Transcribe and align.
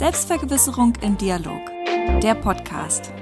Selbstvergewisserung 0.00 0.94
im 1.02 1.18
Dialog. 1.18 1.60
Der 2.22 2.34
Podcast. 2.34 3.12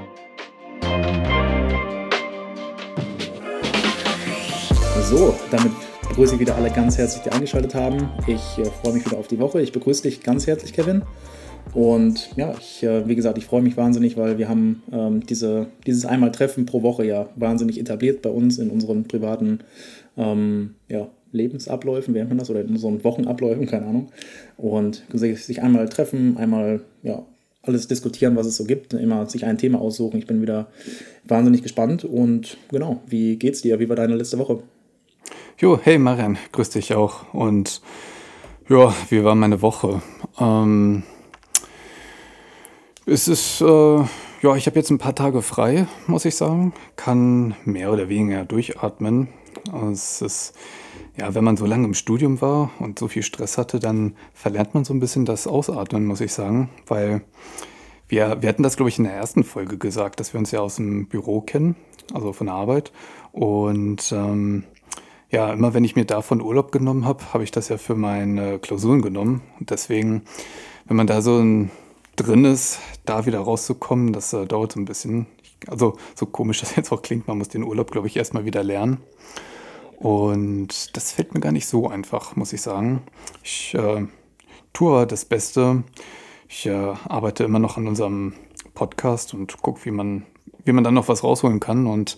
So, 5.03 5.35
damit 5.51 5.73
begrüße 6.09 6.35
ich 6.35 6.41
wieder 6.41 6.55
alle 6.55 6.71
ganz 6.71 6.97
herzlich, 6.97 7.25
die 7.25 7.33
eingeschaltet 7.33 7.75
haben. 7.75 8.09
Ich 8.29 8.59
äh, 8.59 8.65
freue 8.67 8.93
mich 8.93 9.05
wieder 9.05 9.19
auf 9.19 9.27
die 9.27 9.41
Woche. 9.41 9.61
Ich 9.61 9.73
begrüße 9.73 10.05
dich 10.05 10.23
ganz 10.23 10.47
herzlich, 10.47 10.73
Kevin. 10.73 11.03
Und 11.75 12.31
ja, 12.37 12.55
ich, 12.57 12.85
äh, 12.85 13.09
wie 13.09 13.17
gesagt, 13.17 13.39
ich 13.39 13.47
freue 13.47 13.63
mich 13.63 13.77
wahnsinnig, 13.77 14.17
weil 14.17 14.39
wir 14.39 14.49
haben 14.49 14.85
ähm, 14.93 15.27
diese, 15.27 15.67
dieses 15.85 16.07
einmal 16.07 16.31
Treffen 16.31 16.65
pro 16.65 16.83
Woche 16.83 17.05
ja 17.05 17.29
wahnsinnig 17.35 17.81
etabliert 17.81 18.23
bei 18.23 18.31
uns 18.31 18.57
in 18.59 18.71
unseren 18.71 19.03
privaten 19.03 19.65
ähm, 20.17 20.77
ja, 20.89 21.09
Lebensabläufen, 21.33 22.15
nennt 22.15 22.29
man 22.29 22.39
das, 22.39 22.51
oder 22.51 22.61
in 22.61 22.69
unseren 22.69 23.05
Wochenabläufen, 23.05 23.67
keine 23.67 23.87
Ahnung. 23.87 24.11
Und 24.57 25.05
sich 25.13 25.63
einmal 25.63 25.89
treffen, 25.89 26.37
einmal 26.37 26.83
ja, 27.03 27.25
alles 27.63 27.87
diskutieren, 27.87 28.37
was 28.37 28.47
es 28.47 28.57
so 28.57 28.65
gibt, 28.65 28.95
immer 28.95 29.27
sich 29.27 29.45
ein 29.45 29.59
Thema 29.59 29.81
aussuchen. 29.81 30.19
Ich 30.19 30.27
bin 30.27 30.41
wieder 30.41 30.69
wahnsinnig 31.25 31.63
gespannt 31.63 32.05
und 32.05 32.57
genau, 32.71 33.03
wie 33.07 33.37
geht's 33.37 33.63
dir? 33.63 33.79
Wie 33.79 33.89
war 33.89 33.97
deine 33.97 34.17
letzte 34.17 34.39
Woche? 34.39 34.63
Jo, 35.59 35.79
hey 35.83 35.99
Marian, 35.99 36.39
grüß 36.53 36.71
dich 36.71 36.95
auch. 36.95 37.35
Und 37.35 37.83
ja, 38.69 38.95
wie 39.11 39.25
war 39.25 39.35
meine 39.35 39.61
Woche? 39.61 40.03
Ähm, 40.39 41.03
es 43.07 43.29
ist, 43.29 43.61
äh, 43.61 43.65
ja, 43.67 44.55
ich 44.57 44.67
habe 44.67 44.79
jetzt 44.79 44.91
ein 44.91 44.99
paar 44.99 45.15
Tage 45.15 45.43
frei, 45.43 45.87
muss 46.07 46.25
ich 46.25 46.37
sagen. 46.37 46.73
Kann 46.97 47.55
mehr 47.65 47.93
oder 47.93 48.09
weniger 48.09 48.45
durchatmen. 48.45 49.29
Es 49.93 50.23
ist, 50.23 50.55
ja, 51.19 51.35
wenn 51.35 51.45
man 51.45 51.57
so 51.57 51.67
lange 51.67 51.85
im 51.85 51.95
Studium 51.95 52.41
war 52.41 52.71
und 52.79 52.99
so 52.99 53.09
viel 53.09 53.23
Stress 53.23 53.59
hatte, 53.59 53.81
dann 53.81 54.15
verlernt 54.35 54.75
man 54.75 54.85
so 54.85 54.95
ein 54.95 55.01
bisschen 55.01 55.25
das 55.25 55.47
Ausatmen, 55.47 56.07
muss 56.07 56.21
ich 56.21 56.33
sagen. 56.33 56.71
Weil 56.87 57.23
wir, 58.09 58.41
wir 58.41 58.49
hatten 58.49 58.63
das, 58.63 58.77
glaube 58.77 58.89
ich, 58.89 58.99
in 58.99 59.05
der 59.05 59.15
ersten 59.15 59.43
Folge 59.43 59.79
gesagt, 59.79 60.21
dass 60.21 60.33
wir 60.33 60.39
uns 60.39 60.53
ja 60.53 60.61
aus 60.61 60.77
dem 60.77 61.09
Büro 61.09 61.41
kennen, 61.41 61.75
also 62.15 62.33
von 62.33 62.47
der 62.47 62.55
Arbeit. 62.55 62.93
Und 63.33 64.13
ähm, 64.13 64.65
ja, 65.31 65.53
immer 65.53 65.75
wenn 65.75 65.85
ich 65.85 65.97
mir 65.97 66.05
davon 66.05 66.41
Urlaub 66.41 66.71
genommen 66.71 67.05
habe, 67.05 67.35
habe 67.35 67.43
ich 67.43 67.51
das 67.51 67.69
ja 67.69 67.79
für 67.79 67.97
meine 67.97 68.61
Klausuren 68.61 69.03
genommen. 69.03 69.43
Und 69.59 69.71
deswegen, 69.71 70.23
wenn 70.87 70.97
man 70.97 71.09
da 71.09 71.21
so 71.21 71.39
ein 71.39 71.71
drin 72.15 72.45
ist, 72.45 72.79
da 73.05 73.27
wieder 73.27 73.41
rauszukommen, 73.41 74.13
das 74.13 74.33
äh, 74.33 74.47
dauert 74.47 74.73
so 74.73 74.81
ein 74.81 74.85
bisschen. 74.85 75.27
Also 75.67 75.97
so 76.15 76.27
komisch 76.27 76.61
das 76.61 76.77
jetzt 76.77 76.93
auch 76.93 77.03
klingt, 77.03 77.27
man 77.27 77.39
muss 77.39 77.49
den 77.49 77.65
Urlaub, 77.65 77.91
glaube 77.91 78.07
ich, 78.07 78.17
erstmal 78.17 78.45
wieder 78.45 78.63
lernen. 78.63 78.99
Und 79.99 80.97
das 80.97 81.11
fällt 81.11 81.35
mir 81.35 81.41
gar 81.41 81.51
nicht 81.51 81.67
so 81.67 81.89
einfach, 81.89 82.37
muss 82.37 82.53
ich 82.53 82.63
sagen. 82.63 83.03
Ich 83.43 83.75
äh, 83.75 84.07
tue 84.73 85.07
das 85.07 85.25
Beste. 85.25 85.83
Ich 86.49 86.67
äh, 86.67 86.95
arbeite 87.09 87.43
immer 87.43 87.59
noch 87.59 87.77
an 87.77 87.89
unserem 87.89 88.35
Podcast 88.75 89.35
und 89.35 89.61
gucke, 89.61 89.85
wie 89.85 89.91
man, 89.91 90.25
wie 90.65 90.73
man 90.73 90.85
dann 90.85 90.95
noch 90.95 91.09
was 91.09 91.25
rausholen 91.25 91.59
kann. 91.59 91.89
Und 91.89 92.17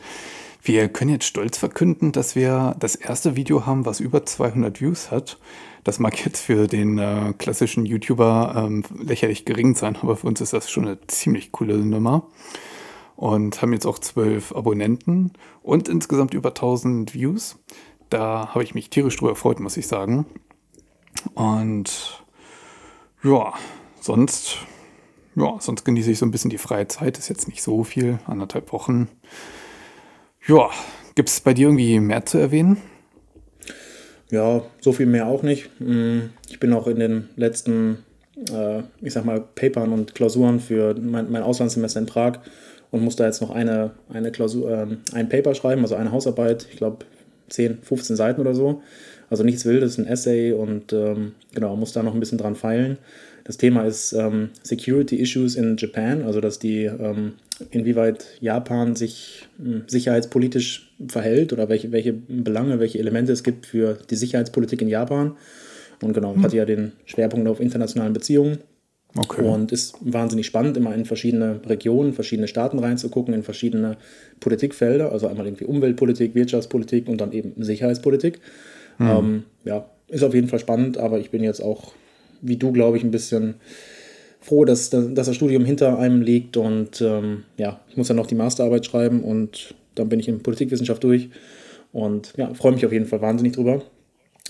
wir 0.63 0.89
können 0.89 1.11
jetzt 1.11 1.25
stolz 1.25 1.57
verkünden, 1.57 2.13
dass 2.13 2.37
wir 2.37 2.77
das 2.79 2.97
erste 2.97 3.35
Video 3.35 3.65
haben, 3.65 3.87
was 3.87 3.99
über 3.99 4.27
200 4.27 4.83
Views 4.83 5.11
hat. 5.11 5.39
Das 5.83 5.99
mag 5.99 6.23
jetzt 6.23 6.41
für 6.41 6.67
den 6.67 6.99
äh, 6.99 7.33
klassischen 7.39 7.87
YouTuber 7.87 8.55
ähm, 8.59 8.85
lächerlich 9.03 9.47
gering 9.47 9.75
sein, 9.75 9.97
aber 9.97 10.17
für 10.17 10.27
uns 10.27 10.43
ist 10.43 10.53
das 10.53 10.71
schon 10.71 10.85
eine 10.87 10.99
ziemlich 11.07 11.51
coole 11.51 11.79
Nummer. 11.79 12.25
Und 13.21 13.61
haben 13.61 13.75
jetzt 13.75 13.85
auch 13.85 13.99
zwölf 13.99 14.51
Abonnenten 14.53 15.35
und 15.63 15.91
insgesamt 15.91 16.33
über 16.33 16.49
1000 16.49 17.13
Views. 17.13 17.59
Da 18.09 18.55
habe 18.55 18.65
ich 18.65 18.75
mich 18.75 18.89
tierisch 18.89 19.19
drüber 19.19 19.33
gefreut, 19.33 19.61
muss 19.61 19.77
ich 19.77 19.89
sagen. 19.89 20.25
Und 21.35 22.25
ja, 23.23 23.53
sonst, 24.01 24.57
ja, 25.37 25.55
sonst 25.61 25.85
genieße 25.85 26.13
ich 26.13 26.19
so 26.19 26.25
ein 26.25 26.31
bisschen 26.31 26.49
die 26.49 26.57
freie 26.57 26.89
Zeit. 26.89 27.19
Ist 27.19 27.29
jetzt 27.29 27.47
nicht 27.47 27.63
so 27.63 27.85
viel, 27.85 28.21
anderthalb 28.25 28.73
Wochen. 28.73 29.09
Ja, 30.47 30.71
gibt 31.15 31.29
es 31.29 31.43
bei 31.43 31.53
dir 31.53 31.69
irgendwie 31.69 32.01
mehr 32.01 32.25
zu 32.25 32.39
erwähnen? 32.39 32.79
Ja, 34.31 34.63
so 34.81 34.93
viel 34.93 35.05
mehr 35.05 35.27
auch 35.27 35.43
nicht. 35.43 35.69
Mm, 35.79 36.31
ich 36.49 36.59
bin 36.59 36.73
auch 36.73 36.87
in 36.87 36.99
den 36.99 37.29
letzten, 37.37 37.99
äh, 38.51 38.83
ich 39.03 39.13
sag 39.13 39.27
mal, 39.27 39.43
Papern 39.43 39.93
und 39.93 40.15
Klausuren 40.15 40.59
für 40.59 40.95
mein, 40.95 41.31
mein 41.31 41.43
Auslandssemester 41.43 42.01
in 42.01 42.07
Prag 42.07 42.39
und 42.91 43.03
muss 43.03 43.17
da 43.17 43.27
jetzt 43.27 43.41
noch 43.41 43.51
eine, 43.51 43.93
eine 44.13 44.33
Klausur, 44.33 44.71
äh, 44.71 44.87
ein 45.15 45.29
Paper 45.29 45.55
schreiben, 45.55 45.83
also 45.83 45.95
eine 45.95 46.13
Hausarbeit, 46.13 46.67
ich 46.71 46.77
glaube 46.77 47.05
10, 47.49 47.79
15 47.83 48.17
Seiten 48.17 48.41
oder 48.41 48.55
so. 48.55 48.83
Also 49.29 49.45
nichts 49.45 49.65
Wildes, 49.65 49.97
ein 49.99 50.07
Essay 50.07 50.53
und 50.53 50.93
ähm, 50.93 51.33
genau, 51.55 51.77
muss 51.77 51.93
da 51.93 52.03
noch 52.03 52.15
ein 52.15 52.21
bisschen 52.21 52.39
dran 52.39 52.57
feilen. 52.57 52.99
Das 53.45 53.57
Thema 53.57 53.85
ist 53.85 54.13
ähm, 54.13 54.51
Security 54.63 55.17
Issues 55.17 55.55
in 55.55 55.77
Japan, 55.77 56.23
also 56.23 56.41
dass 56.41 56.59
die, 56.59 56.85
ähm, 56.85 57.35
inwieweit 57.71 58.27
Japan 58.41 58.97
sich 58.97 59.49
äh, 59.61 59.81
sicherheitspolitisch 59.87 60.93
verhält 61.09 61.53
oder 61.53 61.69
welche, 61.69 61.93
welche 61.93 62.13
Belange, 62.13 62.81
welche 62.81 62.99
Elemente 62.99 63.33
es 63.33 63.45
gibt 63.45 63.67
für 63.67 63.99
die 64.11 64.17
Sicherheitspolitik 64.17 64.83
in 64.83 64.89
Japan. 64.89 65.37
Und 66.03 66.13
genau, 66.13 66.35
hm. 66.35 66.43
hatte 66.43 66.57
ja 66.57 66.65
den 66.65 66.93
Schwerpunkt 67.05 67.49
auf 67.49 67.61
internationalen 67.61 68.13
Beziehungen. 68.13 68.59
Okay. 69.17 69.43
Und 69.43 69.73
ist 69.73 69.97
wahnsinnig 70.01 70.47
spannend, 70.47 70.77
immer 70.77 70.95
in 70.95 71.05
verschiedene 71.05 71.61
Regionen, 71.67 72.13
verschiedene 72.13 72.47
Staaten 72.47 72.79
reinzugucken, 72.79 73.35
in 73.35 73.43
verschiedene 73.43 73.97
Politikfelder, 74.39 75.11
also 75.11 75.27
einmal 75.27 75.47
irgendwie 75.47 75.65
Umweltpolitik, 75.65 76.35
Wirtschaftspolitik 76.35 77.09
und 77.09 77.21
dann 77.21 77.33
eben 77.33 77.55
Sicherheitspolitik. 77.63 78.41
Hm. 78.99 79.09
Ähm, 79.09 79.43
ja, 79.65 79.87
ist 80.09 80.23
auf 80.23 80.35
jeden 80.35 80.49
Fall 80.49 80.61
spannend, 80.61 80.97
aber 80.97 81.19
ich 81.19 81.31
bin 81.31 81.43
jetzt 81.43 81.61
auch 81.61 81.93
wie 82.43 82.57
du, 82.57 82.73
glaube 82.73 82.97
ich, 82.97 83.05
ein 83.05 83.11
bisschen 83.11 83.55
froh, 84.41 84.65
dass, 84.65 84.91
dass 84.91 85.13
das 85.15 85.35
Studium 85.35 85.65
hinter 85.65 85.99
einem 85.99 86.23
liegt. 86.23 86.57
Und 86.57 87.01
ähm, 87.01 87.45
ja, 87.57 87.81
ich 87.89 87.97
muss 87.97 88.09
dann 88.09 88.17
noch 88.17 88.27
die 88.27 88.35
Masterarbeit 88.35 88.87
schreiben 88.87 89.23
und 89.23 89.75
dann 89.95 90.09
bin 90.09 90.21
ich 90.21 90.29
in 90.29 90.43
Politikwissenschaft 90.43 91.05
durch. 91.05 91.29
Und 91.93 92.33
ja, 92.37 92.53
freue 92.55 92.73
mich 92.73 92.87
auf 92.87 92.93
jeden 92.93 93.07
Fall 93.07 93.21
wahnsinnig 93.21 93.55
drüber. 93.55 93.83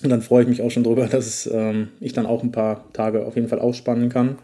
Und 0.03 0.11
dann 0.11 0.23
freue 0.23 0.43
ich 0.43 0.49
mich 0.49 0.63
auch 0.63 0.71
schon 0.71 0.85
drüber, 0.85 1.07
dass 1.07 1.49
ähm, 1.53 1.89
ich 2.01 2.13
dann 2.13 2.27
auch 2.27 2.43
ein 2.43 2.53
paar 2.53 2.91
Tage 2.93 3.27
auf 3.27 3.37
jeden 3.37 3.49
Fall 3.49 3.59
ausspannen 3.59 4.09
kann, 4.09 4.39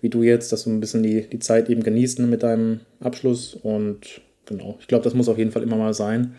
wie 0.00 0.08
du 0.08 0.22
jetzt, 0.22 0.52
dass 0.52 0.64
du 0.64 0.70
ein 0.70 0.80
bisschen 0.80 1.02
die, 1.02 1.22
die 1.22 1.38
Zeit 1.38 1.68
eben 1.68 1.82
genießt 1.82 2.20
mit 2.20 2.42
deinem 2.42 2.80
Abschluss. 3.00 3.54
Und 3.54 4.20
genau, 4.46 4.76
ich 4.80 4.86
glaube, 4.86 5.04
das 5.04 5.14
muss 5.14 5.28
auf 5.28 5.38
jeden 5.38 5.50
Fall 5.50 5.62
immer 5.62 5.76
mal 5.76 5.94
sein. 5.94 6.34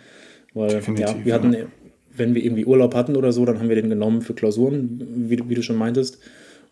Weil 0.53 0.69
Definitiv, 0.69 1.07
ja, 1.07 1.25
wir 1.25 1.33
hatten, 1.33 1.55
wenn 2.15 2.35
wir 2.35 2.43
irgendwie 2.43 2.65
Urlaub 2.65 2.95
hatten 2.95 3.15
oder 3.15 3.31
so, 3.31 3.45
dann 3.45 3.59
haben 3.59 3.69
wir 3.69 3.75
den 3.75 3.89
genommen 3.89 4.21
für 4.21 4.33
Klausuren, 4.33 5.29
wie, 5.29 5.49
wie 5.49 5.55
du 5.55 5.61
schon 5.61 5.77
meintest. 5.77 6.19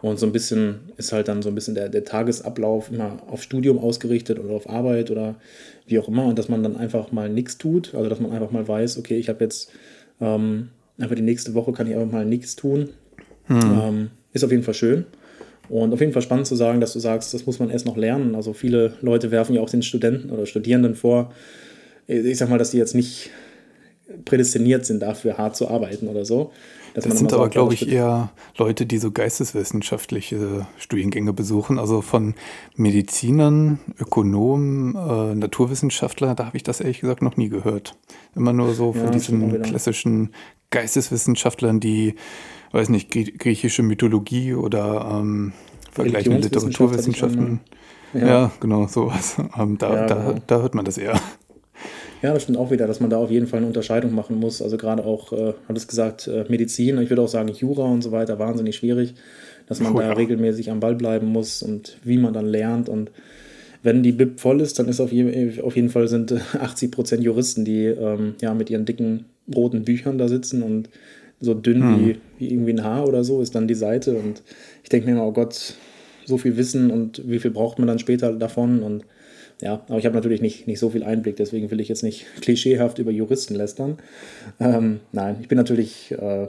Und 0.01 0.17
so 0.17 0.25
ein 0.25 0.31
bisschen 0.31 0.79
ist 0.95 1.11
halt 1.11 1.27
dann 1.27 1.41
so 1.41 1.49
ein 1.49 1.55
bisschen 1.55 1.75
der, 1.75 1.89
der 1.89 2.05
Tagesablauf 2.05 2.89
immer 2.89 3.21
auf 3.27 3.43
Studium 3.43 3.77
ausgerichtet 3.77 4.39
oder 4.39 4.53
auf 4.53 4.69
Arbeit 4.69 5.11
oder 5.11 5.35
wie 5.87 5.99
auch 5.99 6.07
immer. 6.07 6.25
Und 6.25 6.39
dass 6.39 6.47
man 6.47 6.63
dann 6.63 6.77
einfach 6.77 7.11
mal 7.11 7.29
nichts 7.29 7.57
tut. 7.57 7.93
Also 7.93 8.09
dass 8.09 8.21
man 8.21 8.31
einfach 8.31 8.51
mal 8.51 8.65
weiß, 8.65 8.97
okay, 8.97 9.17
ich 9.17 9.27
habe 9.27 9.43
jetzt 9.43 9.71
ähm, 10.21 10.69
einfach 10.99 11.15
die 11.15 11.21
nächste 11.21 11.53
Woche 11.53 11.71
kann 11.71 11.87
ich 11.87 11.95
einfach 11.95 12.11
mal 12.11 12.25
nichts 12.25 12.55
tun. 12.55 12.89
Hm. 13.45 13.59
Ähm, 13.61 14.09
ist 14.33 14.43
auf 14.43 14.51
jeden 14.51 14.63
Fall 14.63 14.73
schön. 14.73 15.05
Und 15.69 15.93
auf 15.93 15.99
jeden 15.99 16.13
Fall 16.13 16.21
spannend 16.21 16.47
zu 16.47 16.55
sagen, 16.55 16.81
dass 16.81 16.93
du 16.93 16.99
sagst, 16.99 17.33
das 17.33 17.45
muss 17.45 17.59
man 17.59 17.69
erst 17.69 17.85
noch 17.85 17.95
lernen. 17.95 18.35
Also 18.35 18.53
viele 18.53 18.93
Leute 19.01 19.31
werfen 19.31 19.55
ja 19.55 19.61
auch 19.61 19.69
den 19.69 19.83
Studenten 19.83 20.31
oder 20.31 20.45
Studierenden 20.45 20.95
vor, 20.95 21.31
ich 22.07 22.37
sag 22.37 22.49
mal, 22.49 22.57
dass 22.57 22.71
die 22.71 22.77
jetzt 22.77 22.95
nicht 22.95 23.29
prädestiniert 24.25 24.85
sind 24.85 25.01
dafür, 25.01 25.37
hart 25.37 25.55
zu 25.55 25.67
arbeiten 25.67 26.07
oder 26.07 26.25
so. 26.25 26.51
Das 26.93 27.05
sind 27.17 27.33
aber, 27.33 27.49
glaube 27.49 27.73
ich, 27.73 27.89
eher 27.89 28.31
Leute, 28.57 28.85
die 28.85 28.97
so 28.97 29.11
geisteswissenschaftliche 29.11 30.67
Studiengänge 30.77 31.33
besuchen. 31.33 31.79
Also 31.79 32.01
von 32.01 32.35
Medizinern, 32.75 33.79
Ökonomen, 33.99 34.95
äh, 34.95 35.35
Naturwissenschaftler, 35.35 36.35
da 36.35 36.45
habe 36.45 36.57
ich 36.57 36.63
das 36.63 36.81
ehrlich 36.81 37.01
gesagt 37.01 37.21
noch 37.21 37.37
nie 37.37 37.49
gehört. 37.49 37.95
Immer 38.35 38.53
nur 38.53 38.73
so 38.73 38.93
von 38.93 39.05
ja, 39.05 39.11
diesen 39.11 39.61
klassischen 39.61 40.33
Geisteswissenschaftlern, 40.71 41.79
die, 41.79 42.15
weiß 42.71 42.89
nicht, 42.89 43.11
griechische 43.11 43.83
Mythologie 43.83 44.53
oder 44.53 45.19
ähm, 45.19 45.53
Vergleich 45.91 46.27
mit 46.29 46.43
Literaturwissenschaften. 46.43 47.61
Ja. 48.13 48.27
ja. 48.27 48.51
genau, 48.59 48.87
sowas. 48.87 49.37
Ähm, 49.57 49.77
da, 49.77 49.93
ja, 49.93 50.05
da, 50.05 50.15
genau. 50.15 50.39
da 50.47 50.61
hört 50.61 50.75
man 50.75 50.85
das 50.85 50.97
eher. 50.97 51.19
Ja, 52.21 52.33
das 52.33 52.43
stimmt 52.43 52.57
auch 52.57 52.69
wieder, 52.69 52.85
dass 52.85 52.99
man 52.99 53.09
da 53.09 53.17
auf 53.17 53.31
jeden 53.31 53.47
Fall 53.47 53.57
eine 53.57 53.67
Unterscheidung 53.67 54.13
machen 54.13 54.39
muss. 54.39 54.61
Also 54.61 54.77
gerade 54.77 55.05
auch, 55.05 55.31
äh, 55.31 55.53
hat 55.67 55.77
es 55.77 55.87
gesagt, 55.87 56.27
äh, 56.27 56.45
Medizin, 56.49 56.99
ich 57.01 57.09
würde 57.09 57.21
auch 57.21 57.29
sagen 57.29 57.49
Jura 57.49 57.85
und 57.85 58.01
so 58.01 58.11
weiter, 58.11 58.39
wahnsinnig 58.39 58.75
schwierig, 58.75 59.13
dass 59.67 59.79
man 59.79 59.95
oh, 59.95 59.99
da 59.99 60.07
ja. 60.07 60.13
regelmäßig 60.13 60.69
am 60.69 60.79
Ball 60.79 60.95
bleiben 60.95 61.27
muss 61.27 61.63
und 61.63 61.97
wie 62.03 62.17
man 62.17 62.33
dann 62.33 62.45
lernt. 62.45 62.89
Und 62.89 63.11
wenn 63.83 64.03
die 64.03 64.11
BIP 64.11 64.39
voll 64.39 64.59
ist, 64.59 64.79
dann 64.79 64.89
ist 64.89 64.99
auf, 64.99 65.11
je, 65.13 65.61
auf 65.61 65.75
jeden 65.75 65.89
Fall 65.89 66.07
sind 66.07 66.33
80 66.59 66.91
Prozent 66.91 67.23
Juristen, 67.23 67.63
die 67.63 67.85
ähm, 67.85 68.35
ja 68.41 68.53
mit 68.53 68.69
ihren 68.69 68.85
dicken 68.85 69.25
roten 69.55 69.83
Büchern 69.83 70.17
da 70.17 70.27
sitzen 70.27 70.61
und 70.61 70.89
so 71.39 71.53
dünn 71.53 71.81
hm. 71.81 71.99
wie, 71.99 72.17
wie 72.37 72.51
irgendwie 72.51 72.73
ein 72.73 72.83
Haar 72.83 73.07
oder 73.07 73.23
so 73.23 73.41
ist 73.41 73.55
dann 73.55 73.67
die 73.69 73.75
Seite. 73.75 74.15
Und 74.15 74.43
ich 74.83 74.89
denke 74.89 75.07
mir 75.07 75.13
immer, 75.13 75.25
oh 75.25 75.31
Gott, 75.31 75.75
so 76.25 76.37
viel 76.37 76.57
Wissen 76.57 76.91
und 76.91 77.23
wie 77.25 77.39
viel 77.39 77.51
braucht 77.51 77.79
man 77.79 77.87
dann 77.87 77.99
später 77.99 78.33
davon 78.33 78.83
und 78.83 79.05
ja, 79.61 79.83
aber 79.87 79.97
ich 79.97 80.05
habe 80.05 80.15
natürlich 80.15 80.41
nicht, 80.41 80.67
nicht 80.67 80.79
so 80.79 80.89
viel 80.89 81.03
Einblick, 81.03 81.35
deswegen 81.35 81.69
will 81.69 81.79
ich 81.79 81.89
jetzt 81.89 82.03
nicht 82.03 82.25
klischeehaft 82.41 82.99
über 82.99 83.11
Juristen 83.11 83.55
lästern. 83.55 83.97
Ähm, 84.59 85.01
nein, 85.11 85.37
ich 85.41 85.47
bin 85.47 85.57
natürlich 85.57 86.11
äh, 86.11 86.47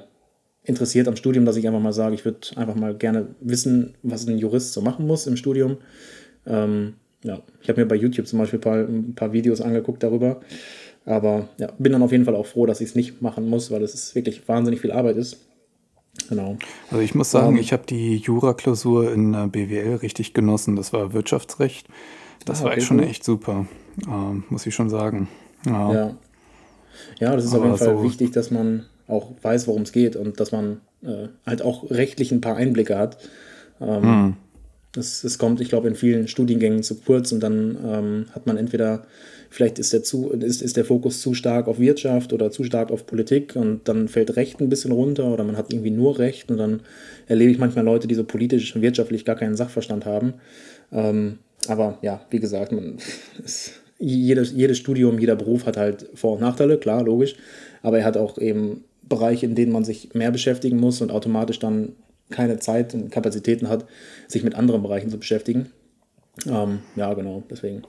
interessiert 0.65 1.09
am 1.09 1.17
Studium, 1.17 1.45
dass 1.45 1.57
ich 1.57 1.67
einfach 1.67 1.81
mal 1.81 1.93
sage, 1.93 2.15
ich 2.15 2.25
würde 2.25 2.41
einfach 2.57 2.75
mal 2.75 2.95
gerne 2.95 3.35
wissen, 3.41 3.95
was 4.03 4.27
ein 4.27 4.39
Jurist 4.39 4.73
so 4.73 4.81
machen 4.81 5.07
muss 5.07 5.27
im 5.27 5.37
Studium. 5.37 5.79
Ähm, 6.47 6.95
ja, 7.23 7.43
ich 7.61 7.69
habe 7.69 7.81
mir 7.81 7.87
bei 7.87 7.97
YouTube 7.97 8.27
zum 8.27 8.39
Beispiel 8.39 8.59
ein 8.59 8.62
paar, 8.62 8.79
ein 8.79 9.15
paar 9.15 9.33
Videos 9.33 9.61
angeguckt 9.61 10.03
darüber. 10.03 10.41
Aber 11.05 11.49
ja, 11.59 11.73
bin 11.79 11.93
dann 11.93 12.03
auf 12.03 12.12
jeden 12.12 12.25
Fall 12.25 12.37
auch 12.37 12.47
froh, 12.47 12.67
dass 12.67 12.81
ich 12.81 12.91
es 12.91 12.95
nicht 12.95 13.23
machen 13.23 13.49
muss, 13.49 13.71
weil 13.71 13.83
es 13.83 14.15
wirklich 14.15 14.47
wahnsinnig 14.49 14.81
viel 14.81 14.93
Arbeit 14.93 15.17
ist. 15.17 15.39
Genau. 16.29 16.57
Also 16.91 17.03
ich 17.03 17.15
muss 17.15 17.31
sagen, 17.31 17.49
um, 17.49 17.55
ähm, 17.57 17.61
ich 17.61 17.73
habe 17.73 17.85
die 17.89 18.17
Jura-Klausur 18.17 19.12
in 19.12 19.35
äh, 19.35 19.47
BWL 19.47 19.97
richtig 19.97 20.35
genossen. 20.35 20.77
Das 20.77 20.93
war 20.93 21.12
Wirtschaftsrecht. 21.12 21.87
Das 22.45 22.61
ah, 22.61 22.65
war 22.65 22.77
echt 22.77 22.87
schon 22.87 23.01
echt 23.01 23.25
super, 23.25 23.67
äh, 24.07 24.43
muss 24.49 24.67
ich 24.67 24.75
schon 24.75 24.91
sagen. 24.91 25.29
Ja, 25.67 25.93
ja. 25.93 26.17
ja 27.19 27.37
das 27.37 27.45
ist 27.45 27.55
Aber 27.55 27.61
auf 27.61 27.65
jeden 27.67 27.79
Fall 27.79 27.97
so 27.97 28.03
wichtig, 28.03 28.33
dass 28.33 28.51
man 28.51 28.87
auch 29.07 29.33
weiß, 29.43 29.67
worum 29.67 29.83
es 29.83 29.93
geht 29.93 30.17
und 30.17 30.41
dass 30.41 30.53
man 30.53 30.81
äh, 31.03 31.29
halt 31.47 31.63
auch 31.63 31.91
rechtlich 31.91 32.33
ein 32.33 32.41
paar 32.41 32.57
Einblicke 32.57 32.97
hat. 32.97 33.19
Ähm, 33.81 34.03
hm. 34.03 34.37
es, 34.97 35.25
es 35.25 35.39
kommt, 35.39 35.61
ich 35.61 35.69
glaube, 35.69 35.89
in 35.89 35.95
vielen 35.95 36.29
Studiengängen 36.29 36.83
zu 36.83 36.97
kurz 36.97 37.33
und 37.33 37.41
dann 37.41 37.77
ähm, 37.85 38.27
hat 38.33 38.47
man 38.47 38.57
entweder 38.57 39.05
vielleicht 39.51 39.81
ist 39.81 39.93
der, 39.93 40.03
zu, 40.03 40.31
ist, 40.31 40.63
ist 40.63 40.77
der 40.77 40.85
Fokus 40.85 41.21
zu 41.21 41.35
stark 41.35 41.67
auf 41.67 41.81
Wirtschaft 41.81 42.33
oder 42.33 42.53
zu 42.53 42.63
stark 42.63 42.93
auf 42.93 43.07
Politik 43.07 43.57
und 43.57 43.89
dann 43.89 44.09
fällt 44.09 44.37
Recht 44.37 44.61
ein 44.61 44.69
bisschen 44.69 44.93
runter 44.93 45.27
oder 45.27 45.43
man 45.43 45.57
hat 45.57 45.73
irgendwie 45.73 45.91
nur 45.91 46.19
Recht 46.19 46.51
und 46.51 46.59
dann 46.59 46.81
erlebe 47.27 47.51
ich 47.51 47.59
manchmal 47.59 47.85
Leute, 47.85 48.07
die 48.07 48.15
so 48.15 48.25
politisch 48.25 48.75
und 48.77 48.83
wirtschaftlich 48.83 49.25
gar 49.25 49.37
keinen 49.37 49.57
Sachverstand 49.57 50.07
haben. 50.07 50.35
Ähm, 50.93 51.39
aber 51.69 51.99
ja, 52.03 52.21
wie 52.31 52.41
gesagt, 52.41 52.73
man, 52.73 52.99
es, 53.45 53.73
jedes, 53.99 54.53
jedes 54.53 54.79
Studium, 54.79 55.19
jeder 55.19 55.37
Beruf 55.37 55.67
hat 55.67 55.77
halt 55.77 56.09
Vor- 56.15 56.35
und 56.35 56.41
Nachteile, 56.41 56.79
klar, 56.79 57.03
logisch, 57.03 57.37
aber 57.83 57.99
er 57.99 58.05
hat 58.05 58.17
auch 58.17 58.39
eben 58.39 58.85
Bereiche, 59.03 59.47
in 59.47 59.55
denen 59.55 59.73
man 59.73 59.85
sich 59.85 60.15
mehr 60.15 60.31
beschäftigen 60.31 60.79
muss 60.79 61.01
und 61.01 61.11
automatisch 61.11 61.59
dann 61.59 61.93
keine 62.31 62.59
Zeit 62.59 62.95
und 62.95 63.11
Kapazitäten 63.11 63.69
hat, 63.69 63.85
sich 64.29 64.43
mit 64.43 64.55
anderen 64.55 64.83
Bereichen 64.83 65.11
zu 65.11 65.19
beschäftigen. 65.19 65.67
Ähm, 66.47 66.79
ja, 66.97 67.12
genau, 67.15 67.43
deswegen. 67.51 67.83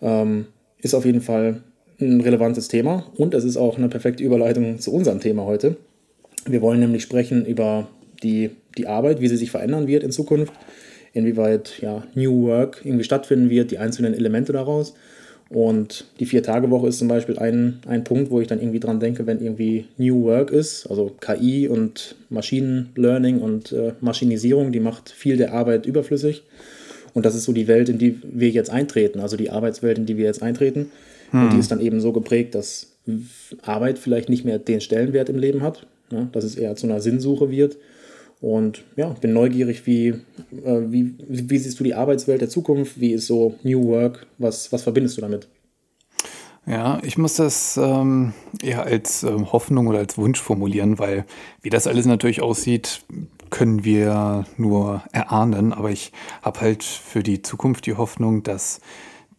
Ähm, 0.00 0.46
ist 0.78 0.94
auf 0.94 1.04
jeden 1.04 1.20
Fall 1.20 1.62
ein 2.00 2.20
relevantes 2.20 2.68
Thema 2.68 3.04
und 3.16 3.34
es 3.34 3.44
ist 3.44 3.56
auch 3.56 3.76
eine 3.76 3.88
perfekte 3.88 4.22
Überleitung 4.22 4.78
zu 4.78 4.92
unserem 4.92 5.20
Thema 5.20 5.44
heute. 5.44 5.76
Wir 6.46 6.62
wollen 6.62 6.80
nämlich 6.80 7.02
sprechen 7.02 7.46
über 7.46 7.88
die, 8.22 8.50
die 8.76 8.86
Arbeit, 8.86 9.20
wie 9.20 9.28
sie 9.28 9.36
sich 9.36 9.50
verändern 9.50 9.86
wird 9.86 10.02
in 10.02 10.10
Zukunft, 10.10 10.52
inwieweit 11.14 11.80
ja, 11.80 12.02
New 12.14 12.46
Work 12.46 12.82
irgendwie 12.84 13.04
stattfinden 13.04 13.48
wird, 13.48 13.70
die 13.70 13.78
einzelnen 13.78 14.14
Elemente 14.14 14.52
daraus. 14.52 14.94
Und 15.48 16.06
die 16.20 16.26
Vier-Tage-Woche 16.26 16.88
ist 16.88 16.98
zum 16.98 17.08
Beispiel 17.08 17.38
ein, 17.38 17.80
ein 17.86 18.02
Punkt, 18.02 18.30
wo 18.30 18.40
ich 18.40 18.48
dann 18.48 18.60
irgendwie 18.60 18.80
dran 18.80 18.98
denke, 18.98 19.26
wenn 19.26 19.40
irgendwie 19.40 19.86
New 19.98 20.24
Work 20.24 20.50
ist, 20.50 20.86
also 20.86 21.12
KI 21.20 21.68
und 21.68 22.16
Machine 22.28 22.86
Learning 22.96 23.40
und 23.40 23.70
äh, 23.72 23.92
Maschinisierung, 24.00 24.72
die 24.72 24.80
macht 24.80 25.10
viel 25.10 25.36
der 25.36 25.52
Arbeit 25.52 25.86
überflüssig. 25.86 26.42
Und 27.12 27.24
das 27.24 27.36
ist 27.36 27.44
so 27.44 27.52
die 27.52 27.68
Welt, 27.68 27.88
in 27.88 27.98
die 27.98 28.18
wir 28.24 28.48
jetzt 28.48 28.70
eintreten, 28.70 29.20
also 29.20 29.36
die 29.36 29.50
Arbeitswelt, 29.50 29.98
in 29.98 30.06
die 30.06 30.16
wir 30.16 30.24
jetzt 30.24 30.42
eintreten. 30.42 30.90
Hm. 31.30 31.44
Und 31.44 31.52
die 31.52 31.58
ist 31.60 31.70
dann 31.70 31.80
eben 31.80 32.00
so 32.00 32.12
geprägt, 32.12 32.54
dass 32.56 32.88
Arbeit 33.62 33.98
vielleicht 33.98 34.28
nicht 34.28 34.44
mehr 34.44 34.58
den 34.58 34.80
Stellenwert 34.80 35.28
im 35.28 35.38
Leben 35.38 35.62
hat, 35.62 35.86
ja, 36.10 36.26
dass 36.32 36.42
es 36.42 36.56
eher 36.56 36.74
zu 36.74 36.86
einer 36.86 37.00
Sinnsuche 37.00 37.50
wird. 37.50 37.76
Und 38.44 38.84
ja, 38.96 39.08
bin 39.08 39.32
neugierig, 39.32 39.86
wie, 39.86 40.08
äh, 40.08 40.18
wie, 40.88 41.14
wie 41.26 41.56
siehst 41.56 41.80
du 41.80 41.84
die 41.84 41.94
Arbeitswelt 41.94 42.42
der 42.42 42.50
Zukunft? 42.50 43.00
Wie 43.00 43.12
ist 43.14 43.26
so 43.26 43.54
New 43.62 43.86
Work? 43.86 44.26
Was, 44.36 44.70
was 44.70 44.82
verbindest 44.82 45.16
du 45.16 45.22
damit? 45.22 45.48
Ja, 46.66 47.00
ich 47.02 47.16
muss 47.16 47.36
das 47.36 47.78
ähm, 47.78 48.34
eher 48.62 48.82
als 48.82 49.22
ähm, 49.22 49.50
Hoffnung 49.50 49.86
oder 49.86 50.00
als 50.00 50.18
Wunsch 50.18 50.42
formulieren, 50.42 50.98
weil 50.98 51.24
wie 51.62 51.70
das 51.70 51.86
alles 51.86 52.04
natürlich 52.04 52.42
aussieht, 52.42 53.06
können 53.48 53.82
wir 53.82 54.44
nur 54.58 55.02
erahnen. 55.12 55.72
Aber 55.72 55.90
ich 55.90 56.12
habe 56.42 56.60
halt 56.60 56.84
für 56.84 57.22
die 57.22 57.40
Zukunft 57.40 57.86
die 57.86 57.94
Hoffnung, 57.94 58.42
dass 58.42 58.82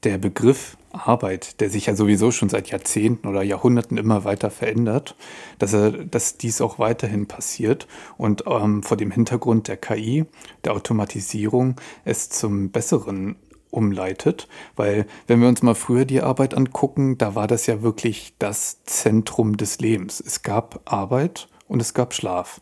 der 0.03 0.17
Begriff 0.17 0.77
Arbeit, 0.95 1.59
der 1.59 1.69
sich 1.69 1.87
ja 1.87 1.95
sowieso 1.95 2.31
schon 2.31 2.49
seit 2.49 2.69
Jahrzehnten 2.69 3.27
oder 3.27 3.43
Jahrhunderten 3.43 3.97
immer 3.97 4.23
weiter 4.23 4.49
verändert, 4.49 5.15
dass, 5.59 5.73
er, 5.73 5.91
dass 5.91 6.37
dies 6.37 6.61
auch 6.61 6.79
weiterhin 6.79 7.27
passiert 7.27 7.87
und 8.17 8.43
ähm, 8.47 8.83
vor 8.83 8.97
dem 8.97 9.11
Hintergrund 9.11 9.67
der 9.67 9.77
KI, 9.77 10.25
der 10.63 10.73
Automatisierung, 10.73 11.75
es 12.03 12.29
zum 12.29 12.71
Besseren 12.71 13.35
umleitet, 13.71 14.47
weil 14.75 15.05
wenn 15.27 15.41
wir 15.41 15.49
uns 15.49 15.61
mal 15.61 15.75
früher 15.75 16.05
die 16.05 16.21
Arbeit 16.21 16.53
angucken, 16.55 17.17
da 17.17 17.35
war 17.35 17.47
das 17.47 17.67
ja 17.67 17.81
wirklich 17.81 18.33
das 18.39 18.83
Zentrum 18.85 19.57
des 19.57 19.79
Lebens. 19.79 20.23
Es 20.25 20.41
gab 20.41 20.79
Arbeit 20.85 21.49
und 21.67 21.81
es 21.81 21.93
gab 21.93 22.13
Schlaf. 22.13 22.61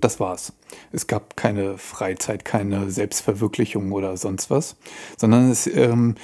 Das 0.00 0.18
war's. 0.18 0.52
Es 0.90 1.06
gab 1.06 1.36
keine 1.36 1.78
Freizeit, 1.78 2.44
keine 2.44 2.90
Selbstverwirklichung 2.90 3.92
oder 3.92 4.16
sonst 4.16 4.50
was, 4.50 4.76
sondern 5.16 5.50
es 5.50 5.66
ähm, 5.68 6.16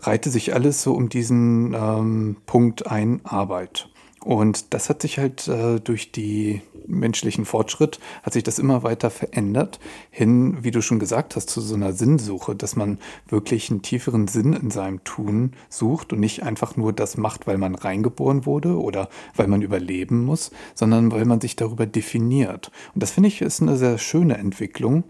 reihte 0.00 0.30
sich 0.30 0.54
alles 0.54 0.82
so 0.82 0.94
um 0.94 1.08
diesen 1.08 1.74
ähm, 1.74 2.36
Punkt 2.46 2.86
ein, 2.86 3.20
Arbeit. 3.24 3.88
Und 4.26 4.74
das 4.74 4.88
hat 4.88 5.02
sich 5.02 5.18
halt 5.18 5.46
äh, 5.46 5.78
durch 5.78 6.10
die 6.10 6.60
menschlichen 6.88 7.44
Fortschritt, 7.44 8.00
hat 8.24 8.32
sich 8.32 8.42
das 8.42 8.58
immer 8.58 8.82
weiter 8.82 9.10
verändert, 9.10 9.78
hin, 10.10 10.58
wie 10.62 10.72
du 10.72 10.82
schon 10.82 10.98
gesagt 10.98 11.36
hast, 11.36 11.48
zu 11.48 11.60
so 11.60 11.76
einer 11.76 11.92
Sinnsuche, 11.92 12.56
dass 12.56 12.74
man 12.74 12.98
wirklich 13.28 13.70
einen 13.70 13.82
tieferen 13.82 14.26
Sinn 14.26 14.52
in 14.52 14.72
seinem 14.72 15.04
Tun 15.04 15.52
sucht 15.68 16.12
und 16.12 16.20
nicht 16.20 16.42
einfach 16.42 16.76
nur 16.76 16.92
das 16.92 17.16
macht, 17.16 17.46
weil 17.46 17.58
man 17.58 17.76
reingeboren 17.76 18.46
wurde 18.46 18.80
oder 18.80 19.08
weil 19.36 19.46
man 19.46 19.62
überleben 19.62 20.24
muss, 20.24 20.50
sondern 20.74 21.12
weil 21.12 21.24
man 21.24 21.40
sich 21.40 21.54
darüber 21.54 21.86
definiert. 21.86 22.72
Und 22.94 23.02
das 23.04 23.12
finde 23.12 23.28
ich 23.28 23.42
ist 23.42 23.62
eine 23.62 23.76
sehr 23.76 23.98
schöne 23.98 24.38
Entwicklung. 24.38 25.04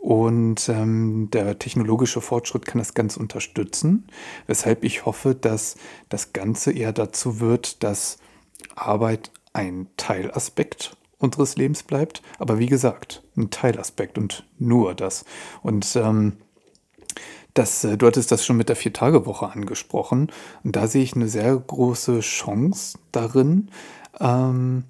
Und 0.00 0.68
ähm, 0.70 1.28
der 1.30 1.58
technologische 1.58 2.22
Fortschritt 2.22 2.64
kann 2.64 2.78
das 2.78 2.94
ganz 2.94 3.18
unterstützen, 3.18 4.06
weshalb 4.46 4.82
ich 4.82 5.04
hoffe, 5.04 5.34
dass 5.34 5.76
das 6.08 6.32
Ganze 6.32 6.72
eher 6.72 6.92
dazu 6.94 7.38
wird, 7.38 7.82
dass 7.82 8.16
Arbeit 8.74 9.30
ein 9.52 9.88
Teilaspekt 9.98 10.96
unseres 11.18 11.56
Lebens 11.56 11.82
bleibt, 11.82 12.22
aber 12.38 12.58
wie 12.58 12.66
gesagt, 12.66 13.22
ein 13.36 13.50
Teilaspekt 13.50 14.16
und 14.16 14.46
nur 14.58 14.94
das. 14.94 15.26
Und 15.62 15.94
ähm, 15.96 16.38
das, 17.52 17.84
äh, 17.84 17.98
du 17.98 18.06
hattest 18.06 18.32
das 18.32 18.44
schon 18.44 18.56
mit 18.56 18.70
der 18.70 18.76
Vier-Tage-Woche 18.76 19.50
angesprochen. 19.50 20.32
Und 20.64 20.76
da 20.76 20.86
sehe 20.86 21.02
ich 21.02 21.14
eine 21.14 21.28
sehr 21.28 21.54
große 21.54 22.20
Chance 22.20 22.98
darin, 23.12 23.70
ähm, 24.18 24.84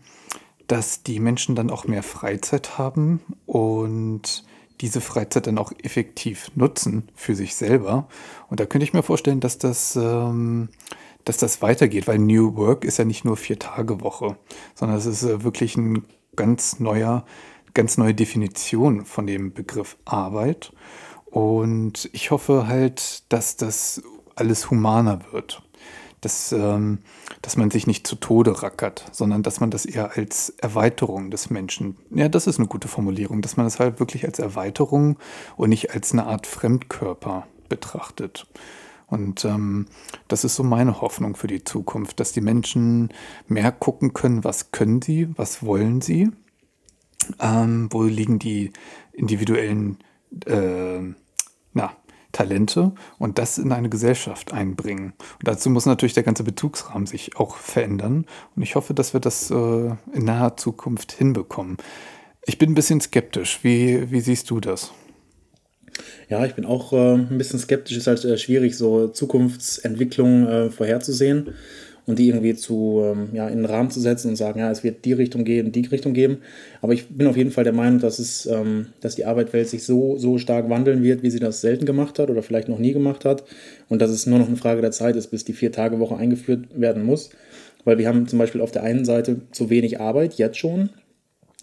dass 0.68 1.02
die 1.02 1.18
Menschen 1.18 1.56
dann 1.56 1.70
auch 1.70 1.86
mehr 1.86 2.04
Freizeit 2.04 2.78
haben 2.78 3.20
und 3.46 4.44
diese 4.80 5.00
Freizeit 5.00 5.46
dann 5.46 5.58
auch 5.58 5.72
effektiv 5.82 6.50
nutzen 6.54 7.08
für 7.14 7.34
sich 7.34 7.54
selber. 7.54 8.08
Und 8.48 8.60
da 8.60 8.66
könnte 8.66 8.84
ich 8.84 8.92
mir 8.92 9.02
vorstellen, 9.02 9.40
dass 9.40 9.58
das 9.58 9.96
ähm, 9.96 10.68
dass 11.24 11.36
das 11.36 11.62
weitergeht, 11.62 12.06
weil 12.06 12.18
New 12.18 12.56
Work 12.56 12.84
ist 12.84 12.98
ja 12.98 13.04
nicht 13.04 13.24
nur 13.24 13.36
vier 13.36 13.58
Tage 13.58 14.00
Woche, 14.00 14.36
sondern 14.74 14.98
es 14.98 15.06
ist 15.06 15.22
äh, 15.22 15.42
wirklich 15.42 15.76
ein 15.76 16.04
ganz 16.36 16.80
neuer, 16.80 17.24
ganz 17.74 17.98
neue 17.98 18.14
Definition 18.14 19.04
von 19.04 19.26
dem 19.26 19.52
Begriff 19.52 19.96
Arbeit. 20.04 20.72
Und 21.26 22.08
ich 22.12 22.30
hoffe 22.30 22.66
halt, 22.66 23.30
dass 23.32 23.56
das 23.56 24.02
alles 24.34 24.70
humaner 24.70 25.20
wird. 25.32 25.62
Dass, 26.20 26.52
ähm, 26.52 26.98
dass 27.40 27.56
man 27.56 27.70
sich 27.70 27.86
nicht 27.86 28.06
zu 28.06 28.14
Tode 28.14 28.62
rackert, 28.62 29.06
sondern 29.10 29.42
dass 29.42 29.60
man 29.60 29.70
das 29.70 29.86
eher 29.86 30.18
als 30.18 30.50
Erweiterung 30.58 31.30
des 31.30 31.48
Menschen, 31.48 31.96
ja, 32.10 32.28
das 32.28 32.46
ist 32.46 32.58
eine 32.58 32.68
gute 32.68 32.88
Formulierung, 32.88 33.40
dass 33.40 33.56
man 33.56 33.64
das 33.64 33.80
halt 33.80 34.00
wirklich 34.00 34.26
als 34.26 34.38
Erweiterung 34.38 35.18
und 35.56 35.70
nicht 35.70 35.94
als 35.94 36.12
eine 36.12 36.26
Art 36.26 36.46
Fremdkörper 36.46 37.46
betrachtet. 37.70 38.46
Und 39.10 39.44
ähm, 39.44 39.86
das 40.28 40.44
ist 40.44 40.54
so 40.54 40.62
meine 40.62 41.00
Hoffnung 41.00 41.34
für 41.34 41.48
die 41.48 41.64
Zukunft, 41.64 42.20
dass 42.20 42.32
die 42.32 42.40
Menschen 42.40 43.08
mehr 43.48 43.72
gucken 43.72 44.12
können, 44.12 44.44
was 44.44 44.70
können 44.70 45.02
sie, 45.02 45.28
was 45.36 45.64
wollen 45.64 46.00
sie, 46.00 46.30
ähm, 47.40 47.88
wo 47.90 48.04
liegen 48.04 48.38
die 48.38 48.72
individuellen 49.12 49.98
äh, 50.46 51.00
Talente 52.40 52.92
und 53.18 53.38
das 53.38 53.58
in 53.58 53.70
eine 53.70 53.90
Gesellschaft 53.90 54.54
einbringen. 54.54 55.12
Und 55.38 55.48
dazu 55.48 55.68
muss 55.68 55.84
natürlich 55.84 56.14
der 56.14 56.22
ganze 56.22 56.42
Bezugsrahmen 56.42 57.06
sich 57.06 57.36
auch 57.36 57.56
verändern. 57.56 58.24
Und 58.56 58.62
ich 58.62 58.76
hoffe, 58.76 58.94
dass 58.94 59.12
wir 59.12 59.20
das 59.20 59.50
äh, 59.50 59.54
in 59.54 60.24
naher 60.24 60.56
Zukunft 60.56 61.12
hinbekommen. 61.12 61.76
Ich 62.46 62.56
bin 62.56 62.70
ein 62.70 62.74
bisschen 62.74 63.02
skeptisch. 63.02 63.60
Wie, 63.62 64.10
wie 64.10 64.20
siehst 64.20 64.48
du 64.48 64.58
das? 64.58 64.92
Ja, 66.30 66.46
ich 66.46 66.54
bin 66.54 66.64
auch 66.64 66.94
äh, 66.94 67.14
ein 67.14 67.36
bisschen 67.36 67.58
skeptisch. 67.58 67.98
Es 67.98 68.04
ist 68.04 68.06
halt 68.06 68.24
äh, 68.24 68.38
schwierig, 68.38 68.74
so 68.74 69.08
Zukunftsentwicklungen 69.08 70.46
äh, 70.46 70.70
vorherzusehen 70.70 71.54
und 72.10 72.18
die 72.18 72.28
irgendwie 72.28 72.54
zu, 72.54 73.02
ähm, 73.04 73.28
ja, 73.32 73.48
in 73.48 73.58
den 73.58 73.64
Rahmen 73.64 73.90
zu 73.90 74.00
setzen 74.00 74.28
und 74.28 74.36
sagen, 74.36 74.58
ja, 74.58 74.70
es 74.70 74.82
wird 74.82 75.04
die 75.04 75.12
Richtung 75.12 75.44
gehen, 75.44 75.70
die 75.70 75.86
Richtung 75.86 76.12
geben. 76.12 76.38
Aber 76.82 76.92
ich 76.92 77.08
bin 77.08 77.26
auf 77.28 77.36
jeden 77.36 77.52
Fall 77.52 77.64
der 77.64 77.72
Meinung, 77.72 78.00
dass, 78.00 78.18
es, 78.18 78.46
ähm, 78.46 78.86
dass 79.00 79.14
die 79.14 79.24
Arbeitswelt 79.24 79.68
sich 79.68 79.84
so, 79.84 80.18
so 80.18 80.36
stark 80.36 80.68
wandeln 80.68 81.02
wird, 81.02 81.22
wie 81.22 81.30
sie 81.30 81.38
das 81.38 81.60
selten 81.60 81.86
gemacht 81.86 82.18
hat 82.18 82.28
oder 82.28 82.42
vielleicht 82.42 82.68
noch 82.68 82.78
nie 82.80 82.92
gemacht 82.92 83.24
hat. 83.24 83.44
Und 83.88 84.02
dass 84.02 84.10
es 84.10 84.26
nur 84.26 84.40
noch 84.40 84.48
eine 84.48 84.56
Frage 84.56 84.80
der 84.80 84.90
Zeit 84.90 85.14
ist, 85.14 85.28
bis 85.28 85.44
die 85.44 85.52
Vier-Tage-Woche 85.52 86.16
eingeführt 86.16 86.66
werden 86.74 87.04
muss. 87.04 87.30
Weil 87.84 87.98
wir 87.98 88.08
haben 88.08 88.26
zum 88.26 88.38
Beispiel 88.38 88.60
auf 88.60 88.72
der 88.72 88.82
einen 88.82 89.04
Seite 89.04 89.36
zu 89.52 89.70
wenig 89.70 90.00
Arbeit, 90.00 90.34
jetzt 90.34 90.58
schon, 90.58 90.90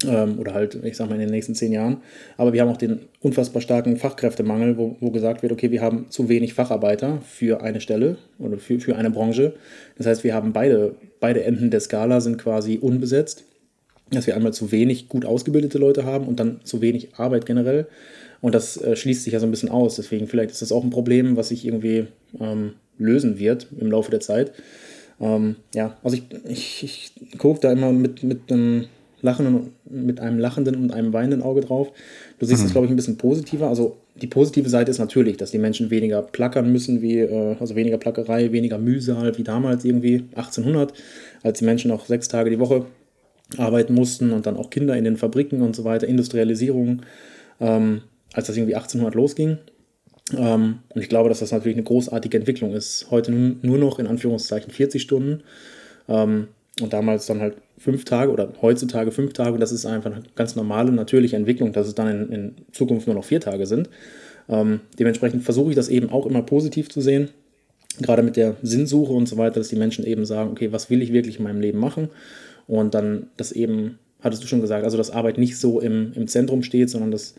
oder 0.06 0.54
halt, 0.54 0.76
ich 0.84 0.96
sag 0.96 1.10
mal, 1.10 1.16
in 1.16 1.22
den 1.22 1.32
nächsten 1.32 1.56
zehn 1.56 1.72
Jahren. 1.72 1.98
Aber 2.38 2.54
wir 2.54 2.62
haben 2.62 2.70
auch 2.70 2.78
den 2.78 3.00
unfassbar 3.20 3.64
starken 3.64 3.98
Fachkräftemangel, 3.98 4.78
wo, 4.78 4.96
wo 5.00 5.10
gesagt 5.10 5.42
wird, 5.42 5.52
okay, 5.52 5.72
wir 5.72 5.82
haben 5.82 6.06
zu 6.10 6.30
wenig 6.30 6.54
Facharbeiter 6.54 7.20
für 7.22 7.62
eine 7.62 7.82
Stelle 7.82 8.18
oder 8.38 8.60
für, 8.60 8.80
für 8.80 8.96
eine 8.96 9.10
Branche. 9.10 9.56
Das 9.98 10.06
heißt, 10.06 10.24
wir 10.24 10.36
haben 10.36 10.54
beide, 10.54 10.96
beide 11.20 11.44
Enden 11.44 11.72
der 11.72 11.80
Skala 11.80 12.22
sind 12.22 12.38
quasi 12.38 12.78
unbesetzt. 12.80 13.44
Dass 14.10 14.26
wir 14.26 14.36
einmal 14.38 14.54
zu 14.54 14.72
wenig 14.72 15.10
gut 15.10 15.26
ausgebildete 15.26 15.80
Leute 15.80 16.06
haben 16.06 16.28
und 16.28 16.40
dann 16.40 16.62
zu 16.64 16.80
wenig 16.80 17.16
Arbeit 17.16 17.46
generell. 17.46 17.88
Und 18.40 18.56
das 18.56 18.78
äh, 18.78 18.96
schließt 18.96 19.24
sich 19.24 19.34
ja 19.34 19.40
so 19.40 19.48
ein 19.48 19.52
bisschen 19.52 19.68
aus. 19.68 19.96
Deswegen 19.96 20.28
vielleicht 20.28 20.52
ist 20.52 20.62
das 20.62 20.72
auch 20.72 20.84
ein 20.84 20.92
Problem, 20.92 21.36
was 21.36 21.50
sich 21.50 21.66
irgendwie 21.66 22.08
ähm, 22.40 22.74
lösen 22.98 23.38
wird 23.38 23.68
im 23.78 23.92
Laufe 23.92 24.12
der 24.12 24.22
Zeit. 24.22 24.54
Ähm, 25.20 25.56
ja, 25.74 25.98
also 26.04 26.16
ich, 26.16 26.24
ich, 26.48 27.12
ich 27.20 27.38
gucke 27.38 27.60
da 27.60 27.72
immer 27.72 27.92
mit, 27.92 28.24
mit 28.24 28.50
einem 28.50 28.86
lachenden, 29.22 29.74
mit 29.90 30.20
einem 30.20 30.40
lachenden 30.40 30.76
und 30.76 30.92
einem 30.92 31.14
weinenden 31.14 31.42
Auge 31.42 31.62
drauf. 31.62 31.92
Du 32.40 32.46
siehst 32.46 32.62
es, 32.62 32.70
mhm. 32.70 32.72
glaube 32.74 32.86
ich, 32.86 32.92
ein 32.92 32.96
bisschen 32.96 33.18
positiver. 33.18 33.68
Also 33.68 33.98
die 34.22 34.28
positive 34.28 34.70
Seite 34.70 34.92
ist 34.92 35.00
natürlich, 35.00 35.38
dass 35.38 35.52
die 35.52 35.58
Menschen 35.58 35.90
weniger 35.90 36.22
plackern 36.22 36.72
müssen, 36.72 37.02
wie, 37.02 37.20
äh, 37.20 37.56
also 37.60 37.76
weniger 37.76 37.98
Plackerei, 37.98 38.52
weniger 38.52 38.78
Mühsal 38.78 39.38
wie 39.38 39.44
damals 39.44 39.86
irgendwie 39.86 40.26
1800, 40.36 40.94
als 41.44 41.60
die 41.60 41.66
Menschen 41.66 41.90
noch 41.90 42.06
sechs 42.06 42.28
Tage 42.28 42.50
die 42.50 42.60
Woche 42.60 42.86
arbeiten 43.58 43.94
mussten 43.94 44.32
und 44.32 44.46
dann 44.46 44.58
auch 44.58 44.70
Kinder 44.70 44.96
in 44.98 45.04
den 45.04 45.18
Fabriken 45.18 45.62
und 45.62 45.76
so 45.76 45.84
weiter, 45.84 46.08
Industrialisierung, 46.08 47.02
ähm, 47.60 48.02
als 48.34 48.48
das 48.48 48.58
irgendwie 48.58 48.76
1800 48.76 49.16
losging. 49.16 49.58
Ähm, 50.36 50.80
und 50.90 51.02
ich 51.02 51.10
glaube, 51.10 51.30
dass 51.30 51.40
das 51.40 51.52
natürlich 51.52 51.78
eine 51.78 51.86
großartige 51.86 52.38
Entwicklung 52.38 52.74
ist. 52.74 53.08
Heute 53.10 53.32
nur 53.32 53.78
noch 53.78 54.00
in 54.00 54.08
Anführungszeichen 54.08 54.72
40 54.72 55.02
Stunden. 55.02 55.44
Ähm, 56.10 56.50
und 56.82 56.94
damals 56.94 57.26
dann 57.26 57.40
halt 57.40 57.56
fünf 57.78 58.06
Tage 58.06 58.32
oder 58.32 58.50
heutzutage 58.62 59.12
fünf 59.12 59.34
Tage. 59.34 59.54
Und 59.54 59.60
das 59.60 59.72
ist 59.72 59.86
einfach 59.86 60.12
eine 60.12 60.24
ganz 60.36 60.56
normale, 60.56 60.92
natürliche 60.92 61.36
Entwicklung, 61.36 61.74
dass 61.74 61.88
es 61.88 61.96
dann 61.96 62.08
in, 62.08 62.32
in 62.32 62.56
Zukunft 62.72 63.08
nur 63.08 63.16
noch 63.16 63.26
vier 63.26 63.40
Tage 63.40 63.66
sind. 63.66 63.90
Ähm, 64.50 64.80
dementsprechend 64.98 65.44
versuche 65.44 65.70
ich 65.70 65.76
das 65.76 65.90
eben 65.90 66.10
auch 66.10 66.26
immer 66.26 66.42
positiv 66.42 66.90
zu 66.90 67.02
sehen. 67.02 67.30
Gerade 68.00 68.24
mit 68.24 68.36
der 68.36 68.56
Sinnsuche 68.62 69.14
und 69.14 69.28
so 69.28 69.38
weiter, 69.38 69.60
dass 69.60 69.70
die 69.70 69.76
Menschen 69.76 70.06
eben 70.06 70.26
sagen, 70.26 70.52
okay, 70.52 70.72
was 70.72 70.90
will 70.90 71.02
ich 71.02 71.14
wirklich 71.14 71.38
in 71.38 71.44
meinem 71.44 71.62
Leben 71.62 71.80
machen? 71.80 72.10
Und 72.68 72.94
dann 72.94 73.28
das 73.38 73.52
eben, 73.52 73.98
hattest 74.22 74.44
du 74.44 74.48
schon 74.48 74.62
gesagt, 74.62 74.84
also 74.84 74.98
dass 74.98 75.12
Arbeit 75.12 75.38
nicht 75.38 75.58
so 75.58 75.80
im, 75.80 76.14
im 76.14 76.28
Zentrum 76.28 76.64
steht, 76.64 76.90
sondern 76.90 77.12
dass 77.12 77.36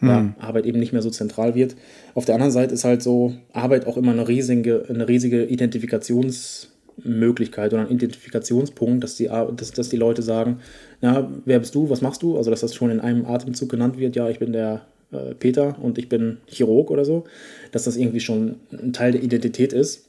mhm. 0.00 0.08
ja, 0.08 0.34
Arbeit 0.38 0.66
eben 0.66 0.78
nicht 0.78 0.92
mehr 0.92 1.02
so 1.02 1.10
zentral 1.10 1.54
wird. 1.54 1.76
Auf 2.14 2.24
der 2.24 2.34
anderen 2.34 2.52
Seite 2.52 2.74
ist 2.74 2.84
halt 2.84 3.02
so 3.02 3.34
Arbeit 3.52 3.86
auch 3.86 3.96
immer 3.96 4.12
eine 4.12 4.26
riesige, 4.26 4.84
eine 4.88 5.08
riesige 5.08 5.44
Identifikations- 5.44 6.68
Möglichkeit 6.96 7.72
oder 7.72 7.82
ein 7.82 7.90
Identifikationspunkt, 7.90 9.02
dass 9.02 9.16
die, 9.16 9.28
dass, 9.56 9.72
dass 9.72 9.88
die 9.88 9.96
Leute 9.96 10.22
sagen, 10.22 10.60
na, 11.00 11.30
wer 11.44 11.58
bist 11.58 11.74
du, 11.74 11.90
was 11.90 12.00
machst 12.00 12.22
du? 12.22 12.36
Also 12.36 12.50
dass 12.50 12.60
das 12.60 12.74
schon 12.74 12.90
in 12.90 13.00
einem 13.00 13.26
Atemzug 13.26 13.68
genannt 13.68 13.98
wird, 13.98 14.16
ja, 14.16 14.28
ich 14.28 14.38
bin 14.38 14.52
der 14.52 14.82
äh, 15.12 15.34
Peter 15.34 15.76
und 15.82 15.98
ich 15.98 16.08
bin 16.08 16.38
Chirurg 16.46 16.90
oder 16.90 17.04
so, 17.04 17.24
dass 17.72 17.84
das 17.84 17.96
irgendwie 17.96 18.20
schon 18.20 18.56
ein 18.72 18.92
Teil 18.92 19.12
der 19.12 19.22
Identität 19.22 19.72
ist. 19.72 20.06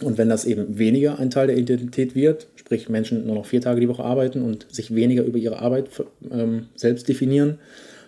Und 0.00 0.16
wenn 0.16 0.30
das 0.30 0.46
eben 0.46 0.78
weniger 0.78 1.18
ein 1.18 1.30
Teil 1.30 1.48
der 1.48 1.58
Identität 1.58 2.14
wird, 2.14 2.48
sprich 2.56 2.88
Menschen 2.88 3.26
nur 3.26 3.34
noch 3.34 3.46
vier 3.46 3.60
Tage 3.60 3.80
die 3.80 3.88
Woche 3.88 4.02
arbeiten 4.02 4.40
und 4.40 4.66
sich 4.70 4.94
weniger 4.94 5.22
über 5.22 5.38
ihre 5.38 5.58
Arbeit 5.58 5.90
ähm, 6.30 6.66
selbst 6.74 7.08
definieren, 7.08 7.58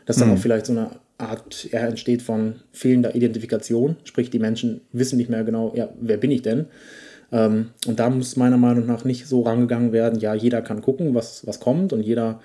dass 0.07 0.17
dann 0.17 0.29
mhm. 0.29 0.35
auch 0.35 0.39
vielleicht 0.39 0.67
so 0.67 0.73
eine 0.73 0.93
Art 1.19 1.69
ja, 1.71 1.81
entsteht 1.81 2.23
von 2.23 2.57
fehlender 2.73 3.15
Identifikation, 3.15 3.97
sprich 4.05 4.31
die 4.31 4.39
Menschen 4.39 4.81
wissen 4.93 5.17
nicht 5.17 5.31
mehr 5.31 5.45
genau, 5.45 5.73
ja, 5.77 5.91
wer 6.01 6.17
bin 6.17 6.31
ich 6.31 6.43
denn? 6.43 6.67
Ähm, 7.35 7.71
und 7.87 7.99
da 7.99 8.09
muss 8.11 8.37
meiner 8.37 8.57
Meinung 8.57 8.87
nach 8.87 9.05
nicht 9.05 9.27
so 9.27 9.43
rangegangen 9.43 9.91
werden, 9.93 10.21
ja, 10.21 10.35
jeder 10.35 10.63
kann 10.63 10.81
gucken, 10.81 11.15
was, 11.15 11.45
was 11.47 11.59
kommt 11.59 11.93
und 11.93 12.01
jeder 12.01 12.41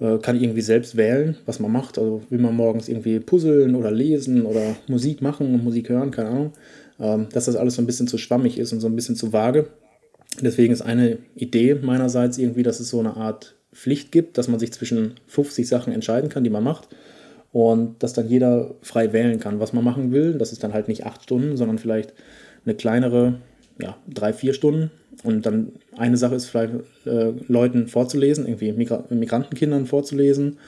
äh, 0.00 0.16
kann 0.16 0.40
irgendwie 0.40 0.62
selbst 0.62 0.96
wählen, 0.96 1.36
was 1.44 1.60
man 1.60 1.70
macht. 1.70 1.98
Also 1.98 2.22
will 2.30 2.38
man 2.38 2.56
morgens 2.56 2.88
irgendwie 2.88 3.20
puzzeln 3.20 3.74
oder 3.74 3.90
lesen 3.90 4.46
oder 4.46 4.74
Musik 4.88 5.20
machen 5.20 5.52
und 5.52 5.62
Musik 5.62 5.90
hören, 5.90 6.10
keine 6.10 6.30
Ahnung. 6.30 6.52
Ähm, 6.98 7.26
dass 7.32 7.44
das 7.44 7.56
alles 7.56 7.74
so 7.74 7.82
ein 7.82 7.86
bisschen 7.86 8.08
zu 8.08 8.16
schwammig 8.16 8.58
ist 8.58 8.72
und 8.72 8.80
so 8.80 8.86
ein 8.86 8.96
bisschen 8.96 9.16
zu 9.16 9.34
vage. 9.34 9.66
Deswegen 10.40 10.72
ist 10.72 10.82
eine 10.82 11.18
Idee 11.34 11.74
meinerseits 11.74 12.38
irgendwie, 12.38 12.62
dass 12.62 12.80
es 12.80 12.88
so 12.88 13.00
eine 13.00 13.16
Art 13.16 13.56
Pflicht 13.74 14.12
gibt, 14.12 14.38
dass 14.38 14.48
man 14.48 14.58
sich 14.58 14.72
zwischen 14.72 15.16
50 15.26 15.68
Sachen 15.68 15.92
entscheiden 15.92 16.30
kann, 16.30 16.44
die 16.44 16.50
man 16.50 16.64
macht. 16.64 16.88
Und 17.52 18.02
dass 18.02 18.14
dann 18.14 18.28
jeder 18.28 18.74
frei 18.80 19.12
wählen 19.12 19.40
kann, 19.40 19.60
was 19.60 19.74
man 19.74 19.84
machen 19.84 20.10
will. 20.10 20.34
Das 20.34 20.52
ist 20.52 20.64
dann 20.64 20.72
halt 20.72 20.88
nicht 20.88 21.04
acht 21.04 21.24
Stunden, 21.24 21.58
sondern 21.58 21.78
vielleicht 21.78 22.14
eine 22.64 22.74
kleinere 22.74 23.40
ja, 23.82 23.96
drei, 24.08 24.32
vier 24.32 24.54
Stunden. 24.54 24.90
Und 25.22 25.44
dann 25.44 25.72
eine 25.96 26.16
Sache 26.16 26.34
ist 26.34 26.46
vielleicht 26.46 26.72
äh, 27.04 27.32
Leuten 27.48 27.88
vorzulesen, 27.88 28.46
irgendwie 28.46 28.72
Migra 28.72 29.04
Migrantenkindern 29.10 29.86
vorzulesen 29.86 30.58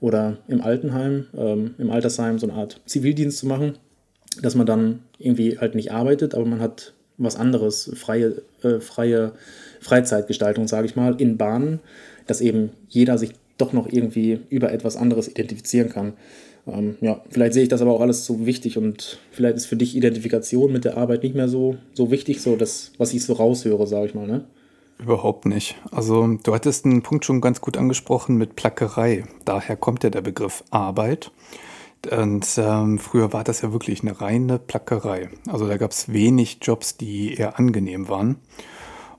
oder 0.00 0.36
im 0.48 0.60
Altenheim, 0.60 1.26
ähm, 1.36 1.74
im 1.78 1.90
Altersheim 1.90 2.38
so 2.38 2.48
eine 2.48 2.56
Art 2.56 2.80
Zivildienst 2.86 3.38
zu 3.38 3.46
machen, 3.46 3.74
dass 4.42 4.54
man 4.54 4.66
dann 4.66 5.00
irgendwie 5.18 5.58
halt 5.58 5.74
nicht 5.74 5.92
arbeitet, 5.92 6.34
aber 6.34 6.44
man 6.44 6.60
hat 6.60 6.92
was 7.18 7.36
anderes, 7.36 7.90
freie, 7.94 8.42
äh, 8.62 8.80
freie 8.80 9.32
Freizeitgestaltung, 9.80 10.66
sage 10.68 10.86
ich 10.86 10.96
mal, 10.96 11.20
in 11.20 11.36
Bahnen, 11.36 11.80
dass 12.26 12.40
eben 12.40 12.70
jeder 12.88 13.18
sich 13.18 13.32
doch 13.58 13.72
noch 13.72 13.86
irgendwie 13.90 14.40
über 14.50 14.72
etwas 14.72 14.96
anderes 14.96 15.28
identifizieren 15.28 15.88
kann. 15.88 16.14
Ähm, 16.66 16.96
ja, 17.00 17.20
vielleicht 17.30 17.54
sehe 17.54 17.64
ich 17.64 17.68
das 17.68 17.82
aber 17.82 17.92
auch 17.92 18.00
alles 18.00 18.24
so 18.24 18.46
wichtig 18.46 18.78
und 18.78 19.18
vielleicht 19.30 19.56
ist 19.56 19.66
für 19.66 19.76
dich 19.76 19.96
Identifikation 19.96 20.72
mit 20.72 20.84
der 20.84 20.96
Arbeit 20.96 21.22
nicht 21.22 21.34
mehr 21.34 21.48
so, 21.48 21.76
so 21.94 22.10
wichtig, 22.10 22.40
so 22.40 22.56
das, 22.56 22.92
was 22.98 23.12
ich 23.12 23.24
so 23.24 23.32
raushöre, 23.32 23.86
sage 23.86 24.06
ich 24.06 24.14
mal, 24.14 24.26
ne? 24.26 24.44
Überhaupt 24.98 25.46
nicht. 25.46 25.76
Also 25.90 26.38
du 26.44 26.54
hattest 26.54 26.84
einen 26.84 27.02
Punkt 27.02 27.24
schon 27.24 27.40
ganz 27.40 27.60
gut 27.60 27.76
angesprochen 27.76 28.36
mit 28.36 28.54
Plackerei. 28.54 29.24
Daher 29.44 29.76
kommt 29.76 30.04
ja 30.04 30.10
der 30.10 30.20
Begriff 30.20 30.62
Arbeit. 30.70 31.32
Und 32.10 32.46
ähm, 32.58 32.98
früher 32.98 33.32
war 33.32 33.42
das 33.42 33.62
ja 33.62 33.72
wirklich 33.72 34.02
eine 34.02 34.20
reine 34.20 34.58
Plackerei. 34.60 35.30
Also 35.48 35.66
da 35.66 35.76
gab 35.76 35.90
es 35.90 36.12
wenig 36.12 36.58
Jobs, 36.62 36.96
die 36.96 37.34
eher 37.34 37.58
angenehm 37.58 38.08
waren. 38.08 38.36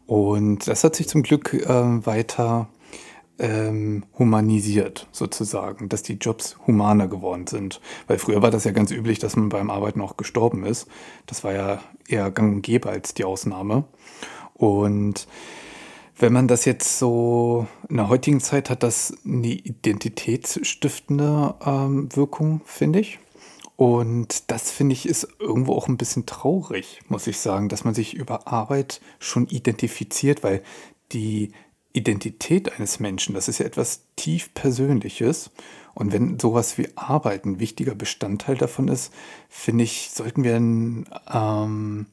Und 0.06 0.68
das 0.68 0.84
hat 0.84 0.96
sich 0.96 1.08
zum 1.08 1.24
Glück 1.24 1.54
äh, 1.54 1.68
weiter 1.68 2.70
ähm, 3.40 4.04
humanisiert, 4.18 5.08
sozusagen, 5.12 5.90
dass 5.90 6.04
die 6.04 6.14
Jobs 6.14 6.58
humaner 6.68 7.08
geworden 7.08 7.48
sind. 7.48 7.82
Weil 8.08 8.20
früher 8.20 8.42
war 8.42 8.52
das 8.52 8.64
ja 8.64 8.72
ganz 8.72 8.92
üblich, 8.92 9.20
dass 9.20 9.36
man 9.36 9.50
beim 9.50 9.70
Arbeiten 9.70 10.02
auch 10.02 10.18
gestorben 10.18 10.66
ist. 10.66 10.88
Das 11.26 11.44
war 11.44 11.54
ja 11.54 11.80
eher 12.08 12.32
gang 12.32 12.56
und 12.56 12.62
gäbe 12.62 12.90
als 12.90 13.14
die 13.14 13.26
Ausnahme. 13.26 13.86
Und 14.54 15.28
wenn 16.18 16.32
man 16.32 16.48
das 16.48 16.66
jetzt 16.66 17.00
so 17.00 17.68
in 17.90 17.98
der 17.98 18.08
heutigen 18.08 18.40
Zeit 18.40 18.70
hat, 18.70 18.84
das 18.84 19.16
eine 19.26 19.48
identitätsstiftende 19.48 21.56
ähm, 21.66 22.16
Wirkung, 22.16 22.62
finde 22.66 23.00
ich. 23.00 23.20
Und 23.76 24.52
das 24.52 24.70
finde 24.70 24.94
ich 24.94 25.08
ist 25.08 25.28
irgendwo 25.40 25.74
auch 25.74 25.88
ein 25.88 25.98
bisschen 25.98 26.28
traurig, 26.28 27.02
muss 27.10 27.26
ich 27.26 27.40
sagen, 27.40 27.70
dass 27.70 27.84
man 27.84 27.96
sich 27.96 28.14
über 28.14 28.48
Arbeit 28.48 29.02
schon 29.18 29.48
identifiziert, 29.48 30.44
weil 30.44 30.62
die 31.12 31.52
Identität 31.94 32.74
eines 32.74 33.00
Menschen, 33.00 33.36
das 33.36 33.48
ist 33.48 33.60
ja 33.60 33.66
etwas 33.66 34.08
tief 34.16 34.54
Persönliches. 34.54 35.52
Und 35.94 36.12
wenn 36.12 36.40
sowas 36.40 36.80
wie 36.80 36.90
Arbeit 36.96 37.46
ein 37.46 37.60
wichtiger 37.60 37.94
Bestandteil 37.94 38.58
davon 38.58 38.88
ist, 38.88 39.14
finde 39.48 39.84
ich, 39.84 40.10
sollten 40.12 40.44
wir 40.44 40.56
ein, 40.56 41.06
ähm, 41.32 42.08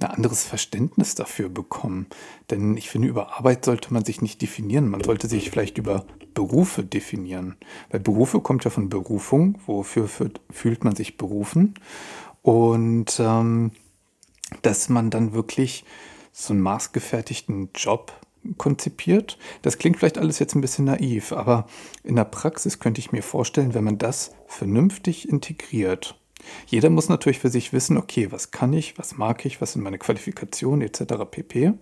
ein 0.00 0.10
anderes 0.10 0.44
Verständnis 0.44 1.14
dafür 1.14 1.48
bekommen. 1.48 2.06
Denn 2.50 2.76
ich 2.76 2.90
finde, 2.90 3.06
über 3.06 3.38
Arbeit 3.38 3.64
sollte 3.64 3.92
man 3.94 4.04
sich 4.04 4.20
nicht 4.20 4.42
definieren. 4.42 4.88
Man 4.88 5.04
sollte 5.04 5.28
sich 5.28 5.48
vielleicht 5.50 5.78
über 5.78 6.06
Berufe 6.34 6.82
definieren. 6.82 7.56
Weil 7.90 8.00
Berufe 8.00 8.40
kommt 8.40 8.64
ja 8.64 8.70
von 8.70 8.88
Berufung. 8.88 9.60
Wofür 9.66 10.08
fühlt 10.08 10.82
man 10.82 10.96
sich 10.96 11.16
berufen? 11.16 11.74
Und 12.42 13.20
ähm, 13.20 13.70
dass 14.62 14.88
man 14.88 15.10
dann 15.10 15.34
wirklich 15.34 15.84
so 16.32 16.52
einen 16.52 16.62
maßgefertigten 16.62 17.70
Job 17.76 18.12
konzipiert. 18.56 19.38
Das 19.62 19.78
klingt 19.78 19.98
vielleicht 19.98 20.18
alles 20.18 20.38
jetzt 20.38 20.54
ein 20.54 20.60
bisschen 20.60 20.86
naiv, 20.86 21.32
aber 21.32 21.66
in 22.04 22.16
der 22.16 22.24
Praxis 22.24 22.78
könnte 22.78 23.00
ich 23.00 23.12
mir 23.12 23.22
vorstellen, 23.22 23.74
wenn 23.74 23.84
man 23.84 23.98
das 23.98 24.32
vernünftig 24.46 25.28
integriert. 25.28 26.16
Jeder 26.66 26.90
muss 26.90 27.08
natürlich 27.08 27.38
für 27.38 27.50
sich 27.50 27.72
wissen, 27.72 27.96
okay, 27.98 28.32
was 28.32 28.50
kann 28.50 28.72
ich, 28.72 28.98
was 28.98 29.18
mag 29.18 29.44
ich, 29.44 29.60
was 29.60 29.72
sind 29.72 29.82
meine 29.82 29.98
Qualifikationen 29.98 30.82
etc. 30.82 31.14
pp. 31.30 31.74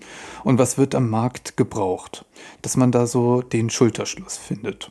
Und 0.45 0.59
was 0.59 0.79
wird 0.79 0.95
am 0.95 1.09
Markt 1.11 1.57
gebraucht, 1.57 2.25
dass 2.63 2.77
man 2.77 2.93
da 2.93 3.07
so 3.07 3.43
den 3.43 3.71
Schulterschluss 3.71 4.37
findet. 4.37 4.91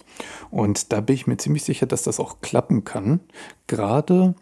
Und 0.50 0.94
da 0.94 1.02
bin 1.02 1.16
ich 1.16 1.28
mir 1.28 1.38
ziemlich 1.38 1.64
sicher, 1.64 1.86
dass 1.86 2.04
das 2.04 2.20
auch 2.20 2.42
klappen 2.42 2.84
kann, 2.84 3.20
gerade 3.68 4.36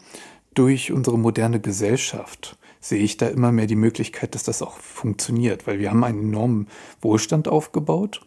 durch 0.54 0.92
unsere 0.92 1.18
moderne 1.18 1.60
Gesellschaft 1.60 2.56
sehe 2.80 3.02
ich 3.02 3.16
da 3.16 3.26
immer 3.28 3.52
mehr 3.52 3.66
die 3.66 3.76
Möglichkeit, 3.76 4.34
dass 4.34 4.44
das 4.44 4.62
auch 4.62 4.78
funktioniert, 4.78 5.66
weil 5.66 5.78
wir 5.78 5.90
haben 5.90 6.04
einen 6.04 6.28
enormen 6.28 6.68
Wohlstand 7.00 7.48
aufgebaut 7.48 8.20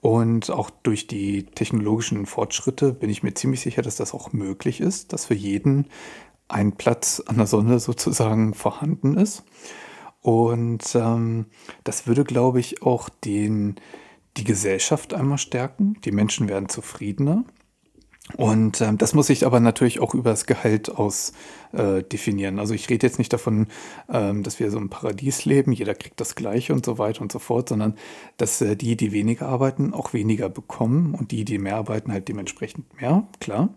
und 0.00 0.50
auch 0.50 0.70
durch 0.70 1.06
die 1.06 1.44
technologischen 1.44 2.24
Fortschritte 2.26 2.92
bin 2.92 3.10
ich 3.10 3.22
mir 3.22 3.34
ziemlich 3.34 3.60
sicher, 3.60 3.82
dass 3.82 3.96
das 3.96 4.14
auch 4.14 4.32
möglich 4.32 4.80
ist, 4.80 5.12
dass 5.12 5.26
für 5.26 5.34
jeden 5.34 5.86
ein 6.48 6.72
Platz 6.72 7.22
an 7.26 7.36
der 7.36 7.46
Sonne 7.46 7.78
sozusagen 7.80 8.54
vorhanden 8.54 9.16
ist. 9.16 9.44
Und 10.22 10.94
ähm, 10.94 11.46
das 11.84 12.06
würde, 12.06 12.24
glaube 12.24 12.60
ich, 12.60 12.82
auch 12.82 13.08
den, 13.08 13.76
die 14.36 14.44
Gesellschaft 14.44 15.14
einmal 15.14 15.38
stärken, 15.38 15.96
die 16.04 16.12
Menschen 16.12 16.48
werden 16.48 16.68
zufriedener 16.68 17.44
und 18.36 18.80
ähm, 18.80 18.98
das 18.98 19.14
muss 19.14 19.30
ich 19.30 19.46
aber 19.46 19.60
natürlich 19.60 20.00
auch 20.00 20.14
über 20.14 20.30
das 20.30 20.46
Gehalt 20.46 20.90
aus 20.90 21.32
äh, 21.72 22.02
definieren. 22.02 22.58
Also 22.58 22.74
ich 22.74 22.88
rede 22.88 23.06
jetzt 23.06 23.18
nicht 23.18 23.32
davon, 23.32 23.68
ähm, 24.12 24.42
dass 24.42 24.58
wir 24.58 24.70
so 24.70 24.78
im 24.78 24.90
Paradies 24.90 25.44
leben, 25.44 25.72
jeder 25.72 25.94
kriegt 25.94 26.20
das 26.20 26.34
Gleiche 26.34 26.72
und 26.72 26.84
so 26.84 26.98
weiter 26.98 27.22
und 27.22 27.32
so 27.32 27.38
fort, 27.38 27.68
sondern 27.68 27.94
dass 28.36 28.60
äh, 28.60 28.76
die, 28.76 28.96
die 28.96 29.12
weniger 29.12 29.48
arbeiten, 29.48 29.94
auch 29.94 30.12
weniger 30.12 30.48
bekommen 30.48 31.14
und 31.14 31.30
die, 31.30 31.44
die 31.44 31.58
mehr 31.58 31.76
arbeiten, 31.76 32.12
halt 32.12 32.28
dementsprechend 32.28 33.00
mehr, 33.00 33.26
klar, 33.40 33.70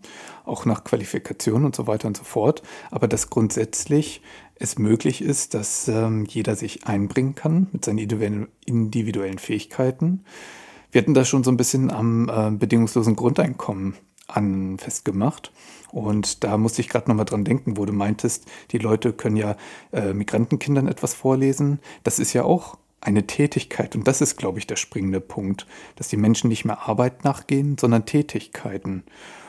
auch 0.45 0.65
nach 0.65 0.83
Qualifikation 0.83 1.65
und 1.65 1.75
so 1.75 1.87
weiter 1.87 2.07
und 2.07 2.17
so 2.17 2.23
fort. 2.23 2.63
Aber 2.91 3.07
dass 3.07 3.29
grundsätzlich 3.29 4.21
es 4.55 4.77
möglich 4.77 5.21
ist, 5.21 5.53
dass 5.53 5.87
ähm, 5.87 6.25
jeder 6.25 6.55
sich 6.55 6.85
einbringen 6.87 7.35
kann 7.35 7.67
mit 7.71 7.85
seinen 7.85 7.97
individuellen 8.65 9.39
Fähigkeiten. 9.39 10.23
Wir 10.91 11.01
hatten 11.01 11.15
das 11.15 11.27
schon 11.27 11.43
so 11.43 11.51
ein 11.51 11.57
bisschen 11.57 11.91
am 11.91 12.29
äh, 12.29 12.51
bedingungslosen 12.51 13.15
Grundeinkommen 13.15 13.95
an 14.27 14.77
festgemacht. 14.77 15.51
Und 15.91 16.43
da 16.43 16.57
musste 16.57 16.81
ich 16.81 16.89
gerade 16.89 17.09
nochmal 17.09 17.25
dran 17.25 17.43
denken, 17.43 17.77
wo 17.77 17.85
du 17.85 17.93
meintest, 17.93 18.45
die 18.71 18.79
Leute 18.79 19.13
können 19.13 19.37
ja 19.37 19.55
äh, 19.91 20.13
Migrantenkindern 20.13 20.87
etwas 20.87 21.13
vorlesen. 21.13 21.79
Das 22.03 22.19
ist 22.19 22.33
ja 22.33 22.43
auch 22.43 22.77
eine 23.01 23.27
Tätigkeit. 23.27 23.95
Und 23.95 24.07
das 24.07 24.21
ist, 24.21 24.37
glaube 24.37 24.59
ich, 24.59 24.67
der 24.67 24.77
springende 24.77 25.19
Punkt, 25.19 25.67
dass 25.95 26.07
die 26.07 26.17
Menschen 26.17 26.47
nicht 26.47 26.65
mehr 26.65 26.87
Arbeit 26.87 27.23
nachgehen, 27.23 27.77
sondern 27.77 28.05
Tätigkeiten. 28.05 29.03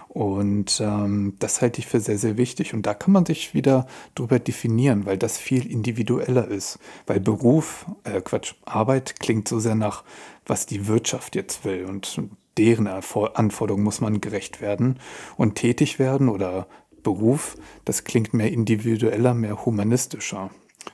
Und 0.09 0.81
ähm, 0.81 1.35
das 1.41 1.61
halte 1.61 1.81
ich 1.81 1.87
für 1.87 1.99
sehr, 1.99 2.19
sehr 2.19 2.37
wichtig. 2.37 2.73
Und 2.73 2.87
da 2.87 2.95
kann 2.95 3.13
man 3.13 3.27
sich 3.27 3.53
wieder 3.53 3.87
drüber 4.15 4.39
definieren, 4.39 5.07
weil 5.07 5.19
das 5.19 5.39
viel 5.39 5.71
individueller 5.71 6.47
ist. 6.47 6.79
Weil 7.07 7.21
Beruf, 7.21 7.87
äh, 8.05 8.21
Quatsch, 8.21 8.55
Arbeit 8.65 9.19
klingt 9.19 9.49
so 9.49 9.59
sehr 9.59 9.75
nach, 9.75 10.05
was 10.47 10.67
die 10.67 10.87
Wirtschaft 10.87 11.35
jetzt 11.35 11.65
will. 11.65 11.87
Und 11.87 12.21
deren 12.59 12.87
Anforderungen 12.87 13.85
muss 13.85 14.01
man 14.01 14.21
gerecht 14.21 14.61
werden 14.61 14.99
und 15.37 15.57
tätig 15.57 15.99
werden 15.99 16.29
oder 16.29 16.67
Beruf, 17.03 17.57
das 17.85 18.05
klingt 18.05 18.33
mehr 18.33 18.51
individueller, 18.51 19.35
mehr 19.35 19.65
humanistischer, 19.65 20.51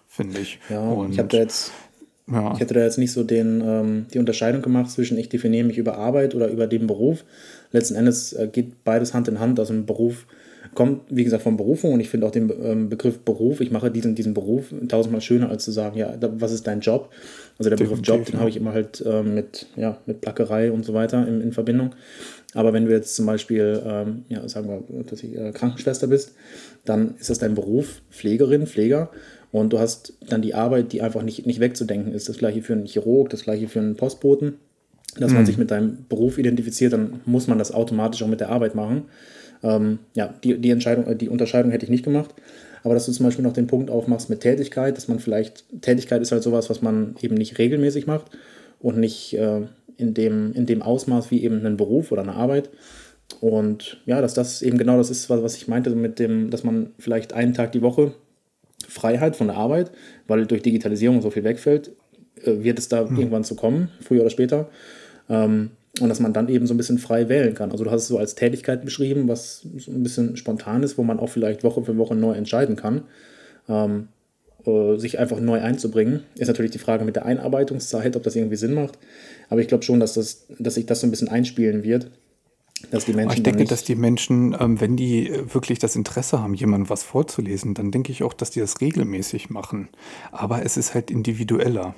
finde 0.08 0.40
ich. 0.40 0.58
Ja, 0.68 0.80
und, 0.80 1.12
ich 1.12 1.18
habe 1.18 1.28
da 1.28 1.38
jetzt 1.38 1.72
ja. 2.30 2.52
Ich 2.54 2.60
hätte 2.60 2.74
da 2.74 2.80
jetzt 2.80 2.98
nicht 2.98 3.12
so 3.12 3.24
den, 3.24 3.60
ähm, 3.64 4.06
die 4.12 4.18
Unterscheidung 4.18 4.62
gemacht 4.62 4.90
zwischen 4.90 5.18
ich 5.18 5.28
definiere 5.28 5.66
mich 5.66 5.78
über 5.78 5.98
Arbeit 5.98 6.34
oder 6.34 6.48
über 6.48 6.66
den 6.66 6.86
Beruf. 6.86 7.24
Letzten 7.72 7.96
Endes 7.96 8.32
äh, 8.32 8.48
geht 8.50 8.84
beides 8.84 9.14
Hand 9.14 9.28
in 9.28 9.40
Hand. 9.40 9.58
Also 9.58 9.72
ein 9.72 9.86
Beruf 9.86 10.26
kommt, 10.74 11.02
wie 11.08 11.24
gesagt, 11.24 11.42
von 11.42 11.56
Berufung 11.56 11.92
und 11.92 12.00
ich 12.00 12.08
finde 12.08 12.26
auch 12.26 12.30
den 12.30 12.52
ähm, 12.62 12.88
Begriff 12.88 13.18
Beruf, 13.20 13.60
ich 13.60 13.70
mache 13.70 13.90
diesen, 13.90 14.14
diesen 14.14 14.34
Beruf 14.34 14.72
tausendmal 14.88 15.20
schöner, 15.20 15.50
als 15.50 15.64
zu 15.64 15.72
sagen, 15.72 15.98
ja, 15.98 16.14
was 16.20 16.52
ist 16.52 16.66
dein 16.66 16.80
Job? 16.80 17.10
Also 17.58 17.70
der 17.70 17.76
Begriff 17.76 18.00
Job, 18.02 18.24
den 18.24 18.38
habe 18.38 18.50
ich 18.50 18.56
immer 18.56 18.72
halt 18.72 19.04
äh, 19.04 19.22
mit, 19.22 19.66
ja, 19.76 19.98
mit 20.06 20.20
Plackerei 20.20 20.70
und 20.70 20.84
so 20.84 20.94
weiter 20.94 21.26
in, 21.26 21.40
in 21.40 21.52
Verbindung. 21.52 21.94
Aber 22.54 22.72
wenn 22.72 22.86
du 22.86 22.92
jetzt 22.92 23.14
zum 23.14 23.26
Beispiel, 23.26 23.80
ähm, 23.84 24.24
ja, 24.28 24.48
sagen 24.48 24.68
wir, 24.68 25.02
dass 25.04 25.22
ich 25.22 25.36
äh, 25.36 25.52
Krankenschwester 25.52 26.06
bist, 26.06 26.34
dann 26.84 27.14
ist 27.18 27.30
das 27.30 27.38
dein 27.38 27.54
Beruf, 27.54 28.02
Pflegerin, 28.10 28.66
Pfleger. 28.66 29.10
Und 29.52 29.72
du 29.72 29.78
hast 29.78 30.14
dann 30.28 30.42
die 30.42 30.54
Arbeit, 30.54 30.92
die 30.92 31.02
einfach 31.02 31.22
nicht, 31.22 31.46
nicht 31.46 31.60
wegzudenken 31.60 32.12
ist. 32.12 32.28
Das 32.28 32.38
gleiche 32.38 32.62
für 32.62 32.72
einen 32.72 32.86
Chirurg, 32.86 33.30
das 33.30 33.42
gleiche 33.42 33.68
für 33.68 33.80
einen 33.80 33.96
Postboten. 33.96 34.54
Dass 35.18 35.30
mhm. 35.30 35.38
man 35.38 35.46
sich 35.46 35.58
mit 35.58 35.72
deinem 35.72 36.06
Beruf 36.08 36.38
identifiziert, 36.38 36.92
dann 36.92 37.20
muss 37.24 37.48
man 37.48 37.58
das 37.58 37.72
automatisch 37.72 38.22
auch 38.22 38.28
mit 38.28 38.40
der 38.40 38.50
Arbeit 38.50 38.76
machen. 38.76 39.04
Ähm, 39.62 39.98
ja, 40.14 40.34
die, 40.42 40.58
die, 40.58 40.70
Entscheidung, 40.70 41.06
äh, 41.06 41.16
die 41.16 41.28
Unterscheidung 41.28 41.70
hätte 41.70 41.84
ich 41.84 41.90
nicht 41.90 42.04
gemacht. 42.04 42.34
Aber 42.82 42.94
dass 42.94 43.06
du 43.06 43.12
zum 43.12 43.26
Beispiel 43.26 43.44
noch 43.44 43.52
den 43.52 43.66
Punkt 43.66 43.90
aufmachst 43.90 44.30
mit 44.30 44.40
Tätigkeit, 44.40 44.96
dass 44.96 45.08
man 45.08 45.18
vielleicht, 45.18 45.64
Tätigkeit 45.82 46.22
ist 46.22 46.32
halt 46.32 46.42
sowas, 46.42 46.70
was 46.70 46.80
man 46.80 47.14
eben 47.20 47.34
nicht 47.34 47.58
regelmäßig 47.58 48.06
macht 48.06 48.26
und 48.80 48.98
nicht 48.98 49.34
äh, 49.34 49.62
in, 49.98 50.14
dem, 50.14 50.52
in 50.54 50.66
dem 50.66 50.80
Ausmaß 50.80 51.30
wie 51.30 51.44
eben 51.44 51.64
ein 51.66 51.76
Beruf 51.76 52.10
oder 52.10 52.22
eine 52.22 52.34
Arbeit. 52.34 52.70
Und 53.40 53.98
ja, 54.06 54.20
dass 54.20 54.34
das 54.34 54.62
eben 54.62 54.78
genau 54.78 54.96
das 54.96 55.10
ist, 55.10 55.30
was 55.30 55.56
ich 55.56 55.68
meinte, 55.68 55.90
mit 55.90 56.18
dem, 56.18 56.50
dass 56.50 56.64
man 56.64 56.90
vielleicht 56.98 57.32
einen 57.32 57.54
Tag 57.54 57.72
die 57.72 57.82
Woche 57.82 58.12
Freiheit 58.88 59.36
von 59.36 59.48
der 59.48 59.56
Arbeit, 59.56 59.90
weil 60.26 60.46
durch 60.46 60.62
Digitalisierung 60.62 61.22
so 61.22 61.30
viel 61.30 61.44
wegfällt, 61.44 61.92
äh, 62.42 62.62
wird 62.62 62.78
es 62.78 62.88
da 62.88 63.04
mhm. 63.04 63.18
irgendwann 63.18 63.44
zu 63.44 63.54
kommen, 63.54 63.90
früher 64.00 64.22
oder 64.22 64.30
später. 64.30 64.68
Ähm, 65.28 65.70
und 65.98 66.08
dass 66.08 66.20
man 66.20 66.32
dann 66.32 66.48
eben 66.48 66.66
so 66.66 66.74
ein 66.74 66.76
bisschen 66.76 66.98
frei 66.98 67.28
wählen 67.28 67.54
kann. 67.54 67.72
Also 67.72 67.84
du 67.84 67.90
hast 67.90 68.02
es 68.02 68.08
so 68.08 68.18
als 68.18 68.34
Tätigkeit 68.34 68.84
beschrieben, 68.84 69.28
was 69.28 69.66
so 69.76 69.90
ein 69.90 70.02
bisschen 70.02 70.36
spontan 70.36 70.82
ist, 70.82 70.98
wo 70.98 71.02
man 71.02 71.18
auch 71.18 71.28
vielleicht 71.28 71.64
Woche 71.64 71.82
für 71.84 71.96
Woche 71.96 72.14
neu 72.14 72.32
entscheiden 72.32 72.76
kann. 72.76 73.02
Ähm, 73.68 74.08
äh, 74.66 74.96
sich 74.96 75.18
einfach 75.18 75.40
neu 75.40 75.60
einzubringen. 75.60 76.22
Ist 76.36 76.48
natürlich 76.48 76.70
die 76.70 76.78
Frage 76.78 77.04
mit 77.04 77.16
der 77.16 77.24
Einarbeitungszeit, 77.24 78.16
ob 78.16 78.22
das 78.22 78.36
irgendwie 78.36 78.56
Sinn 78.56 78.74
macht. 78.74 78.98
Aber 79.48 79.60
ich 79.60 79.68
glaube 79.68 79.84
schon, 79.84 80.00
dass, 80.00 80.14
das, 80.14 80.46
dass 80.58 80.74
sich 80.74 80.86
das 80.86 81.00
so 81.00 81.06
ein 81.06 81.10
bisschen 81.10 81.28
einspielen 81.28 81.82
wird. 81.82 82.10
Dass 82.90 83.04
die 83.04 83.12
Menschen 83.12 83.36
ich 83.36 83.42
denke, 83.42 83.64
dass 83.64 83.84
die 83.84 83.94
Menschen, 83.94 84.56
ähm, 84.58 84.80
wenn 84.80 84.96
die 84.96 85.30
wirklich 85.52 85.78
das 85.78 85.96
Interesse 85.96 86.42
haben, 86.42 86.54
jemandem 86.54 86.88
was 86.88 87.02
vorzulesen, 87.02 87.74
dann 87.74 87.90
denke 87.90 88.12
ich 88.12 88.22
auch, 88.22 88.32
dass 88.32 88.50
die 88.50 88.60
das 88.60 88.80
regelmäßig 88.80 89.50
machen. 89.50 89.88
Aber 90.32 90.64
es 90.64 90.76
ist 90.76 90.94
halt 90.94 91.10
individueller 91.10 91.94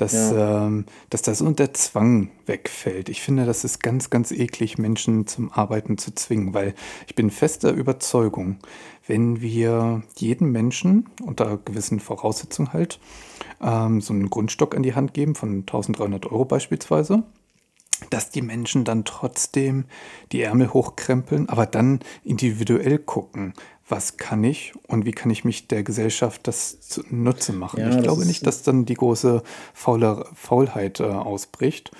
dass, 0.00 0.12
ja. 0.12 0.66
ähm, 0.66 0.86
dass 1.10 1.22
da 1.22 1.34
so 1.34 1.50
der 1.50 1.74
Zwang 1.74 2.30
wegfällt. 2.46 3.08
Ich 3.08 3.20
finde, 3.20 3.44
das 3.44 3.64
ist 3.64 3.82
ganz, 3.82 4.10
ganz 4.10 4.32
eklig, 4.32 4.78
Menschen 4.78 5.26
zum 5.26 5.52
Arbeiten 5.52 5.98
zu 5.98 6.14
zwingen, 6.14 6.54
weil 6.54 6.74
ich 7.06 7.14
bin 7.14 7.30
fester 7.30 7.72
Überzeugung, 7.72 8.58
wenn 9.06 9.40
wir 9.40 10.02
jedem 10.16 10.52
Menschen 10.52 11.08
unter 11.22 11.58
gewissen 11.58 12.00
Voraussetzungen 12.00 12.72
halt 12.72 12.98
ähm, 13.60 14.00
so 14.00 14.12
einen 14.12 14.30
Grundstock 14.30 14.74
an 14.74 14.82
die 14.82 14.94
Hand 14.94 15.14
geben 15.14 15.34
von 15.34 15.60
1300 15.60 16.26
Euro 16.26 16.44
beispielsweise, 16.44 17.22
dass 18.08 18.30
die 18.30 18.42
Menschen 18.42 18.84
dann 18.84 19.04
trotzdem 19.04 19.84
die 20.32 20.42
Ärmel 20.42 20.72
hochkrempeln, 20.72 21.48
aber 21.48 21.66
dann 21.66 22.00
individuell 22.24 22.98
gucken, 22.98 23.54
was 23.88 24.16
kann 24.16 24.44
ich 24.44 24.72
und 24.86 25.04
wie 25.04 25.10
kann 25.10 25.30
ich 25.30 25.44
mich 25.44 25.68
der 25.68 25.82
Gesellschaft 25.82 26.46
das 26.46 26.80
zunutze 26.80 27.52
machen. 27.52 27.80
Ja, 27.80 27.90
ich 27.90 28.02
glaube 28.02 28.24
nicht, 28.24 28.46
dass 28.46 28.62
dann 28.62 28.86
die 28.86 28.94
große 28.94 29.42
Faule, 29.74 30.26
Faulheit 30.34 31.00
äh, 31.00 31.04
ausbricht. 31.04 31.90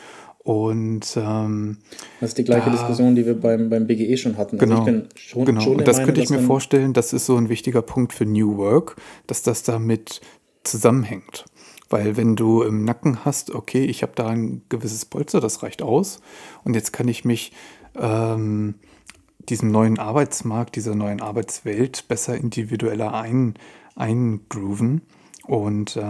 Und 0.43 1.17
ähm, 1.17 1.79
das 2.21 2.31
ist 2.31 2.39
die 2.39 2.45
gleiche 2.45 2.67
da, 2.67 2.73
Diskussion, 2.73 3.15
die 3.15 3.27
wir 3.27 3.39
beim, 3.39 3.69
beim 3.69 3.87
BGE 3.87 4.17
schon 4.17 4.39
hatten. 4.39 4.59
Also 4.59 4.85
genau, 4.85 5.05
schon, 5.15 5.45
genau. 5.45 5.61
Schon 5.61 5.77
und 5.77 5.87
das 5.87 5.97
Meinung, 5.97 6.07
könnte 6.07 6.23
ich 6.23 6.31
mir 6.31 6.41
vorstellen, 6.41 6.93
das 6.95 7.13
ist 7.13 7.27
so 7.27 7.37
ein 7.37 7.49
wichtiger 7.49 7.83
Punkt 7.83 8.15
für 8.15 8.25
New 8.25 8.57
Work, 8.57 8.97
dass 9.27 9.43
das 9.43 9.65
damit 9.65 10.21
zusammenhängt. 10.65 11.45
Weil 11.91 12.17
wenn 12.17 12.37
du 12.37 12.63
im 12.63 12.85
Nacken 12.85 13.25
hast, 13.25 13.51
okay, 13.51 13.85
ich 13.85 14.03
habe 14.03 14.13
da 14.15 14.29
ein 14.29 14.63
gewisses 14.69 15.05
Polster, 15.05 15.41
das 15.41 15.63
reicht 15.63 15.83
aus. 15.83 16.21
Und 16.65 16.75
jetzt 16.75 16.93
kann 16.93 17.09
ich 17.09 17.25
mich 17.25 17.53
ähm, 17.97 18.77
diesem 19.41 19.73
neuen 19.73 19.99
Arbeitsmarkt, 19.99 20.77
dieser 20.77 20.95
neuen 20.95 21.21
Arbeitswelt 21.21 22.07
besser 22.07 22.37
individueller 22.37 23.13
ein, 23.13 23.55
eingrooven. 23.97 25.03
Und 25.47 25.97
äh, 25.97 26.01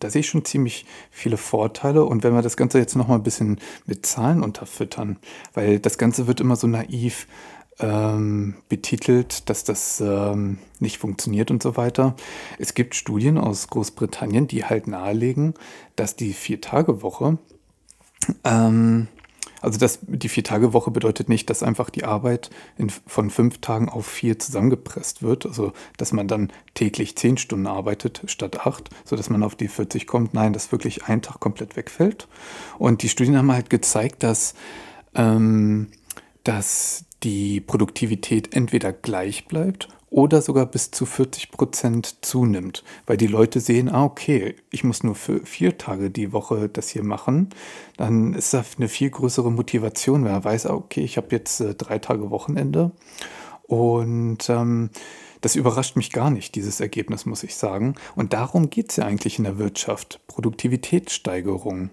da 0.00 0.10
sehe 0.10 0.20
ich 0.20 0.28
schon 0.28 0.44
ziemlich 0.44 0.84
viele 1.12 1.36
Vorteile. 1.36 2.04
Und 2.04 2.24
wenn 2.24 2.34
wir 2.34 2.42
das 2.42 2.56
Ganze 2.56 2.78
jetzt 2.78 2.96
nochmal 2.96 3.18
ein 3.18 3.22
bisschen 3.22 3.60
mit 3.86 4.04
Zahlen 4.04 4.42
unterfüttern, 4.42 5.18
weil 5.54 5.78
das 5.78 5.96
Ganze 5.96 6.26
wird 6.26 6.40
immer 6.40 6.56
so 6.56 6.66
naiv 6.66 7.28
ähm, 7.80 8.54
betitelt, 8.68 9.48
dass 9.48 9.64
das 9.64 10.00
ähm, 10.00 10.58
nicht 10.78 10.98
funktioniert 10.98 11.50
und 11.50 11.62
so 11.62 11.76
weiter. 11.76 12.14
Es 12.58 12.74
gibt 12.74 12.94
Studien 12.94 13.38
aus 13.38 13.68
Großbritannien, 13.68 14.46
die 14.46 14.64
halt 14.64 14.86
nahelegen, 14.86 15.54
dass 15.96 16.16
die 16.16 16.32
Vier-Tage-Woche 16.32 17.38
ähm, 18.44 19.08
also 19.60 19.78
das, 19.78 19.98
die 20.02 20.28
Vier-Tage-Woche 20.28 20.90
bedeutet 20.90 21.28
nicht, 21.28 21.50
dass 21.50 21.62
einfach 21.62 21.90
die 21.90 22.04
Arbeit 22.04 22.50
in, 22.78 22.90
von 22.90 23.30
fünf 23.30 23.58
Tagen 23.58 23.88
auf 23.88 24.06
vier 24.06 24.38
zusammengepresst 24.38 25.22
wird. 25.22 25.44
Also 25.46 25.72
dass 25.98 26.12
man 26.12 26.28
dann 26.28 26.50
täglich 26.74 27.16
zehn 27.16 27.36
Stunden 27.36 27.66
arbeitet 27.66 28.22
statt 28.26 28.66
acht, 28.66 28.90
sodass 29.04 29.28
man 29.28 29.42
auf 29.42 29.56
die 29.56 29.68
40 29.68 30.06
kommt. 30.06 30.34
Nein, 30.34 30.52
dass 30.52 30.72
wirklich 30.72 31.04
ein 31.04 31.22
Tag 31.22 31.40
komplett 31.40 31.76
wegfällt. 31.76 32.26
Und 32.78 33.02
die 33.02 33.08
Studien 33.08 33.36
haben 33.36 33.52
halt 33.52 33.70
gezeigt, 33.70 34.22
dass, 34.22 34.54
ähm, 35.14 35.88
dass 36.44 37.04
die 37.22 37.60
Produktivität 37.60 38.54
entweder 38.54 38.92
gleich 38.92 39.46
bleibt 39.46 39.88
oder 40.10 40.42
sogar 40.42 40.66
bis 40.66 40.90
zu 40.90 41.06
40 41.06 41.52
Prozent 41.52 42.16
zunimmt, 42.24 42.82
weil 43.06 43.16
die 43.16 43.28
Leute 43.28 43.60
sehen, 43.60 43.88
ah, 43.88 44.04
okay, 44.04 44.56
ich 44.70 44.82
muss 44.82 45.04
nur 45.04 45.14
für 45.14 45.46
vier 45.46 45.78
Tage 45.78 46.10
die 46.10 46.32
Woche 46.32 46.68
das 46.68 46.88
hier 46.88 47.04
machen, 47.04 47.50
dann 47.96 48.34
ist 48.34 48.52
das 48.52 48.76
eine 48.76 48.88
viel 48.88 49.10
größere 49.10 49.52
Motivation, 49.52 50.24
wenn 50.24 50.32
er 50.32 50.44
weiß, 50.44 50.66
ah, 50.66 50.74
okay, 50.74 51.02
ich 51.02 51.16
habe 51.16 51.28
jetzt 51.30 51.60
äh, 51.60 51.74
drei 51.74 51.98
Tage 51.98 52.30
Wochenende 52.30 52.90
und 53.62 54.50
ähm, 54.50 54.90
das 55.40 55.56
überrascht 55.56 55.96
mich 55.96 56.10
gar 56.10 56.30
nicht, 56.30 56.54
dieses 56.54 56.80
Ergebnis, 56.80 57.24
muss 57.24 57.44
ich 57.44 57.54
sagen. 57.54 57.94
Und 58.14 58.32
darum 58.32 58.68
geht 58.68 58.90
es 58.90 58.96
ja 58.96 59.06
eigentlich 59.06 59.38
in 59.38 59.44
der 59.44 59.58
Wirtschaft, 59.58 60.20
Produktivitätssteigerung. 60.26 61.90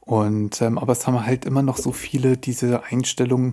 Und 0.00 0.60
ähm, 0.62 0.78
aber 0.78 0.92
es 0.92 1.06
haben 1.06 1.24
halt 1.24 1.44
immer 1.44 1.62
noch 1.62 1.76
so 1.76 1.92
viele 1.92 2.36
diese 2.36 2.82
Einstellungen, 2.82 3.52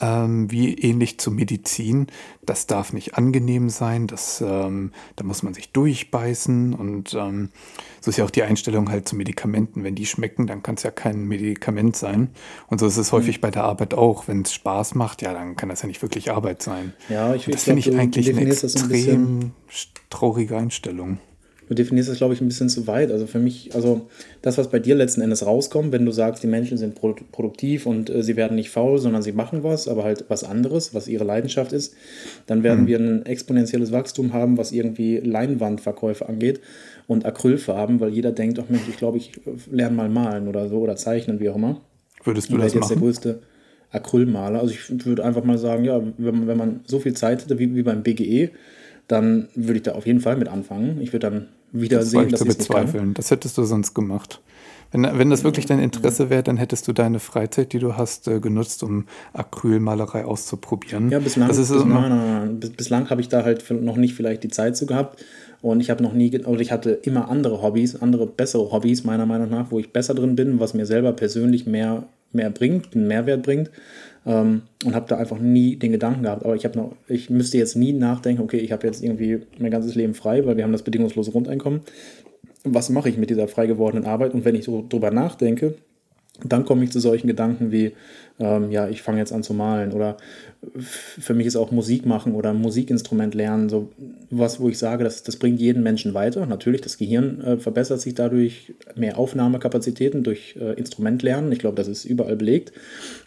ähm, 0.00 0.50
wie 0.50 0.74
ähnlich 0.74 1.18
zur 1.18 1.32
Medizin. 1.32 2.08
Das 2.42 2.66
darf 2.66 2.92
nicht 2.92 3.16
angenehm 3.16 3.68
sein, 3.68 4.06
das, 4.06 4.42
ähm, 4.46 4.92
da 5.16 5.24
muss 5.24 5.42
man 5.42 5.54
sich 5.54 5.72
durchbeißen 5.72 6.74
und 6.74 7.14
ähm, 7.14 7.50
so 8.00 8.10
ist 8.10 8.18
ja 8.18 8.24
auch 8.24 8.30
die 8.30 8.42
Einstellung 8.42 8.90
halt 8.90 9.08
zu 9.08 9.16
Medikamenten. 9.16 9.84
Wenn 9.84 9.94
die 9.94 10.06
schmecken, 10.06 10.46
dann 10.46 10.62
kann 10.62 10.74
es 10.74 10.82
ja 10.82 10.90
kein 10.90 11.26
Medikament 11.26 11.96
sein. 11.96 12.30
Und 12.68 12.80
so 12.80 12.86
ist 12.86 12.98
es 12.98 13.12
häufig 13.12 13.38
mhm. 13.38 13.40
bei 13.42 13.50
der 13.50 13.64
Arbeit 13.64 13.94
auch. 13.94 14.28
Wenn 14.28 14.42
es 14.42 14.52
Spaß 14.52 14.94
macht, 14.94 15.22
ja, 15.22 15.32
dann 15.32 15.56
kann 15.56 15.70
das 15.70 15.82
ja 15.82 15.88
nicht 15.88 16.02
wirklich 16.02 16.30
Arbeit 16.30 16.62
sein. 16.62 16.92
Ja, 17.08 17.34
ich, 17.34 17.46
das 17.46 17.64
finde 17.64 17.80
ich 17.80 17.96
eigentlich 17.96 18.28
eine 18.28 18.46
extrem 18.46 19.38
ein 19.38 19.52
traurige 20.10 20.56
Einstellung 20.56 21.18
du 21.68 21.74
definierst 21.74 22.08
das, 22.08 22.18
glaube 22.18 22.34
ich, 22.34 22.40
ein 22.40 22.48
bisschen 22.48 22.68
zu 22.68 22.86
weit. 22.86 23.10
Also 23.10 23.26
für 23.26 23.38
mich, 23.38 23.74
also 23.74 24.08
das, 24.42 24.58
was 24.58 24.70
bei 24.70 24.78
dir 24.78 24.94
letzten 24.94 25.20
Endes 25.20 25.46
rauskommt, 25.46 25.92
wenn 25.92 26.04
du 26.04 26.12
sagst, 26.12 26.42
die 26.42 26.46
Menschen 26.46 26.78
sind 26.78 26.94
produktiv 26.94 27.86
und 27.86 28.10
äh, 28.10 28.22
sie 28.22 28.36
werden 28.36 28.54
nicht 28.54 28.70
faul, 28.70 28.98
sondern 28.98 29.22
sie 29.22 29.32
machen 29.32 29.62
was, 29.62 29.88
aber 29.88 30.04
halt 30.04 30.24
was 30.28 30.44
anderes, 30.44 30.94
was 30.94 31.08
ihre 31.08 31.24
Leidenschaft 31.24 31.72
ist, 31.72 31.94
dann 32.46 32.62
werden 32.62 32.82
mhm. 32.82 32.86
wir 32.86 32.98
ein 32.98 33.26
exponentielles 33.26 33.92
Wachstum 33.92 34.32
haben, 34.32 34.58
was 34.58 34.72
irgendwie 34.72 35.18
Leinwandverkäufe 35.18 36.28
angeht 36.28 36.60
und 37.06 37.24
Acrylfarben, 37.26 38.00
weil 38.00 38.10
jeder 38.10 38.32
denkt, 38.32 38.58
ach 38.58 38.68
Mensch, 38.68 38.88
ich 38.88 38.96
glaube, 38.96 39.18
ich 39.18 39.32
lerne 39.70 39.96
mal 39.96 40.08
malen 40.08 40.48
oder 40.48 40.68
so 40.68 40.78
oder 40.78 40.96
zeichnen, 40.96 41.40
wie 41.40 41.48
auch 41.48 41.56
immer. 41.56 41.80
Würdest 42.24 42.50
du 42.50 42.56
das 42.56 42.72
jetzt 42.72 42.84
machen? 42.84 42.94
der 42.94 42.98
größte 42.98 43.38
Acrylmaler. 43.90 44.60
Also 44.60 44.74
ich 44.74 45.06
würde 45.06 45.24
einfach 45.24 45.44
mal 45.44 45.58
sagen, 45.58 45.84
ja, 45.84 46.02
wenn, 46.18 46.46
wenn 46.46 46.56
man 46.56 46.80
so 46.86 46.98
viel 46.98 47.14
Zeit 47.14 47.42
hätte 47.42 47.58
wie, 47.58 47.74
wie 47.74 47.82
beim 47.82 48.02
BGE, 48.02 48.50
dann 49.08 49.48
würde 49.54 49.76
ich 49.76 49.82
da 49.82 49.92
auf 49.92 50.06
jeden 50.06 50.20
Fall 50.20 50.36
mit 50.36 50.48
anfangen. 50.48 51.00
Ich 51.00 51.12
würde 51.12 51.30
dann 51.30 51.48
wieder 51.72 51.98
das 51.98 52.10
sehen, 52.10 52.28
dass 52.30 52.40
ich 52.40 52.48
bezweifeln. 52.48 53.14
Das 53.14 53.30
hättest 53.30 53.58
du 53.58 53.64
sonst 53.64 53.94
gemacht. 53.94 54.40
Wenn, 54.92 55.02
wenn 55.02 55.28
das 55.28 55.42
wirklich 55.42 55.66
dein 55.66 55.80
Interesse 55.80 56.30
wäre, 56.30 56.44
dann 56.44 56.56
hättest 56.56 56.86
du 56.86 56.92
deine 56.92 57.18
Freizeit, 57.18 57.72
die 57.72 57.80
du 57.80 57.96
hast, 57.96 58.28
äh, 58.28 58.38
genutzt, 58.38 58.84
um 58.84 59.06
Acrylmalerei 59.32 60.24
auszuprobieren. 60.24 61.10
Ja, 61.10 61.18
bislang, 61.18 61.48
bis, 61.48 61.56
bis, 61.56 61.70
nein, 61.70 61.88
nein, 61.88 62.10
nein. 62.10 62.60
Bis, 62.60 62.70
bislang 62.70 63.10
habe 63.10 63.20
ich 63.20 63.28
da 63.28 63.44
halt 63.44 63.68
noch 63.70 63.96
nicht 63.96 64.14
vielleicht 64.14 64.44
die 64.44 64.48
Zeit 64.48 64.76
zu 64.76 64.86
gehabt. 64.86 65.24
Und 65.62 65.80
ich 65.80 65.90
habe 65.90 66.02
noch 66.02 66.12
nie, 66.12 66.38
oder 66.44 66.60
ich 66.60 66.70
hatte 66.70 66.90
immer 66.90 67.28
andere 67.28 67.60
Hobbys, 67.60 67.96
andere 67.96 68.26
bessere 68.26 68.70
Hobbys, 68.70 69.02
meiner 69.02 69.26
Meinung 69.26 69.50
nach, 69.50 69.70
wo 69.70 69.78
ich 69.80 69.92
besser 69.92 70.14
drin 70.14 70.36
bin, 70.36 70.60
was 70.60 70.74
mir 70.74 70.86
selber 70.86 71.12
persönlich 71.12 71.66
mehr, 71.66 72.04
mehr 72.32 72.50
bringt, 72.50 72.94
einen 72.94 73.08
Mehrwert 73.08 73.42
bringt. 73.42 73.70
Ähm, 74.26 74.62
und 74.84 74.94
habe 74.94 75.06
da 75.08 75.16
einfach 75.16 75.38
nie 75.38 75.76
den 75.76 75.92
Gedanken 75.92 76.22
gehabt. 76.22 76.44
Aber 76.44 76.56
ich 76.56 76.64
habe 76.64 76.78
noch, 76.78 76.96
ich 77.08 77.30
müsste 77.30 77.58
jetzt 77.58 77.76
nie 77.76 77.92
nachdenken, 77.92 78.42
okay, 78.42 78.58
ich 78.58 78.72
habe 78.72 78.86
jetzt 78.86 79.02
irgendwie 79.02 79.40
mein 79.58 79.70
ganzes 79.70 79.94
Leben 79.94 80.14
frei, 80.14 80.46
weil 80.46 80.56
wir 80.56 80.64
haben 80.64 80.72
das 80.72 80.82
bedingungslose 80.82 81.30
Grundeinkommen. 81.30 81.80
Was 82.64 82.88
mache 82.88 83.10
ich 83.10 83.18
mit 83.18 83.28
dieser 83.28 83.48
frei 83.48 83.66
gewordenen 83.66 84.06
Arbeit? 84.06 84.32
Und 84.32 84.44
wenn 84.44 84.54
ich 84.54 84.64
so 84.64 84.84
drüber 84.88 85.10
nachdenke, 85.10 85.74
dann 86.42 86.64
komme 86.64 86.84
ich 86.84 86.90
zu 86.90 87.00
solchen 87.00 87.26
Gedanken 87.26 87.70
wie, 87.70 87.92
ähm, 88.38 88.70
ja, 88.70 88.88
ich 88.88 89.02
fange 89.02 89.18
jetzt 89.18 89.32
an 89.32 89.42
zu 89.42 89.54
malen 89.54 89.92
oder 89.92 90.16
für 90.76 91.34
mich 91.34 91.46
ist 91.46 91.56
auch 91.56 91.70
Musik 91.70 92.06
machen 92.06 92.34
oder 92.34 92.52
Musikinstrument 92.52 93.34
lernen 93.34 93.68
so 93.68 93.92
was, 94.30 94.60
wo 94.60 94.68
ich 94.68 94.78
sage, 94.78 95.04
das, 95.04 95.22
das 95.22 95.36
bringt 95.36 95.60
jeden 95.60 95.82
Menschen 95.82 96.14
weiter. 96.14 96.46
Natürlich, 96.46 96.80
das 96.80 96.98
Gehirn 96.98 97.40
äh, 97.42 97.56
verbessert 97.58 98.00
sich 98.00 98.14
dadurch, 98.14 98.74
mehr 98.96 99.18
Aufnahmekapazitäten 99.18 100.24
durch 100.24 100.56
äh, 100.60 100.72
Instrument 100.72 101.22
lernen. 101.22 101.52
Ich 101.52 101.58
glaube, 101.58 101.76
das 101.76 101.88
ist 101.88 102.04
überall 102.04 102.36
belegt. 102.36 102.72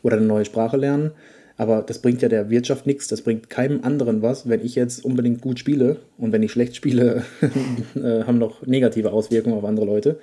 Oder 0.03 0.17
eine 0.17 0.25
neue 0.25 0.45
Sprache 0.45 0.77
lernen. 0.77 1.11
Aber 1.57 1.81
das 1.81 1.99
bringt 1.99 2.21
ja 2.21 2.29
der 2.29 2.51
Wirtschaft 2.51 2.85
nichts, 2.85 3.07
das 3.07 3.23
bringt 3.23 3.49
keinem 3.49 3.83
anderen 3.83 4.21
was, 4.21 4.47
wenn 4.47 4.63
ich 4.63 4.75
jetzt 4.75 5.03
unbedingt 5.03 5.41
gut 5.41 5.57
spiele 5.57 5.97
und 6.19 6.31
wenn 6.31 6.43
ich 6.43 6.51
schlecht 6.51 6.75
spiele, 6.75 7.23
äh, 7.95 8.23
haben 8.23 8.37
noch 8.37 8.65
negative 8.67 9.11
Auswirkungen 9.11 9.57
auf 9.57 9.65
andere 9.65 9.87
Leute. 9.87 10.19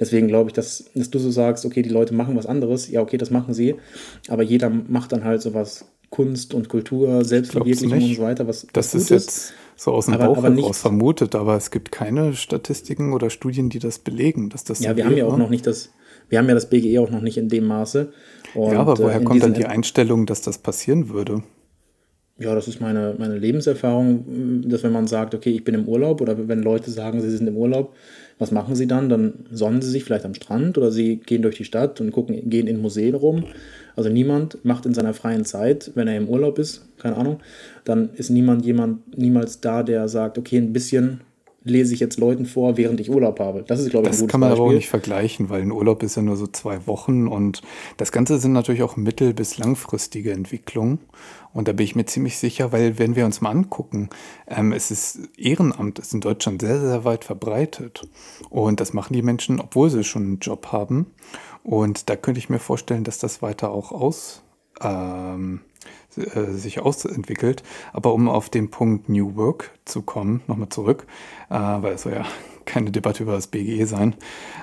Deswegen 0.00 0.28
glaube 0.28 0.50
ich, 0.50 0.54
dass, 0.54 0.84
dass 0.94 1.10
du 1.10 1.18
so 1.18 1.30
sagst, 1.30 1.64
okay, 1.64 1.82
die 1.82 1.90
Leute 1.90 2.14
machen 2.14 2.36
was 2.36 2.46
anderes, 2.46 2.90
ja, 2.90 3.00
okay, 3.00 3.16
das 3.16 3.30
machen 3.30 3.54
sie, 3.54 3.74
aber 4.28 4.42
jeder 4.42 4.70
macht 4.70 5.12
dann 5.12 5.24
halt 5.24 5.42
sowas 5.42 5.86
Kunst 6.10 6.54
und 6.54 6.68
Kultur, 6.68 7.24
Selbstverwirklichung 7.24 8.02
und 8.02 8.14
so 8.14 8.22
weiter, 8.22 8.46
was, 8.46 8.66
das 8.72 8.94
was 8.94 9.02
ist 9.02 9.10
jetzt 9.10 9.54
so 9.76 9.92
aus 9.92 10.06
dem 10.06 10.14
aber, 10.14 10.26
Bauch 10.26 10.38
aber 10.38 10.54
heraus 10.54 10.78
vermutet, 10.78 11.34
aber 11.34 11.56
es 11.56 11.70
gibt 11.70 11.90
keine 11.90 12.34
Statistiken 12.34 13.12
oder 13.12 13.30
Studien, 13.30 13.68
die 13.68 13.80
das 13.80 13.98
belegen, 13.98 14.48
dass 14.48 14.64
das 14.64 14.80
Ja, 14.80 14.96
wir 14.96 15.04
haben 15.04 15.16
ja 15.16 15.26
auch 15.26 15.36
noch 15.36 15.50
nicht 15.50 15.66
das, 15.66 15.90
wir 16.28 16.38
haben 16.38 16.48
ja 16.48 16.54
das 16.54 16.70
BGE 16.70 17.00
auch 17.00 17.10
noch 17.10 17.20
nicht 17.20 17.36
in 17.36 17.48
dem 17.48 17.66
Maße. 17.66 18.12
Und 18.54 18.72
ja, 18.72 18.80
aber 18.80 18.98
woher 18.98 19.20
äh, 19.20 19.24
kommt 19.24 19.42
dann 19.42 19.54
die 19.54 19.66
Einstellung, 19.66 20.26
dass 20.26 20.42
das 20.42 20.58
passieren 20.58 21.08
würde? 21.08 21.42
Ja, 22.36 22.52
das 22.52 22.66
ist 22.66 22.80
meine, 22.80 23.14
meine 23.16 23.38
Lebenserfahrung, 23.38 24.64
dass 24.68 24.82
wenn 24.82 24.90
man 24.90 25.06
sagt, 25.06 25.36
okay, 25.36 25.50
ich 25.50 25.62
bin 25.62 25.74
im 25.76 25.86
Urlaub 25.86 26.20
oder 26.20 26.48
wenn 26.48 26.64
Leute 26.64 26.90
sagen, 26.90 27.20
sie 27.20 27.30
sind 27.30 27.46
im 27.46 27.56
Urlaub, 27.56 27.94
was 28.40 28.50
machen 28.50 28.74
sie 28.74 28.88
dann? 28.88 29.08
Dann 29.08 29.46
sonnen 29.52 29.80
sie 29.80 29.90
sich 29.90 30.02
vielleicht 30.02 30.24
am 30.24 30.34
Strand 30.34 30.76
oder 30.76 30.90
sie 30.90 31.18
gehen 31.18 31.42
durch 31.42 31.56
die 31.56 31.64
Stadt 31.64 32.00
und 32.00 32.10
gucken, 32.10 32.50
gehen 32.50 32.66
in 32.66 32.82
Museen 32.82 33.14
rum. 33.14 33.44
Also 33.94 34.10
niemand 34.10 34.64
macht 34.64 34.84
in 34.84 34.94
seiner 34.94 35.14
freien 35.14 35.44
Zeit, 35.44 35.92
wenn 35.94 36.08
er 36.08 36.16
im 36.16 36.28
Urlaub 36.28 36.58
ist, 36.58 36.88
keine 36.98 37.16
Ahnung, 37.16 37.38
dann 37.84 38.10
ist 38.14 38.30
niemand 38.30 38.66
jemand 38.66 39.16
niemals 39.16 39.60
da, 39.60 39.84
der 39.84 40.08
sagt, 40.08 40.36
okay, 40.36 40.56
ein 40.56 40.72
bisschen 40.72 41.20
lese 41.64 41.94
ich 41.94 42.00
jetzt 42.00 42.18
Leuten 42.18 42.46
vor, 42.46 42.76
während 42.76 43.00
ich 43.00 43.10
Urlaub 43.10 43.40
habe. 43.40 43.64
Das 43.66 43.80
ist, 43.80 43.90
glaube 43.90 44.06
ich, 44.06 44.10
das 44.10 44.18
ein 44.18 44.20
gutes 44.22 44.32
kann 44.32 44.40
man 44.40 44.50
Beispiel. 44.50 44.62
aber 44.62 44.70
auch 44.70 44.74
nicht 44.74 44.88
vergleichen, 44.88 45.48
weil 45.48 45.62
ein 45.62 45.72
Urlaub 45.72 46.02
ist 46.02 46.16
ja 46.16 46.22
nur 46.22 46.36
so 46.36 46.46
zwei 46.46 46.86
Wochen 46.86 47.26
und 47.26 47.62
das 47.96 48.12
Ganze 48.12 48.38
sind 48.38 48.52
natürlich 48.52 48.82
auch 48.82 48.96
mittel- 48.96 49.34
bis 49.34 49.58
langfristige 49.58 50.32
Entwicklungen. 50.32 50.98
Und 51.54 51.68
da 51.68 51.72
bin 51.72 51.84
ich 51.84 51.94
mir 51.94 52.04
ziemlich 52.04 52.36
sicher, 52.36 52.72
weil 52.72 52.98
wenn 52.98 53.16
wir 53.16 53.24
uns 53.24 53.40
mal 53.40 53.50
angucken, 53.50 54.10
ähm, 54.48 54.72
es 54.72 54.90
ist 54.90 55.20
Ehrenamt 55.38 56.00
ist 56.00 56.12
in 56.12 56.20
Deutschland 56.20 56.60
sehr, 56.60 56.80
sehr 56.80 57.04
weit 57.04 57.24
verbreitet. 57.24 58.08
Und 58.50 58.80
das 58.80 58.92
machen 58.92 59.14
die 59.14 59.22
Menschen, 59.22 59.60
obwohl 59.60 59.88
sie 59.88 60.04
schon 60.04 60.22
einen 60.22 60.38
Job 60.40 60.72
haben. 60.72 61.06
Und 61.62 62.10
da 62.10 62.16
könnte 62.16 62.38
ich 62.38 62.50
mir 62.50 62.58
vorstellen, 62.58 63.04
dass 63.04 63.18
das 63.18 63.40
weiter 63.40 63.70
auch 63.70 63.92
aus, 63.92 64.42
ähm, 64.82 65.60
äh, 66.18 66.52
sich 66.52 66.80
ausentwickelt. 66.80 67.62
Aber 67.92 68.12
um 68.12 68.28
auf 68.28 68.48
den 68.48 68.70
Punkt 68.70 69.08
New 69.08 69.36
Work 69.36 69.70
zu 69.84 70.02
kommen, 70.02 70.42
nochmal 70.46 70.68
zurück, 70.68 71.06
äh, 71.50 71.54
weil 71.54 71.94
es 71.94 72.02
soll 72.02 72.14
ja 72.14 72.26
keine 72.64 72.90
Debatte 72.90 73.22
über 73.22 73.32
das 73.32 73.48
BGE 73.48 73.86
sein. 73.86 74.14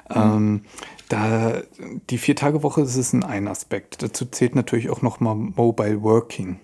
Ähm, 0.09 0.61
da 1.09 1.61
die 2.09 2.17
Vier-Tage-Woche 2.17 2.81
ist 2.81 2.95
es 2.95 3.13
ein 3.13 3.47
Aspekt. 3.47 4.01
Dazu 4.01 4.25
zählt 4.25 4.55
natürlich 4.55 4.89
auch 4.89 5.01
nochmal 5.01 5.35
Mobile 5.35 6.01
Working. 6.01 6.59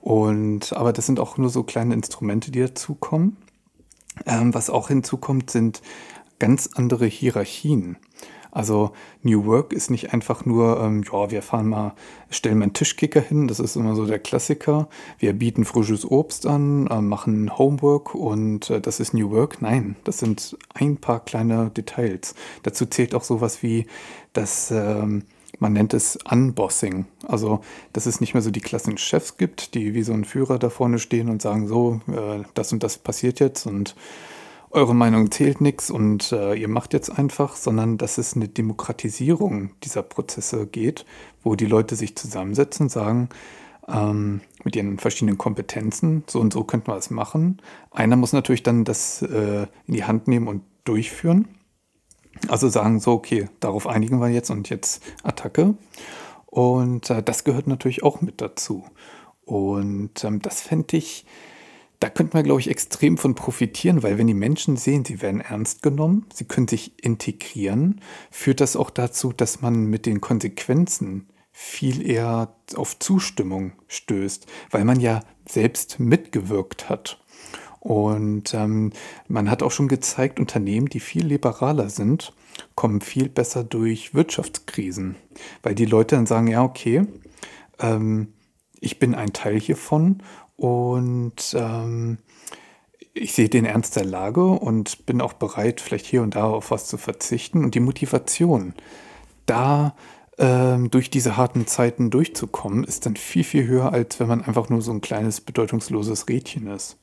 Und, 0.00 0.72
aber 0.72 0.92
das 0.92 1.06
sind 1.06 1.20
auch 1.20 1.36
nur 1.36 1.50
so 1.50 1.62
kleine 1.62 1.94
Instrumente, 1.94 2.50
die 2.50 2.60
dazukommen. 2.60 3.36
Ähm, 4.24 4.54
was 4.54 4.70
auch 4.70 4.88
hinzukommt, 4.88 5.50
sind 5.50 5.82
ganz 6.38 6.70
andere 6.74 7.06
Hierarchien. 7.06 7.96
Also 8.56 8.92
New 9.22 9.44
Work 9.44 9.74
ist 9.74 9.90
nicht 9.90 10.14
einfach 10.14 10.46
nur, 10.46 10.80
ähm, 10.80 11.04
ja, 11.12 11.30
wir 11.30 11.42
fahren 11.42 11.68
mal, 11.68 11.92
stellen 12.30 12.56
mal 12.56 12.62
einen 12.62 12.72
Tischkicker 12.72 13.20
hin, 13.20 13.48
das 13.48 13.60
ist 13.60 13.76
immer 13.76 13.94
so 13.94 14.06
der 14.06 14.18
Klassiker. 14.18 14.88
Wir 15.18 15.34
bieten 15.34 15.66
frisches 15.66 16.10
Obst 16.10 16.46
an, 16.46 16.86
äh, 16.86 17.02
machen 17.02 17.58
Homework 17.58 18.14
und 18.14 18.70
äh, 18.70 18.80
das 18.80 18.98
ist 18.98 19.12
New 19.12 19.30
Work. 19.30 19.60
Nein, 19.60 19.96
das 20.04 20.20
sind 20.20 20.56
ein 20.72 20.96
paar 20.96 21.20
kleine 21.20 21.68
Details. 21.68 22.34
Dazu 22.62 22.86
zählt 22.86 23.14
auch 23.14 23.24
sowas 23.24 23.62
wie, 23.62 23.88
dass 24.32 24.70
ähm, 24.70 25.24
man 25.58 25.74
nennt 25.74 25.92
es 25.92 26.18
Unbossing. 26.30 27.04
Also, 27.28 27.60
dass 27.92 28.06
es 28.06 28.22
nicht 28.22 28.32
mehr 28.32 28.42
so 28.42 28.50
die 28.50 28.62
klassischen 28.62 28.96
Chefs 28.96 29.36
gibt, 29.36 29.74
die 29.74 29.92
wie 29.92 30.02
so 30.02 30.14
ein 30.14 30.24
Führer 30.24 30.58
da 30.58 30.70
vorne 30.70 30.98
stehen 30.98 31.28
und 31.28 31.42
sagen, 31.42 31.68
so, 31.68 32.00
äh, 32.08 32.42
das 32.54 32.72
und 32.72 32.82
das 32.82 32.96
passiert 32.96 33.38
jetzt 33.38 33.66
und 33.66 33.94
eure 34.76 34.94
Meinung 34.94 35.30
zählt 35.30 35.60
nichts 35.60 35.90
und 35.90 36.32
äh, 36.32 36.54
ihr 36.54 36.68
macht 36.68 36.92
jetzt 36.92 37.10
einfach, 37.10 37.56
sondern 37.56 37.96
dass 37.96 38.18
es 38.18 38.36
eine 38.36 38.46
Demokratisierung 38.46 39.70
dieser 39.82 40.02
Prozesse 40.02 40.66
geht, 40.66 41.06
wo 41.42 41.56
die 41.56 41.66
Leute 41.66 41.96
sich 41.96 42.14
zusammensetzen 42.14 42.84
und 42.84 42.90
sagen, 42.90 43.28
ähm, 43.88 44.42
mit 44.64 44.76
ihren 44.76 44.98
verschiedenen 44.98 45.38
Kompetenzen, 45.38 46.24
so 46.26 46.40
und 46.40 46.52
so 46.52 46.62
könnten 46.64 46.88
wir 46.88 46.96
es 46.96 47.10
machen. 47.10 47.62
Einer 47.90 48.16
muss 48.16 48.34
natürlich 48.34 48.62
dann 48.62 48.84
das 48.84 49.22
äh, 49.22 49.66
in 49.86 49.94
die 49.94 50.04
Hand 50.04 50.28
nehmen 50.28 50.46
und 50.46 50.62
durchführen. 50.84 51.48
Also 52.48 52.68
sagen 52.68 53.00
so, 53.00 53.12
okay, 53.12 53.48
darauf 53.60 53.86
einigen 53.86 54.20
wir 54.20 54.28
jetzt 54.28 54.50
und 54.50 54.68
jetzt 54.68 55.02
Attacke. 55.22 55.74
Und 56.44 57.08
äh, 57.08 57.22
das 57.22 57.44
gehört 57.44 57.66
natürlich 57.66 58.02
auch 58.02 58.20
mit 58.20 58.42
dazu. 58.42 58.84
Und 59.46 60.22
ähm, 60.22 60.42
das 60.42 60.60
fände 60.60 60.98
ich 60.98 61.24
da 62.00 62.10
könnten 62.10 62.34
wir, 62.34 62.42
glaube 62.42 62.60
ich, 62.60 62.68
extrem 62.68 63.16
von 63.16 63.34
profitieren, 63.34 64.02
weil 64.02 64.18
wenn 64.18 64.26
die 64.26 64.34
Menschen 64.34 64.76
sehen, 64.76 65.04
sie 65.04 65.22
werden 65.22 65.40
ernst 65.40 65.82
genommen, 65.82 66.26
sie 66.32 66.44
können 66.44 66.68
sich 66.68 67.02
integrieren, 67.02 68.00
führt 68.30 68.60
das 68.60 68.76
auch 68.76 68.90
dazu, 68.90 69.32
dass 69.32 69.62
man 69.62 69.86
mit 69.86 70.06
den 70.06 70.20
Konsequenzen 70.20 71.28
viel 71.52 72.06
eher 72.06 72.54
auf 72.74 72.98
Zustimmung 72.98 73.72
stößt, 73.88 74.46
weil 74.70 74.84
man 74.84 75.00
ja 75.00 75.20
selbst 75.48 75.98
mitgewirkt 75.98 76.90
hat. 76.90 77.18
Und 77.80 78.52
ähm, 78.52 78.92
man 79.28 79.48
hat 79.50 79.62
auch 79.62 79.70
schon 79.70 79.88
gezeigt, 79.88 80.40
Unternehmen, 80.40 80.88
die 80.88 81.00
viel 81.00 81.24
liberaler 81.24 81.88
sind, 81.88 82.34
kommen 82.74 83.00
viel 83.00 83.28
besser 83.28 83.64
durch 83.64 84.12
Wirtschaftskrisen, 84.12 85.16
weil 85.62 85.74
die 85.74 85.84
Leute 85.84 86.16
dann 86.16 86.26
sagen, 86.26 86.48
ja, 86.48 86.62
okay, 86.62 87.06
ähm, 87.78 88.34
ich 88.80 88.98
bin 88.98 89.14
ein 89.14 89.32
Teil 89.32 89.58
hiervon 89.58 90.22
und 90.56 91.54
ähm, 91.54 92.18
ich 93.12 93.32
sehe 93.32 93.48
den 93.48 93.64
Ernst 93.64 93.96
der 93.96 94.04
Lage 94.04 94.44
und 94.44 95.06
bin 95.06 95.20
auch 95.20 95.32
bereit, 95.32 95.80
vielleicht 95.80 96.06
hier 96.06 96.22
und 96.22 96.34
da 96.34 96.44
auf 96.44 96.70
was 96.70 96.86
zu 96.86 96.98
verzichten. 96.98 97.64
Und 97.64 97.74
die 97.74 97.80
Motivation, 97.80 98.74
da 99.46 99.94
ähm, 100.38 100.90
durch 100.90 101.08
diese 101.08 101.36
harten 101.36 101.66
Zeiten 101.66 102.10
durchzukommen, 102.10 102.84
ist 102.84 103.06
dann 103.06 103.16
viel, 103.16 103.44
viel 103.44 103.66
höher, 103.66 103.92
als 103.92 104.20
wenn 104.20 104.28
man 104.28 104.44
einfach 104.44 104.68
nur 104.68 104.82
so 104.82 104.92
ein 104.92 105.00
kleines, 105.00 105.40
bedeutungsloses 105.40 106.28
Rädchen 106.28 106.66
ist. 106.66 106.98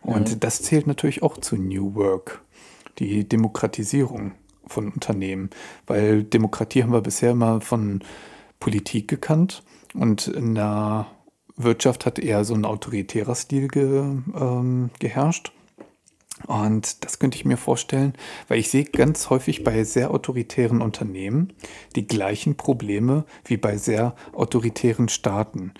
Und 0.00 0.28
ja. 0.28 0.36
das 0.36 0.62
zählt 0.62 0.86
natürlich 0.86 1.22
auch 1.22 1.38
zu 1.38 1.56
New 1.56 1.94
Work, 1.96 2.40
die 2.98 3.28
Demokratisierung 3.28 4.32
von 4.64 4.92
Unternehmen, 4.92 5.50
weil 5.86 6.22
Demokratie 6.22 6.82
haben 6.82 6.92
wir 6.92 7.00
bisher 7.00 7.32
immer 7.32 7.60
von 7.60 8.00
Politik 8.60 9.08
gekannt 9.08 9.62
und 9.94 10.28
in 10.28 10.54
der 10.54 11.06
Wirtschaft 11.58 12.06
hat 12.06 12.18
eher 12.18 12.44
so 12.44 12.54
ein 12.54 12.64
autoritärer 12.64 13.34
Stil 13.34 13.68
ge, 13.68 14.04
ähm, 14.38 14.90
geherrscht. 14.98 15.52
Und 16.46 17.04
das 17.04 17.18
könnte 17.18 17.36
ich 17.36 17.44
mir 17.44 17.56
vorstellen, 17.56 18.14
weil 18.46 18.60
ich 18.60 18.70
sehe 18.70 18.84
ganz 18.84 19.28
häufig 19.28 19.64
bei 19.64 19.82
sehr 19.82 20.12
autoritären 20.12 20.80
Unternehmen 20.80 21.52
die 21.96 22.06
gleichen 22.06 22.56
Probleme 22.56 23.24
wie 23.44 23.56
bei 23.56 23.76
sehr 23.76 24.14
autoritären 24.32 25.08
Staaten. 25.08 25.72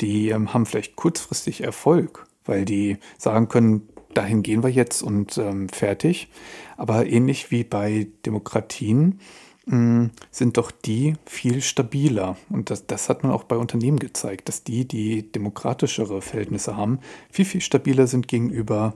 Die 0.00 0.30
ähm, 0.30 0.54
haben 0.54 0.66
vielleicht 0.66 0.96
kurzfristig 0.96 1.62
Erfolg, 1.62 2.26
weil 2.44 2.64
die 2.64 2.96
sagen 3.18 3.48
können, 3.48 3.88
dahin 4.14 4.42
gehen 4.42 4.62
wir 4.62 4.70
jetzt 4.70 5.02
und 5.02 5.36
ähm, 5.36 5.68
fertig. 5.68 6.28
Aber 6.76 7.06
ähnlich 7.06 7.50
wie 7.50 7.64
bei 7.64 8.08
Demokratien 8.24 9.20
sind 9.68 10.56
doch 10.56 10.70
die 10.70 11.14
viel 11.24 11.60
stabiler. 11.60 12.36
Und 12.50 12.70
das, 12.70 12.86
das 12.86 13.08
hat 13.08 13.24
man 13.24 13.32
auch 13.32 13.44
bei 13.44 13.56
Unternehmen 13.56 13.98
gezeigt, 13.98 14.48
dass 14.48 14.62
die, 14.62 14.86
die 14.86 15.30
demokratischere 15.32 16.22
Verhältnisse 16.22 16.76
haben, 16.76 17.00
viel, 17.30 17.44
viel 17.44 17.60
stabiler 17.60 18.06
sind 18.06 18.28
gegenüber 18.28 18.94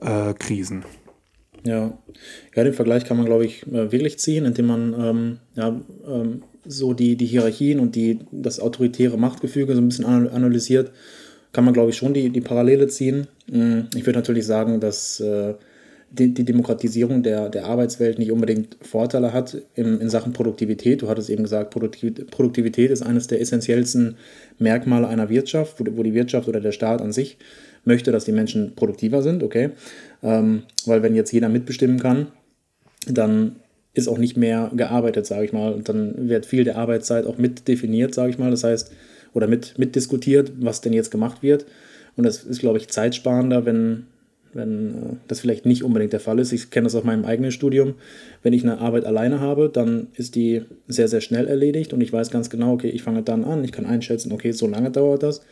äh, 0.00 0.34
Krisen. 0.34 0.84
Ja. 1.64 1.98
ja, 2.54 2.64
den 2.64 2.72
Vergleich 2.72 3.04
kann 3.04 3.16
man, 3.16 3.26
glaube 3.26 3.44
ich, 3.44 3.66
äh, 3.66 3.90
wirklich 3.90 4.20
ziehen, 4.20 4.44
indem 4.44 4.66
man 4.66 4.94
ähm, 4.94 5.38
ja, 5.56 5.80
ähm, 6.06 6.44
so 6.64 6.94
die, 6.94 7.16
die 7.16 7.26
Hierarchien 7.26 7.80
und 7.80 7.96
die, 7.96 8.20
das 8.30 8.60
autoritäre 8.60 9.18
Machtgefüge 9.18 9.74
so 9.74 9.80
ein 9.80 9.88
bisschen 9.88 10.04
analysiert, 10.04 10.92
kann 11.52 11.64
man, 11.64 11.74
glaube 11.74 11.90
ich, 11.90 11.96
schon 11.96 12.14
die, 12.14 12.30
die 12.30 12.40
Parallele 12.40 12.86
ziehen. 12.86 13.26
Mm, 13.50 13.80
ich 13.96 14.06
würde 14.06 14.18
natürlich 14.18 14.46
sagen, 14.46 14.78
dass 14.78 15.18
äh, 15.18 15.54
die, 16.10 16.32
Demokratisierung 16.44 17.22
der, 17.22 17.48
der 17.48 17.66
Arbeitswelt 17.66 18.18
nicht 18.18 18.32
unbedingt 18.32 18.76
Vorteile 18.80 19.32
hat 19.32 19.56
in, 19.74 20.00
in 20.00 20.08
Sachen 20.08 20.32
Produktivität. 20.32 21.02
Du 21.02 21.08
hattest 21.08 21.28
eben 21.30 21.42
gesagt, 21.42 21.70
Produktivität 21.70 22.90
ist 22.90 23.02
eines 23.02 23.26
der 23.26 23.40
essentiellsten 23.40 24.16
Merkmale 24.58 25.08
einer 25.08 25.28
Wirtschaft, 25.28 25.78
wo, 25.78 25.84
wo 25.96 26.02
die 26.02 26.14
Wirtschaft 26.14 26.48
oder 26.48 26.60
der 26.60 26.72
Staat 26.72 27.02
an 27.02 27.12
sich 27.12 27.36
möchte, 27.84 28.10
dass 28.10 28.24
die 28.24 28.32
Menschen 28.32 28.74
produktiver 28.74 29.22
sind, 29.22 29.42
okay. 29.42 29.70
Ähm, 30.22 30.62
weil 30.86 31.02
wenn 31.02 31.14
jetzt 31.14 31.32
jeder 31.32 31.48
mitbestimmen 31.48 31.98
kann, 31.98 32.28
dann 33.06 33.56
ist 33.94 34.08
auch 34.08 34.18
nicht 34.18 34.36
mehr 34.36 34.70
gearbeitet, 34.74 35.26
sage 35.26 35.44
ich 35.44 35.52
mal. 35.52 35.72
Und 35.72 35.88
dann 35.88 36.28
wird 36.28 36.46
viel 36.46 36.64
der 36.64 36.76
Arbeitszeit 36.76 37.26
auch 37.26 37.38
mitdefiniert, 37.38 38.14
sage 38.14 38.30
ich 38.30 38.38
mal. 38.38 38.50
Das 38.50 38.64
heißt, 38.64 38.92
oder 39.34 39.46
mit, 39.46 39.78
mitdiskutiert, 39.78 40.52
was 40.60 40.80
denn 40.80 40.92
jetzt 40.92 41.10
gemacht 41.10 41.42
wird. 41.42 41.66
Und 42.16 42.24
das 42.24 42.44
ist, 42.44 42.60
glaube 42.60 42.78
ich, 42.78 42.88
zeitsparender, 42.88 43.66
wenn, 43.66 44.06
wenn 44.54 44.88
äh, 44.90 44.94
das 45.26 45.40
vielleicht 45.40 45.66
nicht 45.66 45.82
unbedingt 45.82 46.12
der 46.12 46.20
Fall 46.20 46.38
ist. 46.38 46.52
Ich 46.52 46.70
kenne 46.70 46.84
das 46.84 46.94
aus 46.94 47.04
meinem 47.04 47.24
eigenen 47.24 47.52
Studium. 47.52 47.94
Wenn 48.42 48.52
ich 48.52 48.62
eine 48.62 48.78
Arbeit 48.78 49.04
alleine 49.04 49.40
habe, 49.40 49.68
dann 49.68 50.08
ist 50.14 50.34
die 50.34 50.62
sehr, 50.86 51.08
sehr 51.08 51.20
schnell 51.20 51.46
erledigt 51.46 51.92
und 51.92 52.00
ich 52.00 52.12
weiß 52.12 52.30
ganz 52.30 52.50
genau, 52.50 52.72
okay, 52.72 52.88
ich 52.88 53.02
fange 53.02 53.22
dann 53.22 53.44
an, 53.44 53.64
ich 53.64 53.72
kann 53.72 53.86
einschätzen, 53.86 54.32
okay, 54.32 54.52
so 54.52 54.66
lange 54.66 54.90
dauert 54.90 55.22
das. 55.22 55.42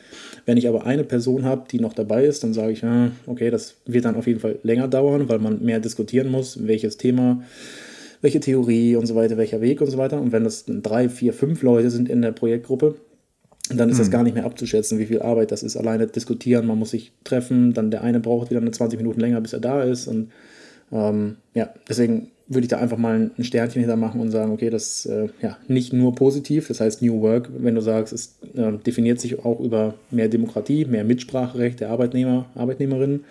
Wenn 0.44 0.56
ich 0.56 0.68
aber 0.68 0.86
eine 0.86 1.04
Person 1.04 1.44
habe, 1.44 1.64
die 1.70 1.80
noch 1.80 1.92
dabei 1.92 2.24
ist, 2.24 2.44
dann 2.44 2.54
sage 2.54 2.72
ich, 2.72 2.84
ah, 2.84 3.10
okay, 3.26 3.50
das 3.50 3.76
wird 3.86 4.04
dann 4.04 4.16
auf 4.16 4.26
jeden 4.26 4.40
Fall 4.40 4.58
länger 4.62 4.88
dauern, 4.88 5.28
weil 5.28 5.38
man 5.38 5.62
mehr 5.64 5.80
diskutieren 5.80 6.30
muss, 6.30 6.66
welches 6.66 6.96
Thema, 6.96 7.42
welche 8.20 8.40
Theorie 8.40 8.96
und 8.96 9.06
so 9.06 9.14
weiter, 9.14 9.36
welcher 9.36 9.60
Weg 9.60 9.80
und 9.80 9.90
so 9.90 9.98
weiter. 9.98 10.20
Und 10.20 10.32
wenn 10.32 10.44
das 10.44 10.64
drei, 10.66 11.08
vier, 11.08 11.32
fünf 11.32 11.62
Leute 11.62 11.90
sind 11.90 12.08
in 12.08 12.22
der 12.22 12.32
Projektgruppe, 12.32 12.96
dann 13.74 13.90
ist 13.90 13.98
das 13.98 14.06
hm. 14.08 14.12
gar 14.12 14.22
nicht 14.22 14.34
mehr 14.34 14.44
abzuschätzen, 14.44 14.98
wie 14.98 15.06
viel 15.06 15.22
Arbeit 15.22 15.50
das 15.52 15.62
ist. 15.62 15.76
Alleine 15.76 16.06
diskutieren, 16.06 16.66
man 16.66 16.78
muss 16.78 16.90
sich 16.90 17.12
treffen, 17.24 17.72
dann 17.72 17.90
der 17.90 18.02
eine 18.02 18.20
braucht 18.20 18.50
wieder 18.50 18.60
eine 18.60 18.70
20 18.70 18.98
Minuten 18.98 19.20
länger, 19.20 19.40
bis 19.40 19.52
er 19.52 19.60
da 19.60 19.82
ist. 19.82 20.06
Und 20.06 20.30
ähm, 20.92 21.36
ja, 21.54 21.70
deswegen 21.88 22.30
würde 22.48 22.64
ich 22.64 22.68
da 22.68 22.78
einfach 22.78 22.96
mal 22.96 23.30
ein 23.36 23.44
Sternchen 23.44 23.80
hinter 23.80 23.96
machen 23.96 24.20
und 24.20 24.30
sagen, 24.30 24.52
okay, 24.52 24.70
das 24.70 25.04
ist 25.04 25.06
äh, 25.06 25.28
ja 25.42 25.56
nicht 25.66 25.92
nur 25.92 26.14
positiv, 26.14 26.68
das 26.68 26.80
heißt 26.80 27.02
New 27.02 27.20
Work, 27.20 27.50
wenn 27.58 27.74
du 27.74 27.80
sagst, 27.80 28.12
es 28.12 28.38
äh, 28.54 28.72
definiert 28.86 29.20
sich 29.20 29.44
auch 29.44 29.58
über 29.58 29.94
mehr 30.10 30.28
Demokratie, 30.28 30.84
mehr 30.84 31.02
Mitspracherecht 31.02 31.80
der 31.80 31.90
Arbeitnehmer, 31.90 32.46
Arbeitnehmerinnen, 32.54 33.24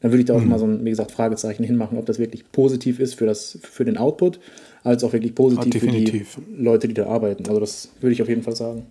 dann 0.00 0.12
würde 0.12 0.20
ich 0.20 0.26
da 0.26 0.34
auch 0.34 0.40
mhm. 0.40 0.48
mal 0.48 0.58
so 0.58 0.66
ein, 0.66 0.84
wie 0.84 0.90
gesagt, 0.90 1.12
Fragezeichen 1.12 1.64
hinmachen, 1.64 1.98
ob 1.98 2.06
das 2.06 2.18
wirklich 2.18 2.50
positiv 2.52 3.00
ist 3.00 3.14
für, 3.14 3.26
das, 3.26 3.58
für 3.62 3.84
den 3.84 3.98
Output, 3.98 4.40
als 4.82 5.04
auch 5.04 5.12
wirklich 5.12 5.34
positiv 5.34 5.80
für 5.82 5.90
die 5.90 6.26
Leute, 6.56 6.88
die 6.88 6.94
da 6.94 7.06
arbeiten. 7.06 7.46
Also 7.48 7.60
das 7.60 7.90
würde 8.00 8.12
ich 8.12 8.22
auf 8.22 8.28
jeden 8.28 8.42
Fall 8.42 8.56
sagen. 8.56 8.86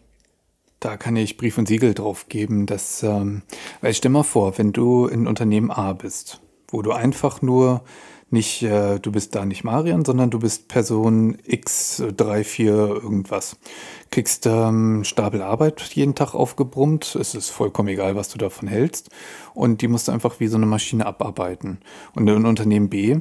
Da 0.83 0.97
kann 0.97 1.15
ich 1.15 1.37
Brief 1.37 1.57
und 1.57 1.69
Siegel 1.69 1.93
drauf 1.93 2.27
geben, 2.27 2.65
dass, 2.65 3.03
ähm, 3.03 3.43
weil 3.79 3.93
stell 3.93 4.11
mal 4.11 4.23
vor, 4.23 4.57
wenn 4.57 4.73
du 4.73 5.05
in 5.05 5.27
Unternehmen 5.27 5.71
A 5.71 5.93
bist, 5.93 6.41
wo 6.67 6.81
du 6.81 6.91
einfach 6.91 7.41
nur 7.41 7.85
nicht, 8.31 8.63
äh, 8.63 8.99
du 8.99 9.09
bist 9.09 9.33
da 9.33 9.45
nicht 9.45 9.63
Marian, 9.63 10.03
sondern 10.03 10.29
du 10.29 10.39
bist 10.39 10.67
Person 10.67 11.37
X, 11.45 12.03
3, 12.17 12.43
4, 12.43 12.73
irgendwas. 12.73 13.55
Kriegst 14.11 14.45
ähm, 14.45 15.05
Stapel 15.05 15.41
Arbeit 15.41 15.81
jeden 15.93 16.15
Tag 16.15 16.33
aufgebrummt. 16.33 17.15
Es 17.15 17.33
ist 17.33 17.49
vollkommen 17.49 17.87
egal, 17.87 18.17
was 18.17 18.27
du 18.27 18.37
davon 18.37 18.67
hältst. 18.67 19.09
Und 19.53 19.81
die 19.81 19.87
musst 19.87 20.09
du 20.09 20.11
einfach 20.11 20.41
wie 20.41 20.47
so 20.47 20.57
eine 20.57 20.65
Maschine 20.65 21.05
abarbeiten. 21.05 21.77
Und 22.13 22.27
in 22.27 22.45
Unternehmen 22.45 22.89
B 22.89 23.19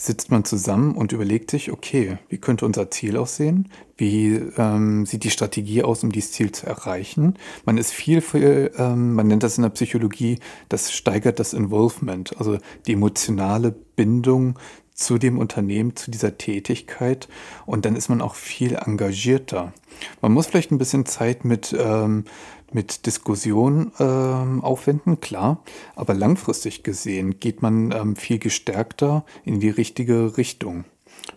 sitzt 0.00 0.30
man 0.30 0.44
zusammen 0.44 0.94
und 0.94 1.10
überlegt 1.10 1.50
sich, 1.50 1.72
okay, 1.72 2.18
wie 2.28 2.38
könnte 2.38 2.64
unser 2.64 2.88
Ziel 2.88 3.16
aussehen? 3.16 3.68
Wie 3.96 4.36
ähm, 4.56 5.04
sieht 5.04 5.24
die 5.24 5.30
Strategie 5.30 5.82
aus, 5.82 6.04
um 6.04 6.12
dieses 6.12 6.30
Ziel 6.30 6.52
zu 6.52 6.66
erreichen? 6.66 7.34
Man 7.64 7.78
ist 7.78 7.92
viel, 7.92 8.20
viel 8.20 8.70
ähm, 8.78 9.14
man 9.14 9.26
nennt 9.26 9.42
das 9.42 9.58
in 9.58 9.62
der 9.62 9.70
Psychologie, 9.70 10.38
das 10.68 10.92
steigert 10.92 11.40
das 11.40 11.52
Involvement, 11.52 12.38
also 12.38 12.58
die 12.86 12.92
emotionale 12.92 13.72
Bindung 13.72 14.56
zu 14.94 15.18
dem 15.18 15.36
Unternehmen, 15.36 15.96
zu 15.96 16.12
dieser 16.12 16.38
Tätigkeit 16.38 17.28
und 17.66 17.84
dann 17.84 17.96
ist 17.96 18.08
man 18.08 18.20
auch 18.20 18.36
viel 18.36 18.74
engagierter. 18.74 19.72
Man 20.20 20.32
muss 20.32 20.46
vielleicht 20.46 20.70
ein 20.70 20.78
bisschen 20.78 21.06
Zeit 21.06 21.44
mit, 21.44 21.74
ähm, 21.76 22.24
mit 22.72 23.06
Diskussion 23.06 23.92
ähm, 23.98 24.62
aufwenden, 24.62 25.20
klar, 25.20 25.62
aber 25.96 26.14
langfristig 26.14 26.82
gesehen 26.82 27.40
geht 27.40 27.62
man 27.62 27.92
ähm, 27.92 28.16
viel 28.16 28.38
gestärkter 28.38 29.24
in 29.44 29.60
die 29.60 29.70
richtige 29.70 30.36
Richtung. 30.36 30.84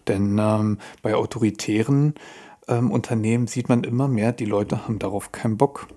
Denn 0.08 0.38
ähm, 0.39 0.78
bei 1.02 1.15
autoritären 1.15 2.15
ähm, 2.67 2.91
Unternehmen 2.91 3.48
sieht 3.48 3.70
man 3.70 3.84
immer 3.84 4.08
mehr, 4.08 4.32
die 4.32 4.46
Leute 4.46 4.86
haben 4.88 5.00
darauf 5.00 5.32
keinen 5.32 5.58
Bock. 5.58 5.88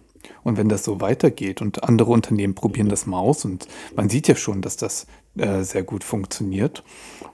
Und 0.42 0.56
wenn 0.56 0.68
das 0.68 0.84
so 0.84 1.00
weitergeht 1.00 1.60
und 1.60 1.84
andere 1.84 2.10
Unternehmen 2.10 2.54
probieren 2.54 2.88
das 2.88 3.06
mal 3.06 3.18
aus 3.18 3.44
und 3.44 3.66
man 3.94 4.08
sieht 4.08 4.28
ja 4.28 4.36
schon, 4.36 4.62
dass 4.62 4.76
das 4.76 5.06
äh, 5.36 5.62
sehr 5.62 5.82
gut 5.82 6.04
funktioniert. 6.04 6.84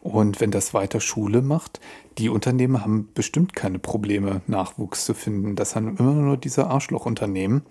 Und 0.02 0.40
wenn 0.40 0.50
das 0.50 0.72
weiter 0.72 1.00
Schule 1.00 1.42
macht, 1.42 1.80
die 2.18 2.28
Unternehmen 2.28 2.82
haben 2.82 3.08
bestimmt 3.14 3.54
keine 3.54 3.78
Probleme, 3.78 4.42
Nachwuchs 4.46 5.04
zu 5.04 5.14
finden. 5.14 5.56
Das 5.56 5.76
haben 5.76 5.96
immer 5.96 6.12
nur 6.12 6.36
diese 6.36 6.66
Arschlochunternehmen, 6.66 7.62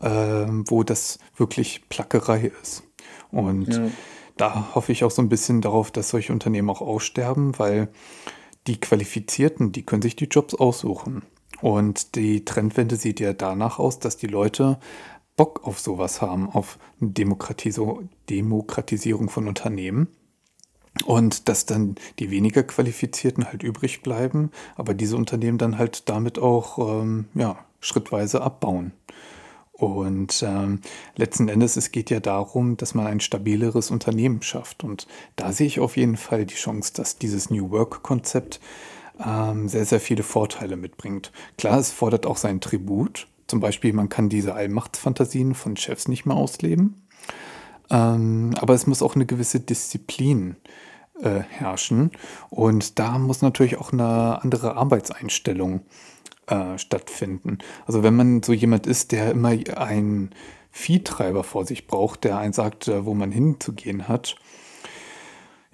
äh, 0.00 0.08
wo 0.08 0.82
das 0.82 1.18
wirklich 1.36 1.88
Plackerei 1.88 2.52
ist. 2.62 2.82
Und 3.30 3.74
ja. 3.74 3.88
da 4.36 4.74
hoffe 4.74 4.92
ich 4.92 5.04
auch 5.04 5.10
so 5.10 5.22
ein 5.22 5.28
bisschen 5.28 5.60
darauf, 5.60 5.90
dass 5.90 6.10
solche 6.10 6.32
Unternehmen 6.32 6.70
auch 6.70 6.80
aussterben, 6.80 7.58
weil 7.58 7.88
die 8.66 8.80
Qualifizierten, 8.80 9.72
die 9.72 9.84
können 9.84 10.02
sich 10.02 10.16
die 10.16 10.26
Jobs 10.26 10.54
aussuchen. 10.54 11.22
Und 11.60 12.16
die 12.16 12.44
Trendwende 12.44 12.96
sieht 12.96 13.20
ja 13.20 13.32
danach 13.32 13.78
aus, 13.78 13.98
dass 13.98 14.16
die 14.16 14.26
Leute 14.26 14.78
Bock 15.36 15.64
auf 15.64 15.80
sowas 15.80 16.22
haben, 16.22 16.48
auf 16.50 16.78
Demokratisierung 17.00 18.08
von 19.28 19.48
Unternehmen. 19.48 20.08
Und 21.06 21.48
dass 21.48 21.66
dann 21.66 21.96
die 22.20 22.30
weniger 22.30 22.62
Qualifizierten 22.62 23.46
halt 23.46 23.64
übrig 23.64 24.02
bleiben, 24.02 24.52
aber 24.76 24.94
diese 24.94 25.16
Unternehmen 25.16 25.58
dann 25.58 25.76
halt 25.76 26.08
damit 26.08 26.38
auch 26.38 26.78
ähm, 26.78 27.24
ja, 27.34 27.58
schrittweise 27.80 28.42
abbauen. 28.42 28.92
Und 29.72 30.44
ähm, 30.46 30.82
letzten 31.16 31.48
Endes, 31.48 31.76
es 31.76 31.90
geht 31.90 32.08
ja 32.08 32.20
darum, 32.20 32.76
dass 32.76 32.94
man 32.94 33.08
ein 33.08 33.18
stabileres 33.18 33.90
Unternehmen 33.90 34.40
schafft. 34.40 34.84
Und 34.84 35.08
da 35.34 35.52
sehe 35.52 35.66
ich 35.66 35.80
auf 35.80 35.96
jeden 35.96 36.16
Fall 36.16 36.46
die 36.46 36.54
Chance, 36.54 36.92
dass 36.94 37.18
dieses 37.18 37.50
New 37.50 37.72
Work-Konzept 37.72 38.60
ähm, 39.18 39.68
sehr, 39.68 39.84
sehr 39.84 39.98
viele 39.98 40.22
Vorteile 40.22 40.76
mitbringt. 40.76 41.32
Klar, 41.58 41.80
es 41.80 41.90
fordert 41.90 42.24
auch 42.24 42.36
seinen 42.36 42.60
Tribut. 42.60 43.26
Zum 43.46 43.60
Beispiel, 43.60 43.92
man 43.92 44.08
kann 44.08 44.28
diese 44.28 44.54
Allmachtsfantasien 44.54 45.54
von 45.54 45.76
Chefs 45.76 46.08
nicht 46.08 46.26
mehr 46.26 46.36
ausleben. 46.36 47.02
Ähm, 47.90 48.54
aber 48.58 48.74
es 48.74 48.86
muss 48.86 49.02
auch 49.02 49.14
eine 49.14 49.26
gewisse 49.26 49.60
Disziplin 49.60 50.56
äh, 51.20 51.40
herrschen. 51.40 52.10
Und 52.50 52.98
da 52.98 53.18
muss 53.18 53.42
natürlich 53.42 53.78
auch 53.78 53.92
eine 53.92 54.42
andere 54.42 54.76
Arbeitseinstellung 54.76 55.82
äh, 56.46 56.78
stattfinden. 56.78 57.58
Also 57.86 58.02
wenn 58.02 58.16
man 58.16 58.42
so 58.42 58.52
jemand 58.52 58.86
ist, 58.86 59.12
der 59.12 59.30
immer 59.30 59.56
einen 59.76 60.30
Viehtreiber 60.70 61.44
vor 61.44 61.64
sich 61.66 61.86
braucht, 61.86 62.24
der 62.24 62.38
einen 62.38 62.52
sagt, 62.52 62.88
äh, 62.88 63.04
wo 63.04 63.14
man 63.14 63.30
hinzugehen 63.30 64.08
hat, 64.08 64.36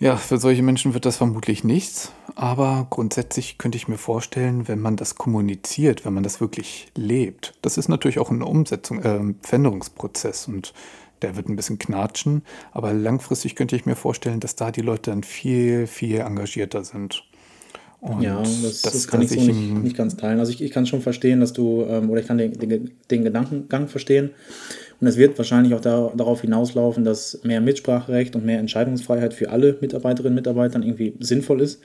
Ja, 0.00 0.16
für 0.16 0.38
solche 0.38 0.62
Menschen 0.62 0.94
wird 0.94 1.04
das 1.04 1.18
vermutlich 1.18 1.62
nichts, 1.62 2.10
aber 2.34 2.86
grundsätzlich 2.88 3.58
könnte 3.58 3.76
ich 3.76 3.86
mir 3.86 3.98
vorstellen, 3.98 4.66
wenn 4.66 4.80
man 4.80 4.96
das 4.96 5.16
kommuniziert, 5.16 6.06
wenn 6.06 6.14
man 6.14 6.22
das 6.22 6.40
wirklich 6.40 6.90
lebt, 6.96 7.52
das 7.60 7.76
ist 7.76 7.88
natürlich 7.88 8.18
auch 8.18 8.30
ein 8.30 8.40
Umsetzung, 8.40 9.02
äh, 9.02 9.34
Veränderungsprozess 9.42 10.48
und 10.48 10.72
der 11.20 11.36
wird 11.36 11.50
ein 11.50 11.56
bisschen 11.56 11.78
knatschen, 11.78 12.42
aber 12.72 12.94
langfristig 12.94 13.56
könnte 13.56 13.76
ich 13.76 13.84
mir 13.84 13.94
vorstellen, 13.94 14.40
dass 14.40 14.56
da 14.56 14.70
die 14.70 14.80
Leute 14.80 15.10
dann 15.10 15.22
viel, 15.22 15.86
viel 15.86 16.20
engagierter 16.20 16.82
sind. 16.82 17.22
Und 18.00 18.22
ja, 18.22 18.38
das, 18.38 18.80
das, 18.80 18.92
das 18.92 19.08
kann 19.08 19.20
ich 19.20 19.28
so 19.28 19.38
nicht, 19.38 19.84
nicht, 19.84 19.96
ganz 19.98 20.16
teilen. 20.16 20.40
Also 20.40 20.50
ich, 20.50 20.62
ich 20.62 20.70
kann 20.70 20.86
schon 20.86 21.02
verstehen, 21.02 21.40
dass 21.40 21.52
du, 21.52 21.84
ähm, 21.86 22.08
oder 22.08 22.22
ich 22.22 22.26
kann 22.26 22.38
den, 22.38 22.58
den, 22.58 22.92
den 23.10 23.24
Gedankengang 23.24 23.88
verstehen. 23.88 24.30
Und 25.00 25.06
es 25.06 25.16
wird 25.16 25.38
wahrscheinlich 25.38 25.74
auch 25.74 25.80
da, 25.80 26.12
darauf 26.14 26.42
hinauslaufen, 26.42 27.04
dass 27.04 27.40
mehr 27.42 27.60
Mitspracherecht 27.60 28.36
und 28.36 28.44
mehr 28.44 28.58
Entscheidungsfreiheit 28.58 29.32
für 29.32 29.50
alle 29.50 29.76
Mitarbeiterinnen 29.80 30.32
und 30.32 30.44
Mitarbeiter 30.44 30.78
irgendwie 30.80 31.14
sinnvoll 31.20 31.62
ist. 31.62 31.80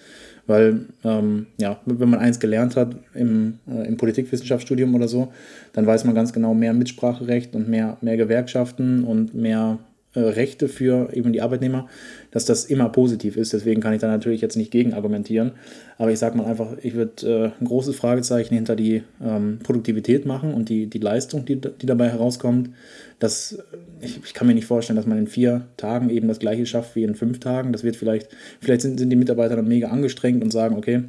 Weil, 0.47 0.85
ähm, 1.03 1.47
ja, 1.57 1.79
wenn 1.85 2.09
man 2.09 2.19
eins 2.19 2.39
gelernt 2.39 2.75
hat 2.75 2.95
im, 3.13 3.59
äh, 3.67 3.87
im 3.87 3.97
Politikwissenschaftsstudium 3.97 4.93
oder 4.93 5.07
so, 5.07 5.31
dann 5.73 5.87
weiß 5.87 6.03
man 6.03 6.13
ganz 6.13 6.33
genau, 6.33 6.53
mehr 6.53 6.73
Mitspracherecht 6.73 7.55
und 7.55 7.67
mehr, 7.67 7.97
mehr 8.01 8.17
Gewerkschaften 8.17 9.03
und 9.05 9.33
mehr 9.33 9.79
äh, 10.15 10.19
Rechte 10.19 10.67
für 10.67 11.13
eben 11.13 11.33
die 11.33 11.41
Arbeitnehmer, 11.41 11.87
dass 12.31 12.45
das 12.45 12.65
immer 12.65 12.89
positiv 12.89 13.37
ist. 13.37 13.53
Deswegen 13.53 13.81
kann 13.81 13.93
ich 13.93 14.01
da 14.01 14.07
natürlich 14.07 14.41
jetzt 14.41 14.55
nicht 14.55 14.71
gegen 14.71 14.93
argumentieren. 14.93 15.51
Aber 15.97 16.11
ich 16.11 16.19
sage 16.19 16.37
mal 16.37 16.45
einfach, 16.45 16.77
ich 16.81 16.95
würde 16.95 17.53
äh, 17.57 17.61
ein 17.61 17.65
großes 17.65 17.95
Fragezeichen 17.95 18.55
hinter 18.55 18.75
die 18.75 19.03
ähm, 19.23 19.59
Produktivität 19.63 20.25
machen 20.25 20.53
und 20.53 20.69
die, 20.69 20.87
die 20.87 20.99
Leistung, 20.99 21.45
die, 21.45 21.59
die 21.59 21.85
dabei 21.85 22.09
herauskommt. 22.09 22.71
Das, 23.19 23.57
ich, 24.01 24.19
ich, 24.23 24.33
kann 24.33 24.47
mir 24.47 24.55
nicht 24.55 24.67
vorstellen, 24.67 24.97
dass 24.97 25.05
man 25.05 25.17
in 25.17 25.27
vier 25.27 25.67
Tagen 25.77 26.09
eben 26.09 26.27
das 26.27 26.39
gleiche 26.39 26.65
schafft 26.65 26.95
wie 26.95 27.03
in 27.03 27.15
fünf 27.15 27.39
Tagen. 27.39 27.71
Das 27.71 27.83
wird 27.83 27.95
vielleicht, 27.95 28.29
vielleicht 28.59 28.81
sind, 28.81 28.99
sind 28.99 29.09
die 29.09 29.15
Mitarbeiter 29.15 29.55
dann 29.55 29.67
mega 29.67 29.89
angestrengt 29.89 30.43
und 30.43 30.51
sagen, 30.51 30.75
okay, 30.75 31.03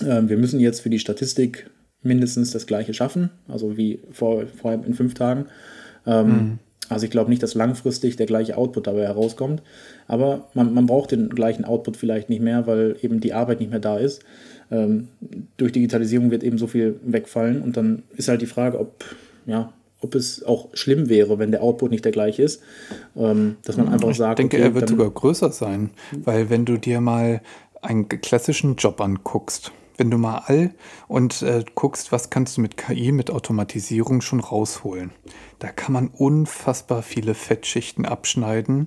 äh, 0.00 0.22
wir 0.26 0.36
müssen 0.36 0.60
jetzt 0.60 0.80
für 0.80 0.90
die 0.90 0.98
Statistik 0.98 1.70
mindestens 2.02 2.50
das 2.52 2.66
gleiche 2.66 2.94
schaffen, 2.94 3.30
also 3.48 3.76
wie 3.76 4.00
vor, 4.10 4.46
vorher 4.46 4.84
in 4.84 4.94
fünf 4.94 5.14
Tagen. 5.14 5.46
Ähm, 6.06 6.26
mhm. 6.28 6.58
Also 6.88 7.04
ich 7.04 7.10
glaube 7.10 7.30
nicht, 7.30 7.42
dass 7.42 7.54
langfristig 7.54 8.16
der 8.16 8.26
gleiche 8.26 8.56
Output 8.56 8.86
dabei 8.86 9.04
herauskommt. 9.04 9.62
Aber 10.06 10.48
man, 10.54 10.74
man 10.74 10.86
braucht 10.86 11.12
den 11.12 11.30
gleichen 11.30 11.64
Output 11.64 11.96
vielleicht 11.96 12.28
nicht 12.28 12.42
mehr, 12.42 12.66
weil 12.66 12.96
eben 13.02 13.20
die 13.20 13.32
Arbeit 13.32 13.60
nicht 13.60 13.70
mehr 13.70 13.80
da 13.80 13.96
ist. 13.96 14.22
Ähm, 14.70 15.08
durch 15.56 15.72
Digitalisierung 15.72 16.30
wird 16.30 16.42
eben 16.42 16.58
so 16.58 16.66
viel 16.66 17.00
wegfallen. 17.04 17.62
Und 17.62 17.76
dann 17.76 18.02
ist 18.16 18.28
halt 18.28 18.42
die 18.42 18.46
Frage, 18.46 18.78
ob, 18.78 19.04
ja, 19.46 19.72
ob 20.00 20.14
es 20.14 20.44
auch 20.44 20.68
schlimm 20.74 21.08
wäre, 21.08 21.38
wenn 21.38 21.50
der 21.50 21.62
Output 21.62 21.90
nicht 21.90 22.04
der 22.04 22.12
gleiche 22.12 22.42
ist. 22.42 22.62
Ähm, 23.16 23.56
dass 23.64 23.76
man 23.76 23.88
einfach 23.88 24.10
ich 24.10 24.16
sagt. 24.18 24.38
Ich 24.38 24.48
denke, 24.48 24.56
okay, 24.56 24.66
er 24.66 24.74
wird 24.74 24.88
sogar 24.88 25.10
größer 25.10 25.50
sein. 25.52 25.90
Weil 26.12 26.50
wenn 26.50 26.64
du 26.64 26.76
dir 26.76 27.00
mal 27.00 27.40
einen 27.80 28.08
klassischen 28.08 28.76
Job 28.76 29.00
anguckst, 29.00 29.72
wenn 29.96 30.10
du 30.10 30.18
mal 30.18 30.42
all 30.46 30.72
und 31.08 31.42
äh, 31.42 31.64
guckst, 31.74 32.12
was 32.12 32.30
kannst 32.30 32.56
du 32.56 32.60
mit 32.60 32.76
KI, 32.76 33.12
mit 33.12 33.30
Automatisierung 33.30 34.20
schon 34.20 34.40
rausholen. 34.40 35.12
Da 35.64 35.72
kann 35.72 35.94
man 35.94 36.08
unfassbar 36.08 37.02
viele 37.02 37.32
Fettschichten 37.32 38.04
abschneiden, 38.04 38.86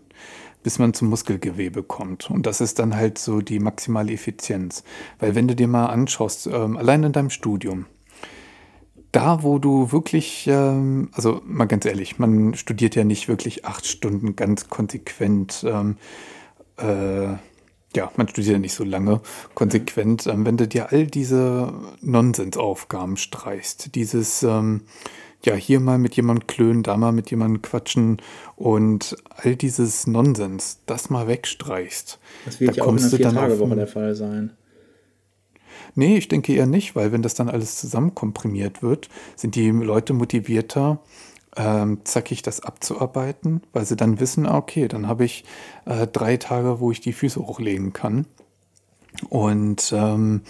bis 0.61 0.77
man 0.77 0.93
zum 0.93 1.09
Muskelgewebe 1.09 1.81
kommt. 1.81 2.29
Und 2.29 2.45
das 2.45 2.61
ist 2.61 2.77
dann 2.77 2.95
halt 2.95 3.17
so 3.17 3.41
die 3.41 3.57
maximale 3.57 4.13
Effizienz. 4.13 4.83
Weil 5.17 5.33
wenn 5.33 5.47
du 5.47 5.55
dir 5.55 5.67
mal 5.67 5.87
anschaust, 5.87 6.45
ähm, 6.45 6.77
allein 6.77 7.01
in 7.01 7.13
deinem 7.13 7.31
Studium, 7.31 7.87
da, 9.11 9.41
wo 9.41 9.57
du 9.57 9.91
wirklich, 9.91 10.45
ähm, 10.45 11.09
also 11.13 11.41
mal 11.47 11.65
ganz 11.65 11.83
ehrlich, 11.85 12.19
man 12.19 12.53
studiert 12.53 12.93
ja 12.93 13.03
nicht 13.03 13.27
wirklich 13.27 13.65
acht 13.65 13.87
Stunden 13.87 14.35
ganz 14.35 14.69
konsequent. 14.69 15.65
Ähm, 15.67 15.97
äh, 16.77 17.37
ja, 17.95 18.11
man 18.17 18.27
studiert 18.27 18.53
ja 18.53 18.59
nicht 18.59 18.75
so 18.75 18.83
lange 18.83 19.21
konsequent. 19.55 20.27
Ähm, 20.27 20.45
wenn 20.45 20.57
du 20.57 20.67
dir 20.67 20.91
all 20.91 21.07
diese 21.07 21.73
Nonsensaufgaben 22.01 23.17
streichst, 23.17 23.95
dieses, 23.95 24.43
ähm, 24.43 24.83
ja, 25.45 25.55
hier 25.55 25.79
mal 25.79 25.97
mit 25.97 26.15
jemandem 26.15 26.47
klönen, 26.47 26.83
da 26.83 26.97
mal 26.97 27.11
mit 27.11 27.29
jemandem 27.29 27.61
quatschen 27.61 28.17
und 28.55 29.15
all 29.29 29.55
dieses 29.55 30.07
Nonsens, 30.07 30.79
das 30.85 31.09
mal 31.09 31.27
wegstreichst. 31.27 32.19
Das 32.45 32.59
wird 32.59 32.71
da 32.71 32.75
ja 32.75 32.83
auch 32.83 32.93
in 32.93 32.99
einer 32.99 33.09
Vier-Tage-Woche 33.09 33.75
der 33.75 33.87
Fall 33.87 34.15
sein. 34.15 34.51
Nee, 35.95 36.17
ich 36.17 36.27
denke 36.27 36.53
eher 36.53 36.67
nicht, 36.67 36.95
weil 36.95 37.11
wenn 37.11 37.21
das 37.21 37.33
dann 37.33 37.49
alles 37.49 37.77
zusammenkomprimiert 37.77 38.83
wird, 38.83 39.09
sind 39.35 39.55
die 39.55 39.69
Leute 39.69 40.13
motivierter, 40.13 40.99
ähm, 41.55 42.01
zackig 42.03 42.41
das 42.43 42.59
abzuarbeiten, 42.59 43.61
weil 43.73 43.85
sie 43.85 43.95
dann 43.95 44.19
wissen, 44.19 44.45
ah, 44.45 44.57
okay, 44.57 44.87
dann 44.87 45.07
habe 45.07 45.25
ich 45.25 45.43
äh, 45.85 46.05
drei 46.07 46.37
Tage, 46.37 46.79
wo 46.79 46.91
ich 46.91 47.01
die 47.01 47.13
Füße 47.13 47.39
hochlegen 47.39 47.93
kann. 47.93 48.25
Und 49.29 49.91
ähm, 49.95 50.41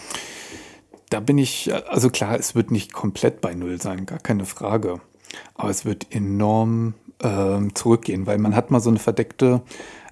da 1.09 1.19
bin 1.19 1.37
ich, 1.37 1.71
also 1.89 2.09
klar, 2.09 2.37
es 2.37 2.55
wird 2.55 2.71
nicht 2.71 2.93
komplett 2.93 3.41
bei 3.41 3.53
Null 3.53 3.81
sein, 3.81 4.05
gar 4.05 4.19
keine 4.19 4.45
Frage. 4.45 4.99
Aber 5.55 5.69
es 5.69 5.85
wird 5.85 6.07
enorm 6.09 6.93
äh, 7.19 7.59
zurückgehen, 7.73 8.27
weil 8.27 8.37
man 8.37 8.55
hat 8.55 8.71
mal 8.71 8.79
so 8.79 8.89
eine 8.89 8.99
verdeckte 8.99 9.61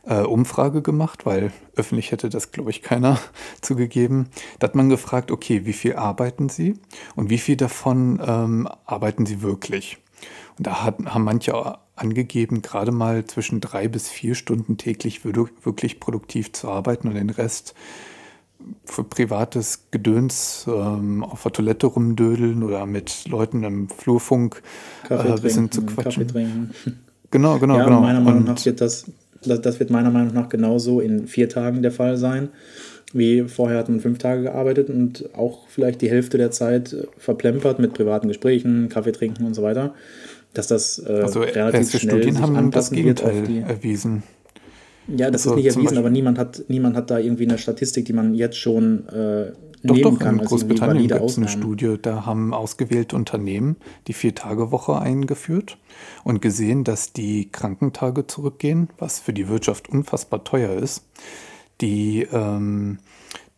äh, 0.06 0.22
Umfrage 0.22 0.82
gemacht, 0.82 1.26
weil 1.26 1.52
öffentlich 1.76 2.12
hätte 2.12 2.30
das, 2.30 2.52
glaube 2.52 2.70
ich, 2.70 2.82
keiner 2.82 3.20
zugegeben. 3.62 4.30
Da 4.60 4.68
hat 4.68 4.76
man 4.76 4.90
gefragt, 4.90 5.32
okay, 5.32 5.66
wie 5.66 5.74
viel 5.74 5.96
arbeiten 5.96 6.50
Sie 6.50 6.80
und 7.16 7.30
wie 7.30 7.38
viel 7.38 7.58
davon 7.58 8.22
ähm, 8.26 8.68
arbeiten 8.86 9.26
Sie 9.26 9.42
wirklich? 9.42 9.98
Und 10.58 10.68
da 10.68 10.84
hat, 10.84 11.00
haben 11.06 11.24
manche 11.24 11.78
angegeben, 11.96 12.62
gerade 12.62 12.92
mal 12.92 13.26
zwischen 13.26 13.62
drei 13.62 13.88
bis 13.88 14.10
vier 14.10 14.36
Stunden 14.36 14.78
täglich 14.78 15.24
wirklich 15.26 16.00
produktiv 16.00 16.52
zu 16.52 16.70
arbeiten 16.70 17.08
und 17.08 17.16
den 17.16 17.30
Rest 17.30 17.74
für 18.86 19.04
privates 19.04 19.88
Gedöns 19.92 20.66
ähm, 20.68 21.24
auf 21.24 21.44
der 21.44 21.54
Toilette 21.54 21.88
rumdödeln 21.88 22.64
oder 22.64 22.86
mit 22.86 23.28
Leuten 23.28 23.64
im 23.64 23.90
Flurfunk 23.90 24.62
äh, 25.10 25.16
ein 25.16 25.42
bisschen 25.42 25.72
zu 25.72 25.84
quatschen. 25.84 26.28
Kaffee 26.28 26.34
trinken. 26.34 26.72
Genau, 27.32 27.58
genau, 27.58 27.78
ja, 27.78 27.84
genau. 27.84 28.00
Meiner 28.00 28.22
Meinung 28.22 28.44
und 28.44 28.46
nach 28.46 28.66
wird 28.66 28.80
das, 28.80 29.12
das 29.42 29.80
wird 29.80 29.90
meiner 29.90 30.12
Meinung 30.12 30.34
nach 30.34 30.48
genauso 30.48 31.02
in 31.02 31.28
vier 31.28 31.50
Tagen 31.50 31.82
der 31.82 31.92
Fall 31.92 32.16
sein. 32.16 32.48
Wie 33.12 33.42
vorher 33.50 33.80
hat 33.80 33.90
man 33.90 34.00
fünf 34.00 34.20
Tage 34.20 34.44
gearbeitet 34.44 34.90
und 34.90 35.28
auch 35.36 35.68
vielleicht 35.68 36.02
die 36.02 36.10
Hälfte 36.10 36.38
der 36.38 36.52
Zeit 36.52 36.96
verplempert 37.18 37.80
mit 37.80 37.94
privaten 37.94 38.30
Gesprächen, 38.30 38.88
Kaffee 38.88 39.12
trinken 39.12 39.44
und 39.46 39.54
so 39.54 39.64
weiter 39.64 39.94
dass 40.58 40.68
das 40.68 41.04
äh, 41.06 41.12
also 41.22 41.42
relativ 41.42 42.00
schnell 42.00 42.22
Studien 42.22 42.42
haben 42.42 42.72
das 42.72 42.92
Gegenteil 42.92 43.64
erwiesen. 43.68 44.24
Ja, 45.08 45.30
das 45.30 45.46
also 45.46 45.52
ist 45.52 45.66
nicht 45.66 45.76
erwiesen, 45.76 45.98
aber 45.98 46.10
niemand 46.10 46.38
hat, 46.38 46.64
niemand 46.68 46.96
hat 46.96 47.12
da 47.12 47.20
irgendwie 47.20 47.44
eine 47.44 47.58
Statistik, 47.58 48.06
die 48.06 48.14
man 48.14 48.34
jetzt 48.34 48.58
schon 48.58 49.08
äh, 49.10 49.52
doch, 49.84 49.96
nehmen 49.96 50.16
doch, 50.16 50.20
kann. 50.20 50.40
In 50.40 50.46
Großbritannien 50.46 51.08
gibt 51.08 51.22
es 51.22 51.38
eine 51.38 51.48
Studie, 51.48 51.98
da 52.02 52.26
haben 52.26 52.54
ausgewählte 52.54 53.16
Unternehmen 53.16 53.76
die 54.08 54.14
Vier-Tage-Woche 54.14 55.00
eingeführt 55.00 55.78
und 56.24 56.42
gesehen, 56.42 56.84
dass 56.84 57.14
die 57.14 57.52
Krankentage 57.52 58.28
zurückgehen, 58.28 58.90
was 58.98 59.20
für 59.20 59.34
die 59.34 59.48
Wirtschaft 59.48 59.90
unfassbar 59.90 60.44
teuer 60.44 60.74
ist. 60.74 61.04
Die 61.82 62.26
ähm, 62.32 63.00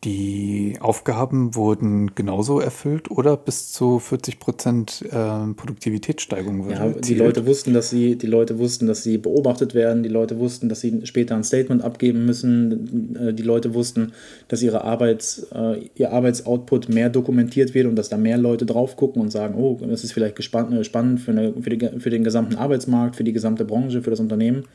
die 0.03 0.77
Aufgaben 0.79 1.55
wurden 1.55 2.13
genauso 2.13 2.59
erfüllt 2.59 3.09
oder 3.09 3.35
bis 3.35 3.71
zu 3.71 3.97
40 3.97 4.39
Prozent 4.39 5.03
äh, 5.09 5.53
Produktivitätssteigerung 5.55 6.69
ja, 6.69 6.89
Die 6.89 7.15
Leute 7.15 7.47
wussten, 7.47 7.73
dass 7.73 7.89
sie, 7.89 8.15
die 8.15 8.27
Leute 8.27 8.59
wussten, 8.59 8.85
dass 8.85 9.01
sie 9.01 9.17
beobachtet 9.17 9.73
werden. 9.73 10.03
Die 10.03 10.09
Leute 10.09 10.37
wussten, 10.37 10.69
dass 10.69 10.81
sie 10.81 11.01
später 11.07 11.35
ein 11.35 11.43
Statement 11.43 11.83
abgeben 11.83 12.27
müssen. 12.27 13.15
Äh, 13.15 13.33
die 13.33 13.41
Leute 13.41 13.73
wussten, 13.73 14.13
dass 14.49 14.61
ihre 14.61 14.83
Arbeits, 14.83 15.47
äh, 15.51 15.89
ihr 15.95 16.13
Arbeitsoutput 16.13 16.89
mehr 16.89 17.09
dokumentiert 17.09 17.73
wird 17.73 17.87
und 17.87 17.95
dass 17.95 18.09
da 18.09 18.17
mehr 18.17 18.37
Leute 18.37 18.67
drauf 18.67 18.97
gucken 18.97 19.19
und 19.19 19.31
sagen, 19.31 19.55
oh, 19.55 19.79
das 19.81 20.03
ist 20.03 20.11
vielleicht 20.11 20.35
gespannt, 20.35 20.85
spannend 20.85 21.21
für, 21.21 21.31
eine, 21.31 21.53
für, 21.59 21.71
die, 21.71 21.99
für 21.99 22.11
den 22.11 22.23
gesamten 22.23 22.55
Arbeitsmarkt, 22.55 23.15
für 23.15 23.23
die 23.23 23.33
gesamte 23.33 23.65
Branche, 23.65 24.03
für 24.03 24.11
das 24.11 24.19
Unternehmen. 24.19 24.65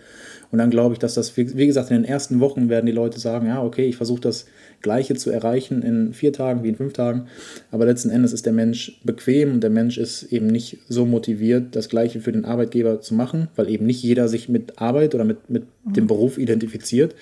Und 0.52 0.58
dann 0.58 0.70
glaube 0.70 0.92
ich, 0.92 0.98
dass 0.98 1.14
das, 1.14 1.34
wie 1.36 1.66
gesagt, 1.66 1.90
in 1.90 1.96
den 1.96 2.04
ersten 2.04 2.38
Wochen 2.38 2.68
werden 2.68 2.84
die 2.84 2.92
Leute 2.92 3.18
sagen, 3.18 3.46
ja, 3.46 3.62
okay, 3.62 3.86
ich 3.86 3.96
versuche 3.96 4.20
das 4.20 4.44
Gleiche 4.82 5.14
zu 5.14 5.30
erreichen 5.30 5.82
in 5.82 6.12
vier 6.12 6.32
Tagen 6.32 6.62
wie 6.62 6.68
in 6.68 6.76
fünf 6.76 6.92
Tagen. 6.92 7.26
Aber 7.70 7.86
letzten 7.86 8.10
Endes 8.10 8.34
ist 8.34 8.44
der 8.44 8.52
Mensch 8.52 9.00
bequem 9.02 9.52
und 9.52 9.62
der 9.62 9.70
Mensch 9.70 9.96
ist 9.96 10.24
eben 10.24 10.48
nicht 10.48 10.78
so 10.88 11.06
motiviert, 11.06 11.74
das 11.74 11.88
Gleiche 11.88 12.20
für 12.20 12.32
den 12.32 12.44
Arbeitgeber 12.44 13.00
zu 13.00 13.14
machen, 13.14 13.48
weil 13.56 13.70
eben 13.70 13.86
nicht 13.86 14.02
jeder 14.02 14.28
sich 14.28 14.50
mit 14.50 14.78
Arbeit 14.78 15.14
oder 15.14 15.24
mit, 15.24 15.48
mit 15.48 15.64
dem 15.84 16.06
Beruf 16.06 16.36
identifiziert 16.36 17.14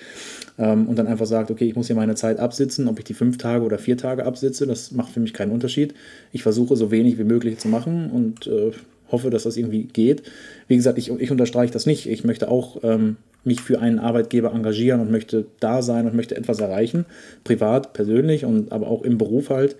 ähm, 0.59 0.89
und 0.89 0.99
dann 0.99 1.07
einfach 1.07 1.25
sagt, 1.25 1.51
okay, 1.51 1.65
ich 1.65 1.75
muss 1.75 1.87
hier 1.87 1.95
meine 1.95 2.15
Zeit 2.15 2.37
absitzen, 2.37 2.89
ob 2.89 2.99
ich 2.99 3.05
die 3.05 3.13
fünf 3.13 3.37
Tage 3.37 3.63
oder 3.63 3.77
vier 3.77 3.95
Tage 3.95 4.25
absitze, 4.25 4.67
das 4.67 4.91
macht 4.91 5.13
für 5.13 5.21
mich 5.21 5.33
keinen 5.33 5.51
Unterschied. 5.51 5.93
Ich 6.33 6.43
versuche 6.43 6.75
so 6.75 6.91
wenig 6.91 7.17
wie 7.17 7.23
möglich 7.23 7.59
zu 7.59 7.69
machen 7.69 8.11
und 8.11 8.47
äh, 8.47 8.71
hoffe, 9.11 9.29
dass 9.29 9.43
das 9.43 9.57
irgendwie 9.57 9.83
geht. 9.83 10.23
Wie 10.67 10.75
gesagt, 10.75 10.97
ich, 10.97 11.09
ich 11.09 11.31
unterstreiche 11.31 11.73
das 11.73 11.85
nicht. 11.85 12.07
Ich 12.07 12.23
möchte 12.23 12.49
auch 12.49 12.83
ähm, 12.83 13.17
mich 13.43 13.61
für 13.61 13.79
einen 13.79 13.99
Arbeitgeber 13.99 14.53
engagieren 14.53 15.01
und 15.01 15.11
möchte 15.11 15.45
da 15.59 15.81
sein 15.81 16.05
und 16.05 16.15
möchte 16.15 16.35
etwas 16.35 16.59
erreichen, 16.59 17.05
privat, 17.43 17.93
persönlich 17.93 18.45
und 18.45 18.71
aber 18.71 18.87
auch 18.87 19.03
im 19.03 19.17
Beruf 19.17 19.49
halt. 19.49 19.75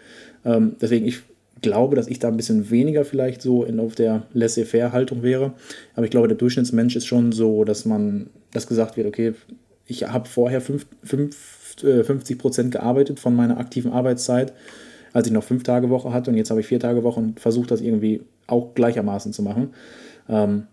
Ähm, 0.45 0.75
deswegen, 0.81 1.05
ich 1.05 1.21
glaube, 1.61 1.95
dass 1.95 2.07
ich 2.07 2.19
da 2.19 2.27
ein 2.27 2.37
bisschen 2.37 2.69
weniger 2.71 3.05
vielleicht 3.05 3.41
so 3.41 3.63
in, 3.63 3.79
auf 3.79 3.95
der 3.95 4.23
Laissez-faire-Haltung 4.33 5.23
wäre. 5.23 5.53
Aber 5.95 6.05
ich 6.05 6.11
glaube, 6.11 6.27
der 6.27 6.37
Durchschnittsmensch 6.37 6.95
ist 6.95 7.05
schon 7.05 7.31
so, 7.31 7.63
dass 7.63 7.85
man, 7.85 8.29
dass 8.51 8.67
gesagt 8.67 8.97
wird, 8.97 9.07
okay, 9.07 9.33
ich 9.85 10.03
habe 10.07 10.27
vorher 10.27 10.61
fünf, 10.61 10.87
fünf, 11.03 11.75
äh, 11.83 12.03
50 12.03 12.37
Prozent 12.37 12.71
gearbeitet 12.71 13.19
von 13.19 13.35
meiner 13.35 13.59
aktiven 13.59 13.91
Arbeitszeit, 13.91 14.53
als 15.13 15.27
ich 15.27 15.33
noch 15.33 15.43
fünf 15.43 15.63
Tage 15.63 15.89
Woche 15.89 16.13
hatte 16.13 16.31
und 16.31 16.37
jetzt 16.37 16.49
habe 16.49 16.61
ich 16.61 16.67
vier 16.67 16.79
Tage 16.79 17.03
Woche 17.03 17.19
und 17.19 17.39
versuche 17.39 17.67
das 17.67 17.81
irgendwie 17.81 18.21
auch 18.47 18.73
gleichermaßen 18.73 19.33
zu 19.33 19.43
machen. 19.43 19.73
Ähm, 20.29 20.67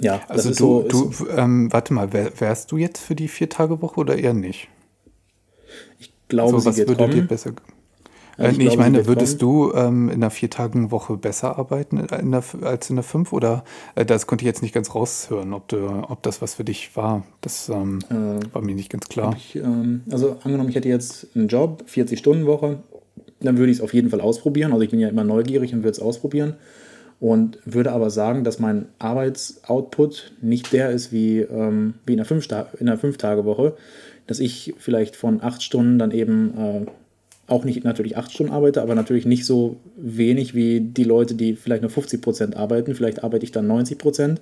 ja, 0.00 0.20
also 0.28 0.48
du, 0.50 0.54
so, 0.54 0.82
du 0.82 1.26
ähm, 1.36 1.72
warte 1.72 1.92
mal, 1.92 2.12
wär, 2.12 2.32
wärst 2.40 2.72
du 2.72 2.76
jetzt 2.76 3.00
für 3.00 3.14
die 3.14 3.28
vier 3.28 3.48
Tage 3.48 3.82
Woche 3.82 4.00
oder 4.00 4.16
eher 4.16 4.34
nicht? 4.34 4.68
Ich 5.98 6.12
glaube, 6.28 6.60
so, 6.60 6.66
was 6.66 6.78
würde 6.78 6.94
kommen. 6.94 7.12
dir 7.12 7.22
besser 7.22 7.52
äh, 8.38 8.50
ich, 8.50 8.58
nee, 8.58 8.66
ich 8.66 8.76
meine, 8.76 9.06
würdest 9.06 9.40
kommen. 9.40 9.70
du 9.70 9.72
ähm, 9.74 10.08
in 10.08 10.14
einer 10.16 10.30
vier-Tagen-Woche 10.30 11.16
besser 11.16 11.58
arbeiten 11.58 11.98
in 11.98 12.30
der, 12.30 12.42
als 12.62 12.90
in 12.90 12.96
der 12.96 13.02
fünf? 13.02 13.32
Oder 13.32 13.64
äh, 13.94 14.04
das 14.04 14.26
konnte 14.26 14.44
ich 14.44 14.46
jetzt 14.46 14.62
nicht 14.62 14.74
ganz 14.74 14.94
raushören, 14.94 15.52
ob, 15.52 15.68
du, 15.68 15.86
ob 16.08 16.22
das 16.22 16.42
was 16.42 16.54
für 16.54 16.64
dich 16.64 16.96
war. 16.96 17.24
Das 17.40 17.68
ähm, 17.68 17.98
äh, 18.10 18.54
war 18.54 18.62
mir 18.62 18.74
nicht 18.74 18.90
ganz 18.90 19.08
klar. 19.08 19.34
Ich, 19.36 19.56
ähm, 19.56 20.02
also 20.10 20.38
angenommen, 20.42 20.70
ich 20.70 20.76
hätte 20.76 20.88
jetzt 20.88 21.28
einen 21.34 21.48
Job, 21.48 21.84
40-Stunden-Woche, 21.88 22.82
dann 23.44 23.58
würde 23.58 23.70
ich 23.70 23.78
es 23.78 23.82
auf 23.82 23.94
jeden 23.94 24.10
Fall 24.10 24.20
ausprobieren. 24.20 24.72
Also 24.72 24.82
ich 24.82 24.90
bin 24.90 25.00
ja 25.00 25.08
immer 25.08 25.24
neugierig 25.24 25.72
und 25.72 25.80
würde 25.80 25.90
es 25.90 26.00
ausprobieren. 26.00 26.54
Und 27.20 27.58
würde 27.64 27.92
aber 27.92 28.10
sagen, 28.10 28.42
dass 28.42 28.58
mein 28.58 28.86
Arbeitsoutput 28.98 30.32
nicht 30.42 30.72
der 30.72 30.90
ist 30.90 31.12
wie, 31.12 31.38
ähm, 31.40 31.94
wie 32.04 32.14
in 32.14 32.20
einer 32.20 32.98
Fünf-Tage-Woche. 32.98 33.74
Dass 34.26 34.40
ich 34.40 34.74
vielleicht 34.78 35.14
von 35.14 35.40
acht 35.40 35.62
Stunden 35.62 35.98
dann 35.98 36.10
eben 36.10 36.58
äh, 36.58 36.86
auch 37.46 37.64
nicht 37.64 37.84
natürlich 37.84 38.16
acht 38.16 38.32
Stunden 38.32 38.52
arbeite, 38.52 38.82
aber 38.82 38.94
natürlich 38.94 39.26
nicht 39.26 39.44
so 39.44 39.76
wenig 39.96 40.54
wie 40.54 40.80
die 40.80 41.04
Leute, 41.04 41.34
die 41.34 41.54
vielleicht 41.54 41.82
nur 41.82 41.90
50 41.90 42.20
Prozent 42.20 42.56
arbeiten. 42.56 42.94
Vielleicht 42.94 43.22
arbeite 43.22 43.44
ich 43.44 43.52
dann 43.52 43.66
90 43.66 43.98
Prozent 43.98 44.40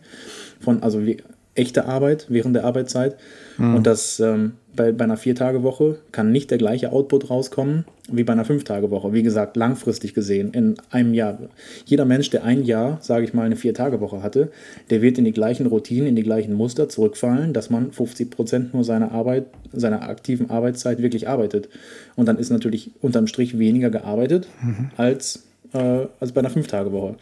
von, 0.60 0.82
also 0.82 1.04
wie, 1.04 1.18
echte 1.54 1.86
Arbeit 1.86 2.26
während 2.28 2.54
der 2.54 2.64
Arbeitszeit. 2.64 3.16
Mhm. 3.58 3.76
Und 3.76 3.86
das 3.86 4.20
ähm, 4.20 4.52
bei, 4.74 4.92
bei 4.92 5.04
einer 5.04 5.16
Vier-Tage-Woche 5.16 5.98
kann 6.12 6.32
nicht 6.32 6.50
der 6.50 6.58
gleiche 6.58 6.92
Output 6.92 7.30
rauskommen 7.30 7.84
wie 8.12 8.24
bei 8.24 8.32
einer 8.32 8.44
Fünf-Tage-Woche. 8.44 9.12
Wie 9.12 9.22
gesagt, 9.22 9.56
langfristig 9.56 10.14
gesehen, 10.14 10.52
in 10.52 10.74
einem 10.90 11.14
Jahr. 11.14 11.38
Jeder 11.84 12.04
Mensch, 12.04 12.30
der 12.30 12.44
ein 12.44 12.64
Jahr, 12.64 12.98
sage 13.02 13.24
ich 13.24 13.34
mal, 13.34 13.44
eine 13.44 13.56
Vier-Tage-Woche 13.56 14.22
hatte, 14.22 14.50
der 14.90 15.02
wird 15.02 15.18
in 15.18 15.24
die 15.24 15.32
gleichen 15.32 15.66
Routinen, 15.66 16.08
in 16.08 16.16
die 16.16 16.22
gleichen 16.22 16.54
Muster 16.54 16.88
zurückfallen, 16.88 17.52
dass 17.52 17.70
man 17.70 17.92
50 17.92 18.30
Prozent 18.30 18.74
nur 18.74 18.84
seiner 18.84 19.12
Arbeit, 19.12 19.46
seiner 19.72 20.02
aktiven 20.02 20.50
Arbeitszeit 20.50 21.02
wirklich 21.02 21.28
arbeitet. 21.28 21.68
Und 22.16 22.26
dann 22.26 22.38
ist 22.38 22.50
natürlich 22.50 22.90
unterm 23.00 23.26
Strich 23.26 23.58
weniger 23.58 23.90
gearbeitet 23.90 24.48
mhm. 24.62 24.90
als, 24.96 25.44
äh, 25.72 26.06
als 26.18 26.32
bei 26.32 26.40
einer 26.40 26.50
Fünf-Tage-Woche. 26.50 27.16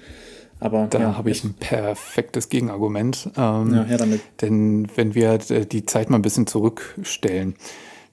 Aber 0.60 0.86
da 0.88 1.00
ja, 1.00 1.16
habe 1.16 1.30
ich 1.30 1.44
ein 1.44 1.54
perfektes 1.54 2.48
Gegenargument. 2.48 3.30
Ähm, 3.36 3.74
ja, 3.74 3.84
her 3.84 3.98
damit. 3.98 4.20
Denn 4.40 4.88
wenn 4.96 5.14
wir 5.14 5.38
die 5.38 5.86
Zeit 5.86 6.10
mal 6.10 6.18
ein 6.18 6.22
bisschen 6.22 6.46
zurückstellen, 6.46 7.54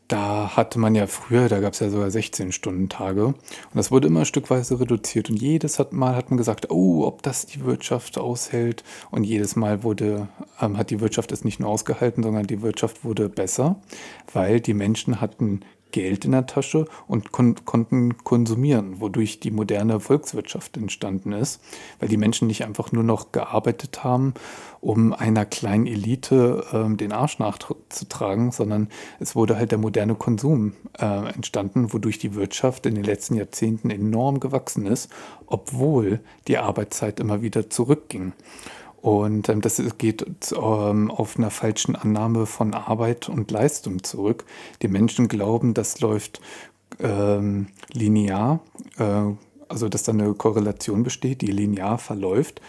da 0.08 0.56
hatte 0.56 0.78
man 0.78 0.94
ja 0.94 1.08
früher, 1.08 1.50
da 1.50 1.60
gab 1.60 1.74
es 1.74 1.80
ja 1.80 1.90
sogar 1.90 2.10
16-Stunden-Tage. 2.10 3.26
Und 3.26 3.36
das 3.74 3.90
wurde 3.90 4.08
immer 4.08 4.26
stückweise 4.26 4.80
reduziert. 4.80 5.32
Und 5.32 5.42
jedes 5.42 5.80
Mal 5.92 6.16
hat 6.16 6.30
man 6.30 6.38
gesagt, 6.38 6.70
oh, 6.70 7.06
ob 7.06 7.24
das 7.24 7.48
die 7.48 7.66
Wirtschaft 7.66 8.20
aushält. 8.20 8.84
Und 9.10 9.24
jedes 9.24 9.56
Mal 9.56 9.84
wurde, 9.84 10.28
ähm, 10.62 10.78
hat 10.78 10.92
die 10.92 11.02
Wirtschaft 11.02 11.32
es 11.32 11.44
nicht 11.44 11.60
nur 11.60 11.70
ausgehalten, 11.70 12.22
sondern 12.22 12.46
die 12.46 12.62
Wirtschaft 12.62 13.04
wurde 13.04 13.30
besser, 13.30 13.78
weil 14.32 14.60
die 14.60 14.76
Menschen 14.76 15.22
hatten 15.22 15.62
Geld 15.96 16.26
in 16.26 16.34
der 16.34 16.46
Tasche 16.46 16.88
und 17.08 17.32
kon 17.32 17.56
konnten 17.64 18.18
konsumieren, 18.26 19.00
wodurch 19.00 19.40
die 19.40 19.50
moderne 19.50 20.02
Volkswirtschaft 20.02 20.76
entstanden 20.76 21.32
ist, 21.32 21.62
weil 22.02 22.10
die 22.10 22.18
Menschen 22.18 22.50
nicht 22.50 22.66
einfach 22.66 22.92
nur 22.92 23.04
noch 23.04 23.32
gearbeitet 23.32 24.04
haben, 24.04 24.34
um 24.82 25.14
einer 25.14 25.46
kleinen 25.46 25.88
Elite 25.88 26.66
äh, 26.74 26.94
den 26.98 27.14
Arsch 27.14 27.40
nachzutragen, 27.40 28.52
sondern 28.52 28.90
es 29.22 29.38
wurde 29.38 29.56
halt 29.56 29.72
der 29.72 29.78
moderne 29.78 30.16
Konsum 30.16 30.74
äh, 31.00 31.34
entstanden, 31.34 31.94
wodurch 31.94 32.20
die 32.20 32.36
Wirtschaft 32.36 32.86
in 32.86 32.96
den 32.96 33.06
letzten 33.06 33.36
Jahrzehnten 33.36 33.90
enorm 33.90 34.42
gewachsen 34.42 34.86
ist, 34.88 35.10
obwohl 35.48 36.20
die 36.50 36.58
Arbeitszeit 36.58 37.22
immer 37.22 37.42
wieder 37.42 37.70
zurückging. 37.70 38.34
Und 39.06 39.50
ähm, 39.50 39.62
das 39.62 39.80
geht 40.00 40.26
ähm, 40.60 41.12
auf 41.12 41.38
einer 41.38 41.52
falschen 41.52 41.96
Annahme 41.96 42.48
von 42.48 42.74
Arbeit 42.74 43.30
und 43.30 43.52
Leistung 43.52 44.02
zurück. 44.04 44.46
Die 44.82 44.88
Menschen 44.88 45.28
glauben, 45.28 45.76
das 45.76 46.02
läuft 46.02 46.42
ähm, 47.00 47.68
linear, 47.94 48.62
äh, 48.98 49.26
also 49.70 49.90
dass 49.90 50.02
da 50.02 50.12
eine 50.12 50.34
Korrelation 50.34 51.04
besteht, 51.04 51.42
die 51.42 51.52
linear 51.52 52.00
verläuft. 52.00 52.62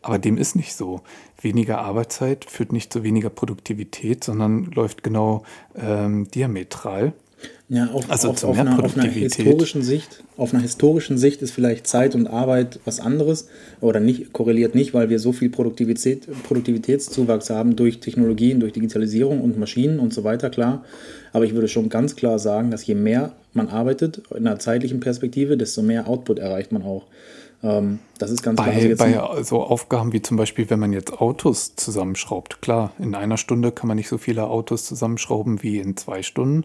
Aber 0.00 0.18
dem 0.18 0.38
ist 0.38 0.56
nicht 0.56 0.74
so. 0.74 1.02
Weniger 1.42 1.80
Arbeitszeit 1.80 2.46
führt 2.46 2.72
nicht 2.72 2.90
zu 2.90 3.02
weniger 3.02 3.28
Produktivität, 3.28 4.24
sondern 4.24 4.70
läuft 4.70 5.02
genau 5.02 5.42
ähm, 5.74 6.26
diametral. 6.30 7.12
Ja, 7.68 7.88
auf, 7.88 8.08
also 8.08 8.30
auf, 8.30 8.44
auf, 8.44 8.58
einer, 8.58 8.82
auf, 8.82 8.96
einer, 8.96 9.08
historischen 9.08 9.82
Sicht, 9.82 10.22
auf 10.36 10.54
einer 10.54 10.62
historischen 10.62 11.18
Sicht 11.18 11.42
ist 11.42 11.50
vielleicht 11.50 11.88
Zeit 11.88 12.14
und 12.14 12.28
Arbeit 12.28 12.78
was 12.84 13.00
anderes 13.00 13.48
oder 13.80 13.98
nicht 13.98 14.32
korreliert 14.32 14.76
nicht, 14.76 14.94
weil 14.94 15.10
wir 15.10 15.18
so 15.18 15.32
viel 15.32 15.50
Produktivität, 15.50 16.28
Produktivitätszuwachs 16.44 17.50
haben 17.50 17.74
durch 17.74 17.98
Technologien, 17.98 18.60
durch 18.60 18.72
Digitalisierung 18.72 19.40
und 19.40 19.58
Maschinen 19.58 19.98
und 19.98 20.14
so 20.14 20.22
weiter, 20.22 20.48
klar. 20.48 20.84
Aber 21.32 21.44
ich 21.44 21.54
würde 21.54 21.66
schon 21.66 21.88
ganz 21.88 22.14
klar 22.14 22.38
sagen, 22.38 22.70
dass 22.70 22.86
je 22.86 22.94
mehr 22.94 23.32
man 23.52 23.68
arbeitet 23.68 24.22
in 24.30 24.46
einer 24.46 24.60
zeitlichen 24.60 25.00
Perspektive, 25.00 25.56
desto 25.56 25.82
mehr 25.82 26.08
Output 26.08 26.38
erreicht 26.38 26.70
man 26.70 26.82
auch. 26.82 27.06
Ähm, 27.64 27.98
das 28.18 28.30
ist 28.30 28.42
ganz 28.42 28.58
bei, 28.58 28.70
klar. 28.70 29.30
Also 29.30 29.36
bei 29.36 29.42
so 29.42 29.62
Aufgaben 29.62 30.12
wie 30.12 30.22
zum 30.22 30.36
Beispiel, 30.36 30.70
wenn 30.70 30.78
man 30.78 30.92
jetzt 30.92 31.20
Autos 31.20 31.74
zusammenschraubt, 31.74 32.62
klar, 32.62 32.92
in 32.98 33.16
einer 33.16 33.38
Stunde 33.38 33.72
kann 33.72 33.88
man 33.88 33.96
nicht 33.96 34.08
so 34.08 34.18
viele 34.18 34.46
Autos 34.46 34.84
zusammenschrauben 34.84 35.64
wie 35.64 35.78
in 35.78 35.96
zwei 35.96 36.22
Stunden. 36.22 36.64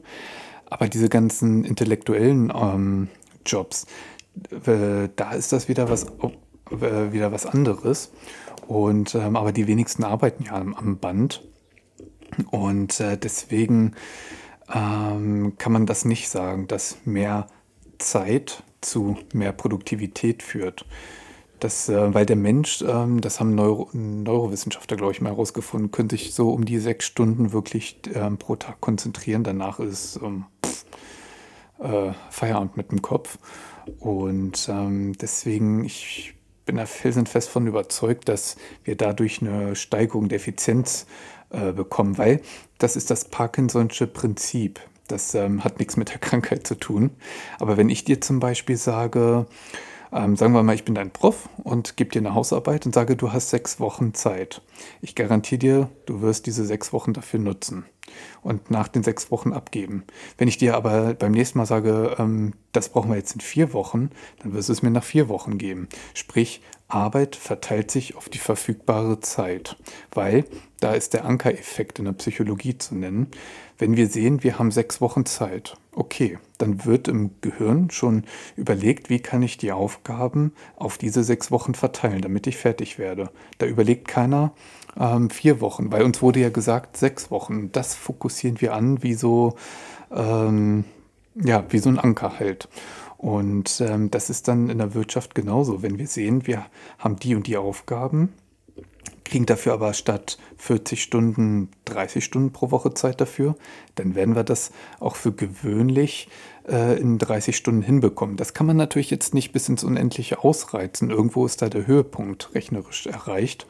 Aber 0.72 0.88
diese 0.88 1.09
ganzen 1.09 1.65
intellektuellen 1.65 2.51
ähm, 2.55 3.09
Jobs, 3.45 3.86
äh, 4.65 5.09
da 5.15 5.34
ist 5.34 5.51
das 5.51 5.67
wieder 5.67 5.89
was, 5.89 6.05
äh, 6.72 7.11
wieder 7.11 7.34
was 7.34 7.45
anderes. 7.45 8.11
Und, 8.67 9.13
ähm, 9.15 9.36
aber 9.36 9.51
die 9.51 9.67
wenigsten 9.67 10.05
arbeiten 10.05 10.45
ja 10.45 10.53
am, 10.53 10.97
Band. 10.97 11.43
Und 12.51 13.01
äh, 13.01 13.17
deswegen 13.17 13.95
ähm, 14.74 15.57
kann 15.57 15.74
man 15.74 15.86
das 15.86 16.05
nicht 16.05 16.30
sagen, 16.30 16.69
dass 16.69 16.99
mehr 17.03 17.47
Zeit 17.97 18.63
zu 18.80 19.17
mehr 19.34 19.51
Produktivität 19.51 20.41
führt. 20.41 20.86
Das, 21.59 21.89
äh, 21.89 22.13
weil 22.13 22.26
der 22.26 22.38
Mensch, 22.38 22.82
ähm, 22.82 23.19
das 23.19 23.41
haben 23.41 23.55
Neuro 23.55 23.89
Neurowissenschaftler, 23.91 24.95
glaube 24.95 25.11
ich, 25.11 25.19
mal 25.19 25.32
herausgefunden, 25.32 25.91
könnte 25.91 26.15
sich 26.15 26.34
so 26.34 26.51
um 26.51 26.63
die 26.63 26.80
sechs 26.80 27.05
Stunden 27.05 27.51
wirklich 27.51 27.99
ähm, 28.13 28.38
pro 28.38 28.55
Tag 28.55 28.80
konzentrieren. 28.80 29.43
Danach 29.43 29.82
ist 29.82 30.17
ähm, 30.24 30.45
äh, 31.82 32.14
Feierabend 32.30 32.78
mit 32.78 32.92
dem 32.92 33.02
Kopf. 33.02 33.38
Und 34.00 34.70
ähm, 34.70 35.14
deswegen, 35.18 35.84
ich 35.84 36.36
bin 36.66 36.78
da 36.78 36.86
felsenfest 36.86 37.50
von 37.50 37.68
überzeugt, 37.68 38.30
dass 38.30 38.56
wir 38.84 38.96
dadurch 38.96 39.42
eine 39.42 39.76
Steigerung 39.76 40.30
der 40.30 40.38
Effizienz 40.38 41.08
äh, 41.50 41.72
bekommen, 41.74 42.18
weil 42.18 42.42
das 42.78 42.96
ist 42.96 43.10
das 43.10 43.32
Parkinson'sche 43.32 44.08
Prinzip. 44.08 44.80
Das 45.08 45.36
ähm, 45.36 45.64
hat 45.64 45.80
nichts 45.80 45.98
mit 45.98 46.10
der 46.10 46.18
Krankheit 46.20 46.66
zu 46.66 46.76
tun. 46.76 47.12
Aber 47.60 47.78
wenn 47.78 47.90
ich 47.90 48.04
dir 48.04 48.22
zum 48.22 48.40
Beispiel 48.40 48.78
sage, 48.78 49.48
ähm, 50.14 50.36
sagen 50.36 50.53
wir 50.53 50.64
mal, 50.64 50.76
ich 50.76 50.86
bin 50.86 50.95
dein 50.95 51.12
Prof 51.12 51.49
und 51.64 51.97
gebe 51.97 52.12
dir 52.12 52.20
eine 52.20 52.34
Hausarbeit 52.34 52.86
und 52.86 52.93
sage, 52.93 53.16
du 53.16 53.32
hast 53.32 53.49
sechs 53.49 53.80
Wochen 53.80 54.14
Zeit. 54.14 54.62
Ich 55.01 55.16
garantiere 55.16 55.59
dir, 55.59 55.89
du 56.05 56.22
wirst 56.22 56.45
diese 56.45 56.66
sechs 56.66 56.91
Wochen 56.93 57.14
dafür 57.14 57.39
nutzen 57.39 57.86
und 58.41 58.72
nach 58.72 58.88
den 58.88 59.03
sechs 59.03 59.32
Wochen 59.32 59.53
abgeben. 59.53 60.03
Wenn 60.38 60.47
ich 60.47 60.57
dir 60.57 60.76
aber 60.76 61.14
beim 61.14 61.32
nächsten 61.32 61.57
Mal 61.57 61.66
sage, 61.66 62.16
ähm, 62.20 62.53
das 62.72 62.89
brauchen 62.89 63.09
wir 63.09 63.18
jetzt 63.18 63.34
in 63.34 63.41
vier 63.41 63.74
Wochen, 63.74 64.09
dann 64.39 64.53
wirst 64.53 64.70
du 64.70 64.74
es 64.74 64.82
mir 64.82 64.91
nach 64.91 65.03
vier 65.03 65.30
Wochen 65.30 65.57
geben. 65.57 65.88
Sprich, 66.14 66.62
Arbeit 66.88 67.36
verteilt 67.36 67.89
sich 67.89 68.16
auf 68.16 68.28
die 68.28 68.38
verfügbare 68.38 69.22
Zeit, 69.22 69.78
weil 70.12 70.45
da 70.82 70.94
ist 70.94 71.14
der 71.14 71.26
Ankereffekt 71.26 72.00
in 72.00 72.06
der 72.06 72.12
Psychologie 72.14 72.78
zu 72.78 72.96
nennen. 72.96 73.28
Wenn 73.78 73.96
wir 73.96 74.08
sehen, 74.08 74.44
wir 74.44 74.60
haben 74.60 74.72
sechs 74.72 75.00
Wochen 75.00 75.26
Zeit, 75.26 75.78
okay, 75.94 76.38
dann 76.58 76.86
wird 76.86 77.08
im 77.08 77.32
Gehirn 77.42 77.90
schon 77.92 78.24
überlegt, 78.56 79.10
wie 79.10 79.20
kann 79.20 79.44
ich 79.44 79.58
die 79.58 79.72
Aufgaben 79.72 80.54
auf 80.76 80.98
diese 80.98 81.24
sechs 81.24 81.52
Wochen 81.52 81.76
verteilen, 81.76 82.22
damit 82.22 82.48
ich 82.48 82.58
fertig 82.58 82.98
werde. 82.98 83.30
Da 83.60 83.68
überlegt 83.68 84.08
keiner 84.08 84.54
ähm, 85.00 85.30
vier 85.30 85.62
Wochen. 85.62 85.90
Bei 85.90 86.04
uns 86.04 86.22
wurde 86.22 86.40
ja 86.40 86.50
gesagt 86.50 86.98
sechs 86.98 87.32
Wochen. 87.32 87.72
Das 87.72 87.96
fokussieren 87.96 88.60
wir 88.60 88.74
an 88.74 89.04
wie 89.04 89.14
so, 89.14 89.56
ähm, 90.12 90.84
ja, 91.36 91.64
wie 91.70 91.80
so 91.80 91.90
ein 91.90 92.00
Anker 92.00 92.40
halt. 92.40 92.68
Und 93.18 93.82
ähm, 93.82 94.10
das 94.10 94.32
ist 94.32 94.48
dann 94.48 94.70
in 94.70 94.80
der 94.80 94.96
Wirtschaft 94.96 95.36
genauso. 95.36 95.84
Wenn 95.84 96.00
wir 96.00 96.08
sehen, 96.08 96.48
wir 96.48 96.66
haben 96.98 97.18
die 97.18 97.36
und 97.36 97.46
die 97.46 97.58
Aufgaben, 97.58 98.34
kriegen 99.32 99.46
dafür 99.46 99.74
aber 99.74 99.94
statt 99.94 100.38
40 100.58 101.02
Stunden 101.02 101.70
30 101.86 102.24
Stunden 102.24 102.52
pro 102.52 102.70
Woche 102.70 102.94
Zeit 102.94 103.22
dafür, 103.22 103.56
dann 103.96 104.14
werden 104.14 104.36
wir 104.36 104.44
das 104.44 104.72
auch 105.00 105.16
für 105.16 105.32
gewöhnlich 105.32 106.28
äh, 106.70 107.00
in 107.00 107.18
30 107.18 107.56
Stunden 107.56 107.82
hinbekommen. 107.82 108.36
Das 108.36 108.54
kann 108.54 108.68
man 108.68 108.76
natürlich 108.76 109.10
jetzt 109.10 109.34
nicht 109.34 109.54
bis 109.54 109.70
ins 109.70 109.86
Unendliche 109.86 110.44
ausreizen. 110.44 111.10
Irgendwo 111.10 111.46
ist 111.46 111.62
da 111.62 111.70
der 111.70 111.88
Höhepunkt 111.88 112.54
rechnerisch 112.54 113.08
erreicht. 113.08 113.66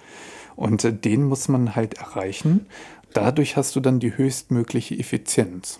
Und 0.55 0.83
äh, 0.83 0.91
den 0.91 1.23
muss 1.23 1.47
man 1.47 1.75
halt 1.75 1.93
erreichen. 1.93 2.65
Dadurch 3.13 3.55
hast 3.55 3.75
du 3.75 3.81
dann 3.81 3.99
die 3.99 4.17
höchstmögliche 4.17 4.97
Effizienz. 4.97 5.79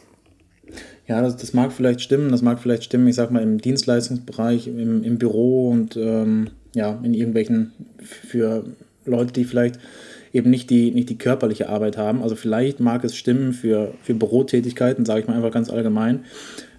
Ja, 1.07 1.21
das, 1.21 1.37
das 1.37 1.53
mag 1.53 1.71
vielleicht 1.71 2.01
stimmen. 2.01 2.29
Das 2.31 2.43
mag 2.43 2.59
vielleicht 2.59 2.83
stimmen, 2.83 3.07
ich 3.07 3.15
sag 3.15 3.31
mal, 3.31 3.41
im 3.41 3.57
Dienstleistungsbereich, 3.57 4.67
im, 4.67 5.03
im 5.03 5.17
Büro 5.17 5.71
und 5.71 5.97
ähm, 5.97 6.51
ja, 6.75 6.99
in 7.01 7.15
irgendwelchen 7.15 7.73
für 7.99 8.63
Leute, 9.05 9.33
die 9.33 9.43
vielleicht 9.43 9.79
eben 10.33 10.49
nicht 10.49 10.69
die, 10.69 10.91
nicht 10.91 11.09
die 11.09 11.17
körperliche 11.17 11.69
Arbeit 11.69 11.97
haben. 11.97 12.21
Also 12.21 12.35
vielleicht 12.35 12.79
mag 12.79 13.03
es 13.03 13.15
stimmen 13.15 13.53
für, 13.53 13.93
für 14.01 14.13
Bürotätigkeiten, 14.13 15.05
sage 15.05 15.21
ich 15.21 15.27
mal 15.27 15.35
einfach 15.35 15.51
ganz 15.51 15.69
allgemein. 15.69 16.21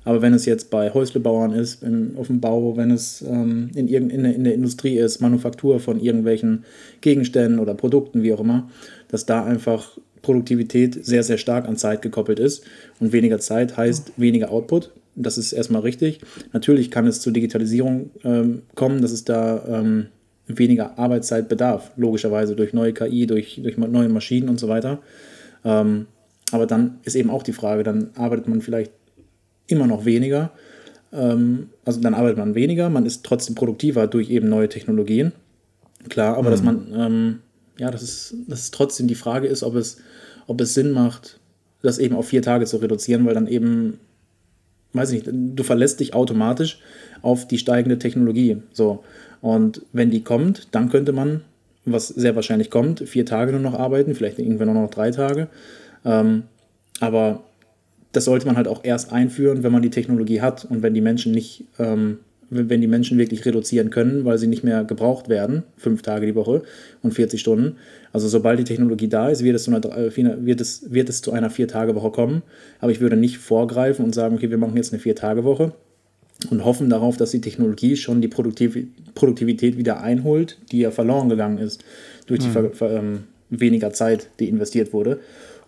Aber 0.05 0.21
wenn 0.21 0.35
es 0.35 0.47
jetzt 0.47 0.71
bei 0.71 0.93
Häuslebauern 0.93 1.53
ist, 1.53 1.83
im, 1.83 2.17
auf 2.17 2.27
dem 2.27 2.41
Bau, 2.41 2.77
wenn 2.77 2.91
es 2.91 3.23
ähm, 3.23 3.71
in, 3.75 3.89
in, 3.89 4.23
der, 4.23 4.35
in 4.35 4.45
der 4.45 4.55
Industrie 4.55 4.99
ist, 4.99 5.21
Manufaktur 5.21 5.79
von 5.79 6.01
irgendwelchen 6.01 6.65
Gegenständen 7.01 7.61
oder 7.61 7.75
Produkten, 7.75 8.23
wie 8.23 8.33
auch 8.33 8.41
immer, 8.41 8.69
dass 9.09 9.27
da 9.27 9.45
einfach 9.45 9.99
Produktivität 10.23 11.05
sehr, 11.05 11.23
sehr 11.23 11.39
stark 11.39 11.69
an 11.69 11.77
Zeit 11.77 12.03
gekoppelt 12.03 12.41
ist. 12.41 12.65
Und 12.99 13.13
weniger 13.13 13.39
Zeit 13.39 13.77
heißt 13.77 14.13
weniger 14.17 14.51
Output. 14.51 14.91
Das 15.15 15.37
ist 15.37 15.53
erstmal 15.53 15.83
richtig. 15.83 16.21
Natürlich 16.53 16.91
kann 16.91 17.07
es 17.07 17.21
zur 17.21 17.33
Digitalisierung 17.33 18.11
ähm, 18.25 18.63
kommen, 18.75 19.03
dass 19.03 19.13
es 19.13 19.25
da 19.25 19.63
ähm, 19.69 20.07
weniger 20.47 20.99
Arbeitszeit 20.99 21.49
bedarf, 21.49 21.93
logischerweise 21.97 22.57
durch 22.57 22.73
neue 22.73 22.93
KI, 22.93 23.27
durch, 23.27 23.61
durch 23.63 23.79
neue 23.79 24.09
Maschinen 24.09 24.49
und 24.49 24.59
so 24.59 24.69
weiter. 24.69 24.99
Ähm, 25.65 26.07
aber 26.51 26.67
dann 26.67 26.99
ist 27.05 27.17
eben 27.17 27.31
auch 27.31 27.43
die 27.43 27.53
Frage, 27.53 27.83
dann 27.83 28.11
arbeitet 28.15 28.49
man 28.49 28.61
vielleicht 28.61 28.93
immer 29.67 29.87
noch 29.87 30.05
weniger. 30.05 30.51
Ähm, 31.13 31.71
also 31.85 32.01
dann 32.01 32.15
arbeitet 32.15 32.39
man 32.39 32.55
weniger, 32.55 32.91
man 32.91 33.07
ist 33.07 33.25
trotzdem 33.25 33.55
produktiver 33.55 34.07
durch 34.07 34.31
eben 34.31 34.49
neue 34.49 34.69
Technologien. 34.69 35.33
Klar, 36.09 36.37
aber 36.37 36.49
mhm. 36.49 36.53
dass 36.53 36.63
man, 36.63 36.87
ähm, 36.95 37.39
ja, 37.79 37.91
dass 37.91 38.03
es, 38.03 38.35
dass 38.49 38.61
es 38.61 38.71
trotzdem 38.71 39.07
die 39.07 39.15
Frage 39.15 39.47
ist, 39.47 39.63
ob 39.63 39.75
es, 39.77 39.99
ob 40.47 40.61
es 40.61 40.75
Sinn 40.75 40.93
macht, 40.93 41.39
das 41.83 41.99
eben 41.99 42.15
auf 42.17 42.29
vier 42.29 42.43
Tage 42.43 42.67
zu 42.67 42.77
reduzieren, 42.79 43.25
weil 43.27 43.35
dann 43.35 43.47
eben, 43.47 43.99
weiß 44.93 45.13
ich 45.13 45.27
nicht, 45.27 45.57
du 45.57 45.63
verlässt 45.63 46.01
dich 46.01 46.15
automatisch 46.15 46.81
auf 47.23 47.47
die 47.47 47.59
steigende 47.59 47.99
Technologie. 47.99 48.59
So. 48.73 49.05
Und 49.41 49.83
wenn 49.93 50.11
die 50.11 50.23
kommt, 50.23 50.69
dann 50.73 50.89
könnte 50.89 51.13
man, 51.13 51.43
was 51.85 52.09
sehr 52.09 52.37
wahrscheinlich 52.37 52.71
kommt, 52.71 53.01
vier 53.01 53.27
Tage 53.27 53.53
nur 53.53 53.61
noch 53.61 53.75
arbeiten, 53.79 54.15
vielleicht 54.15 54.39
irgendwann 54.39 54.73
nur 54.73 54.83
noch 54.83 54.91
drei 54.91 55.11
Tage. 55.11 55.49
Ähm, 56.05 56.45
aber 57.01 57.43
das 58.13 58.27
sollte 58.27 58.47
man 58.47 58.57
halt 58.57 58.69
auch 58.69 58.85
erst 58.85 59.13
einführen, 59.13 59.63
wenn 59.63 59.73
man 59.73 59.83
die 59.83 59.91
Technologie 59.91 60.41
hat 60.41 60.65
und 60.65 60.83
wenn 60.83 60.95
die 60.95 61.01
Menschen 61.01 61.33
nicht, 61.33 61.65
ähm, 61.79 62.19
wenn 62.55 62.81
die 62.81 62.87
Menschen 62.87 63.19
wirklich 63.19 63.45
reduzieren 63.45 63.91
können, 63.91 64.25
weil 64.25 64.39
sie 64.39 64.47
nicht 64.47 64.63
mehr 64.65 64.85
gebraucht 64.85 65.29
werden, 65.29 65.63
fünf 65.77 66.03
Tage 66.03 66.27
die 66.27 66.35
Woche 66.35 66.63
und 67.03 67.15
40 67.15 67.41
Stunden. 67.41 67.77
Also 68.13 68.29
sobald 68.29 68.59
die 68.59 68.65
Technologie 68.65 69.09
da 69.09 69.29
ist, 69.31 69.43
wird 69.43 69.57
es 69.57 69.65
zu 69.65 69.71
einer, 69.71 69.85
äh, 69.97 70.11
wird 70.45 70.61
es, 70.61 70.93
wird 70.93 71.09
es 71.09 71.23
zu 71.23 71.33
einer 71.33 71.51
Vier-Tage-Woche 71.51 72.11
kommen. 72.11 72.43
Aber 72.81 72.93
ich 72.93 73.01
würde 73.01 73.17
nicht 73.17 73.39
vorgreifen 73.39 74.05
und 74.05 74.15
sagen, 74.15 74.37
okay, 74.37 74.51
wir 74.51 74.59
machen 74.59 74.77
jetzt 74.77 74.93
eine 74.93 75.01
Vier-Tage-Woche 75.01 75.73
und 76.51 76.65
hoffen 76.65 76.91
darauf, 76.91 77.17
dass 77.17 77.31
die 77.31 77.41
Technologie 77.41 77.97
schon 77.97 78.21
die 78.21 78.29
Produktivität 78.29 79.79
wieder 79.79 80.03
einholt, 80.03 80.59
die 80.71 80.81
ja 80.81 80.91
verloren 80.91 81.29
gegangen 81.29 81.59
ist 81.59 81.85
durch 82.27 82.41
die 82.41 82.49
mhm. 82.49 82.71
ähm, 82.81 83.19
weniger 83.51 83.93
Zeit, 83.93 84.29
die 84.41 84.49
investiert 84.49 84.93
wurde. 84.93 85.21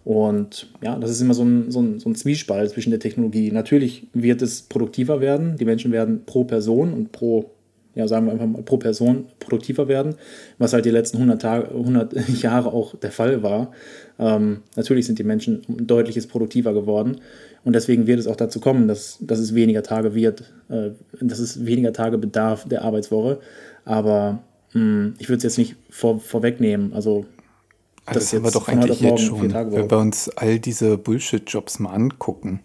Und 0.05 0.69
ja, 0.83 0.97
das 0.99 1.11
ist 1.11 1.21
immer 1.23 1.35
so 1.35 1.45
ein, 1.45 1.71
so, 1.71 1.81
ein, 1.81 1.99
so 1.99 2.11
ein 2.11 2.15
Zwiespalt 2.15 2.71
zwischen 2.71 2.91
der 2.91 3.01
Technologie. 3.01 3.51
Natürlich 3.51 4.07
wird 4.13 4.43
es 4.43 4.63
produktiver 4.63 5.21
werden. 5.21 5.57
Die 5.57 5.65
Menschen 5.65 5.93
werden 5.93 6.25
pro 6.27 6.45
Person 6.45 6.93
und 6.93 7.11
pro, 7.11 7.53
ja, 7.95 8.07
sagen 8.07 8.27
wir 8.27 8.33
einfach 8.33 8.47
mal, 8.47 8.63
pro 8.63 8.77
Person 8.77 9.27
produktiver 9.41 9.89
werden, 9.89 10.17
was 10.59 10.75
halt 10.75 10.85
die 10.85 10.91
letzten 10.91 11.17
100, 11.17 11.41
Tage, 11.41 11.69
100 11.71 12.43
Jahre 12.43 12.73
auch 12.73 12.95
der 12.97 13.13
Fall 13.13 13.43
war. 13.43 13.73
Ähm, 14.19 14.59
natürlich 14.77 15.07
sind 15.07 15.19
die 15.19 15.25
Menschen 15.25 15.63
deutliches 15.69 16.27
produktiver 16.27 16.75
geworden. 16.75 17.17
Und 17.65 17.73
deswegen 17.75 18.07
wird 18.07 18.21
es 18.21 18.27
auch 18.27 18.37
dazu 18.37 18.61
kommen, 18.61 18.89
dass, 18.89 19.17
dass 19.23 19.39
es 19.39 19.55
weniger 19.55 19.83
Tage 19.83 20.15
wird, 20.15 20.53
äh, 20.69 20.91
dass 21.19 21.39
es 21.39 21.65
weniger 21.65 21.95
Tage 21.95 22.19
bedarf 22.19 22.69
der 22.69 22.83
Arbeitswoche. 22.83 23.39
Aber 23.87 24.43
mh, 24.75 24.81
hm, 24.81 25.15
ich 25.19 25.31
würde 25.31 25.39
es 25.39 25.45
jetzt 25.45 25.57
nicht 25.57 25.77
vor, 25.89 26.21
vorwegnehmen. 26.21 26.93
Also 26.93 27.25
also 28.07 28.21
das, 28.21 28.31
das 28.31 28.35
haben 28.35 28.45
wir 28.45 28.51
doch 28.51 28.69
eigentlich 28.69 29.01
jetzt 29.01 29.23
schon, 29.23 29.53
wenn 29.53 29.91
wir 29.91 29.99
uns 29.99 30.29
all 30.31 30.59
diese 30.59 30.99
Bullshit-Jobs 30.99 31.79
mal 31.79 31.93
angucken, 31.93 32.61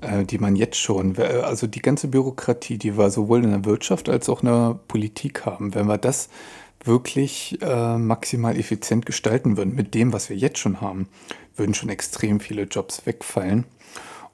äh, 0.00 0.24
die 0.24 0.38
man 0.38 0.56
jetzt 0.56 0.76
schon, 0.76 1.16
also 1.18 1.66
die 1.66 1.80
ganze 1.80 2.08
Bürokratie, 2.08 2.78
die 2.78 2.98
wir 2.98 3.10
sowohl 3.10 3.44
in 3.44 3.50
der 3.50 3.64
Wirtschaft 3.64 4.08
als 4.08 4.28
auch 4.28 4.42
in 4.42 4.48
der 4.48 4.78
Politik 4.88 5.46
haben, 5.46 5.74
wenn 5.74 5.86
wir 5.86 5.98
das 5.98 6.28
wirklich 6.84 7.58
äh, 7.62 7.98
maximal 7.98 8.56
effizient 8.56 9.06
gestalten 9.06 9.56
würden 9.56 9.74
mit 9.74 9.94
dem, 9.94 10.12
was 10.12 10.30
wir 10.30 10.36
jetzt 10.36 10.58
schon 10.58 10.80
haben, 10.80 11.08
würden 11.56 11.74
schon 11.74 11.88
extrem 11.88 12.40
viele 12.40 12.62
Jobs 12.62 13.06
wegfallen. 13.06 13.64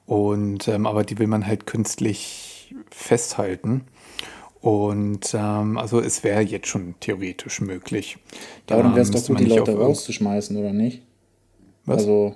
Und 0.05 0.67
ähm, 0.67 0.85
aber 0.85 1.03
die 1.03 1.17
will 1.17 1.27
man 1.27 1.47
halt 1.47 1.65
künstlich 1.65 2.75
festhalten. 2.91 3.85
Und 4.63 5.33
ähm, 5.33 5.77
also 5.77 5.99
es 5.99 6.23
wäre 6.23 6.39
jetzt 6.39 6.67
schon 6.67 6.95
theoretisch 7.01 7.59
möglich. 7.59 8.17
Da 8.65 8.75
aber 8.75 8.83
dann 8.83 8.93
wäre 8.93 9.01
es 9.01 9.11
doch 9.11 9.27
gut, 9.27 9.41
die 9.41 9.43
Leute 9.43 9.75
rauszuschmeißen, 9.75 10.55
oder 10.55 10.71
nicht? 10.71 11.01
Was? 11.83 11.97
Also, 11.97 12.35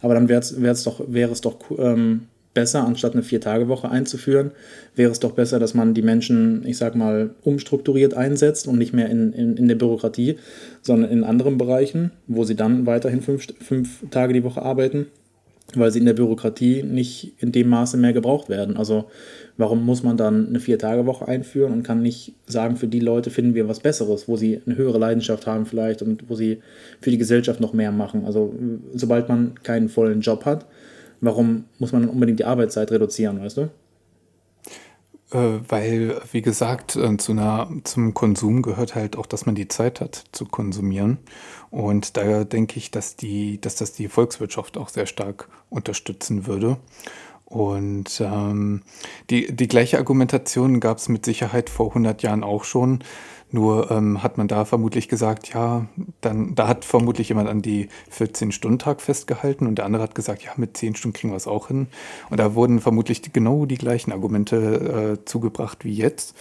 aber 0.00 0.14
dann 0.14 0.28
wäre 0.28 0.38
es 0.38 0.84
doch, 0.84 1.00
wäre 1.08 1.32
es 1.32 1.40
doch 1.40 1.56
ähm, 1.76 2.28
besser, 2.54 2.86
anstatt 2.86 3.14
eine 3.14 3.24
Vier-Tage-Woche 3.24 3.90
einzuführen, 3.90 4.52
wäre 4.94 5.10
es 5.10 5.18
doch 5.18 5.32
besser, 5.32 5.58
dass 5.58 5.74
man 5.74 5.94
die 5.94 6.02
Menschen, 6.02 6.64
ich 6.64 6.78
sag 6.78 6.94
mal, 6.94 7.34
umstrukturiert 7.42 8.14
einsetzt 8.14 8.68
und 8.68 8.78
nicht 8.78 8.92
mehr 8.92 9.10
in, 9.10 9.32
in, 9.32 9.56
in 9.56 9.66
der 9.66 9.74
Bürokratie, 9.74 10.36
sondern 10.82 11.10
in 11.10 11.24
anderen 11.24 11.58
Bereichen, 11.58 12.12
wo 12.28 12.44
sie 12.44 12.54
dann 12.54 12.86
weiterhin 12.86 13.20
fünf, 13.20 13.48
fünf 13.60 14.08
Tage 14.12 14.32
die 14.32 14.44
Woche 14.44 14.62
arbeiten, 14.62 15.08
weil 15.74 15.90
sie 15.90 15.98
in 15.98 16.06
der 16.06 16.14
Bürokratie 16.14 16.82
nicht 16.82 17.34
in 17.38 17.52
dem 17.52 17.68
Maße 17.68 17.96
mehr 17.96 18.12
gebraucht 18.12 18.48
werden. 18.48 18.76
Also 18.76 19.06
Warum 19.58 19.84
muss 19.84 20.04
man 20.04 20.16
dann 20.16 20.46
eine 20.46 20.60
Vier-Tage-Woche 20.60 21.26
einführen 21.26 21.72
und 21.72 21.82
kann 21.82 22.00
nicht 22.00 22.32
sagen, 22.46 22.76
für 22.76 22.86
die 22.86 23.00
Leute 23.00 23.28
finden 23.30 23.56
wir 23.56 23.68
was 23.68 23.80
Besseres, 23.80 24.28
wo 24.28 24.36
sie 24.36 24.62
eine 24.64 24.76
höhere 24.76 24.98
Leidenschaft 24.98 25.48
haben 25.48 25.66
vielleicht 25.66 26.00
und 26.00 26.30
wo 26.30 26.36
sie 26.36 26.62
für 27.00 27.10
die 27.10 27.18
Gesellschaft 27.18 27.58
noch 27.58 27.72
mehr 27.72 27.90
machen? 27.90 28.24
Also 28.24 28.54
sobald 28.94 29.28
man 29.28 29.56
keinen 29.64 29.88
vollen 29.88 30.20
Job 30.20 30.44
hat, 30.44 30.66
warum 31.20 31.64
muss 31.80 31.90
man 31.90 32.02
dann 32.02 32.10
unbedingt 32.10 32.38
die 32.38 32.44
Arbeitszeit 32.44 32.92
reduzieren, 32.92 33.40
weißt 33.40 33.56
du? 33.56 33.68
Äh, 35.30 35.60
weil, 35.68 36.20
wie 36.32 36.42
gesagt, 36.42 36.96
äh, 36.96 37.16
zu 37.18 37.32
einer, 37.32 37.68
zum 37.84 38.14
Konsum 38.14 38.62
gehört 38.62 38.94
halt 38.94 39.16
auch, 39.16 39.26
dass 39.26 39.44
man 39.44 39.54
die 39.54 39.68
Zeit 39.68 40.00
hat 40.00 40.24
zu 40.32 40.46
konsumieren. 40.46 41.18
Und 41.70 42.16
daher 42.16 42.44
denke 42.44 42.78
ich, 42.78 42.90
dass, 42.90 43.16
die, 43.16 43.60
dass 43.60 43.76
das 43.76 43.92
die 43.92 44.08
Volkswirtschaft 44.08 44.78
auch 44.78 44.88
sehr 44.88 45.06
stark 45.06 45.48
unterstützen 45.68 46.46
würde. 46.46 46.78
Und 47.44 48.20
ähm, 48.20 48.82
die, 49.30 49.54
die 49.54 49.68
gleiche 49.68 49.98
Argumentation 49.98 50.80
gab 50.80 50.98
es 50.98 51.08
mit 51.08 51.24
Sicherheit 51.24 51.70
vor 51.70 51.88
100 51.88 52.22
Jahren 52.22 52.44
auch 52.44 52.64
schon. 52.64 53.02
Nur 53.50 53.90
ähm, 53.90 54.22
hat 54.22 54.36
man 54.36 54.46
da 54.46 54.66
vermutlich 54.66 55.08
gesagt, 55.08 55.54
ja, 55.54 55.86
dann, 56.20 56.54
da 56.54 56.68
hat 56.68 56.84
vermutlich 56.84 57.30
jemand 57.30 57.48
an 57.48 57.62
die 57.62 57.88
14-Stunden-Tag 58.14 59.00
festgehalten 59.00 59.66
und 59.66 59.76
der 59.76 59.86
andere 59.86 60.02
hat 60.02 60.14
gesagt, 60.14 60.42
ja, 60.42 60.52
mit 60.56 60.76
10 60.76 60.96
Stunden 60.96 61.16
kriegen 61.16 61.32
wir 61.32 61.36
es 61.36 61.46
auch 61.46 61.68
hin. 61.68 61.86
Und 62.28 62.38
da 62.40 62.54
wurden 62.54 62.80
vermutlich 62.80 63.32
genau 63.32 63.64
die 63.64 63.78
gleichen 63.78 64.12
Argumente 64.12 65.16
äh, 65.20 65.24
zugebracht 65.24 65.84
wie 65.84 65.94
jetzt. 65.94 66.34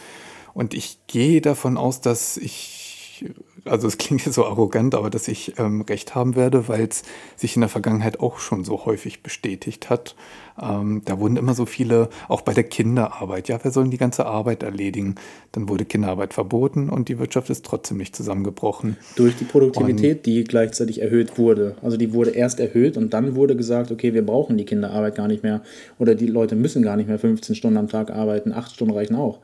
Und 0.53 0.74
ich 0.74 0.97
gehe 1.08 1.39
davon 1.39 1.78
aus, 1.78 2.01
dass 2.01 2.36
ich, 2.36 3.26
also 3.64 3.88
es 3.88 3.97
klingt 3.99 4.26
jetzt 4.26 4.36
so 4.36 4.45
arrogant, 4.45 4.93
aber 4.93 5.10
dass 5.10 5.30
ich 5.30 5.58
ähm, 5.60 5.82
recht 5.82 6.14
haben 6.14 6.36
werde, 6.36 6.68
weil 6.68 6.88
es 6.88 7.03
sich 7.38 7.55
in 7.55 7.62
der 7.62 7.70
Vergangenheit 7.70 8.20
auch 8.20 8.39
schon 8.39 8.66
so 8.66 8.86
häufig 8.86 9.24
bestätigt 9.24 9.89
hat. 9.89 10.16
Ähm, 10.62 11.01
da 11.05 11.20
wurden 11.20 11.38
immer 11.38 11.53
so 11.53 11.66
viele, 11.66 12.10
auch 12.28 12.41
bei 12.41 12.53
der 12.53 12.64
Kinderarbeit, 12.64 13.47
ja, 13.47 13.60
wer 13.62 13.72
soll 13.72 13.89
die 13.89 13.97
ganze 13.97 14.26
Arbeit 14.26 14.64
erledigen? 14.64 15.16
Dann 15.51 15.70
wurde 15.70 15.86
Kinderarbeit 15.86 16.34
verboten 16.34 16.89
und 16.89 17.10
die 17.10 17.20
Wirtschaft 17.20 17.49
ist 17.49 17.66
trotzdem 17.66 17.97
nicht 17.97 18.16
zusammengebrochen. 18.16 18.97
Durch 19.16 19.36
die 19.36 19.43
Produktivität, 19.45 20.18
und, 20.18 20.26
die 20.26 20.43
gleichzeitig 20.43 21.01
erhöht 21.01 21.38
wurde. 21.38 21.76
Also 21.82 21.97
die 21.97 22.14
wurde 22.14 22.32
erst 22.32 22.60
erhöht 22.60 22.97
und 22.97 23.14
dann 23.14 23.36
wurde 23.36 23.55
gesagt, 23.55 23.91
okay, 23.91 24.14
wir 24.14 24.26
brauchen 24.26 24.58
die 24.58 24.66
Kinderarbeit 24.66 25.16
gar 25.16 25.28
nicht 25.28 25.43
mehr 25.43 25.62
oder 25.99 26.16
die 26.16 26.28
Leute 26.28 26.55
müssen 26.55 26.82
gar 26.82 26.97
nicht 26.97 27.08
mehr 27.08 27.20
15 27.20 27.55
Stunden 27.55 27.78
am 27.78 27.88
Tag 27.88 28.10
arbeiten, 28.10 28.51
8 28.51 28.74
Stunden 28.74 28.93
reichen 28.93 29.16
auch. 29.16 29.39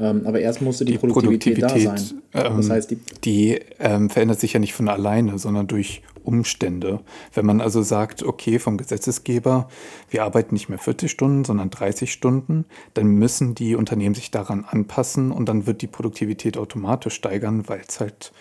Ähm, 0.00 0.22
aber 0.24 0.40
erst 0.40 0.62
musste 0.62 0.84
die, 0.84 0.92
die 0.92 0.98
Produktivität, 0.98 1.58
Produktivität, 1.58 1.86
da 1.88 1.96
sein. 1.96 2.52
Ähm, 2.52 2.56
das 2.58 2.70
heißt, 2.70 2.90
die, 2.90 2.98
die 3.24 3.60
ähm, 3.80 4.10
verändert 4.10 4.38
sich 4.38 4.52
ja 4.52 4.60
nicht 4.60 4.74
von 4.74 4.88
alleine, 4.88 5.38
sondern 5.38 5.66
durch 5.66 6.02
Umstände. 6.28 7.00
Wenn 7.32 7.46
man 7.46 7.62
also 7.62 7.80
sagt, 7.82 8.22
okay, 8.22 8.58
vom 8.58 8.76
Gesetzesgeber, 8.76 9.68
wir 10.10 10.24
arbeiten 10.24 10.54
nicht 10.54 10.68
mehr 10.68 10.78
40 10.78 11.10
Stunden, 11.10 11.44
sondern 11.46 11.70
30 11.70 12.12
Stunden, 12.12 12.66
dann 12.92 13.06
müssen 13.06 13.54
die 13.54 13.74
Unternehmen 13.74 14.14
sich 14.14 14.30
daran 14.30 14.66
anpassen 14.68 15.32
und 15.32 15.48
dann 15.48 15.66
wird 15.66 15.80
die 15.80 15.86
Produktivität 15.86 16.58
automatisch 16.58 17.14
steigern, 17.14 17.66
weil 17.66 17.80
es 17.88 17.98
halt 17.98 18.32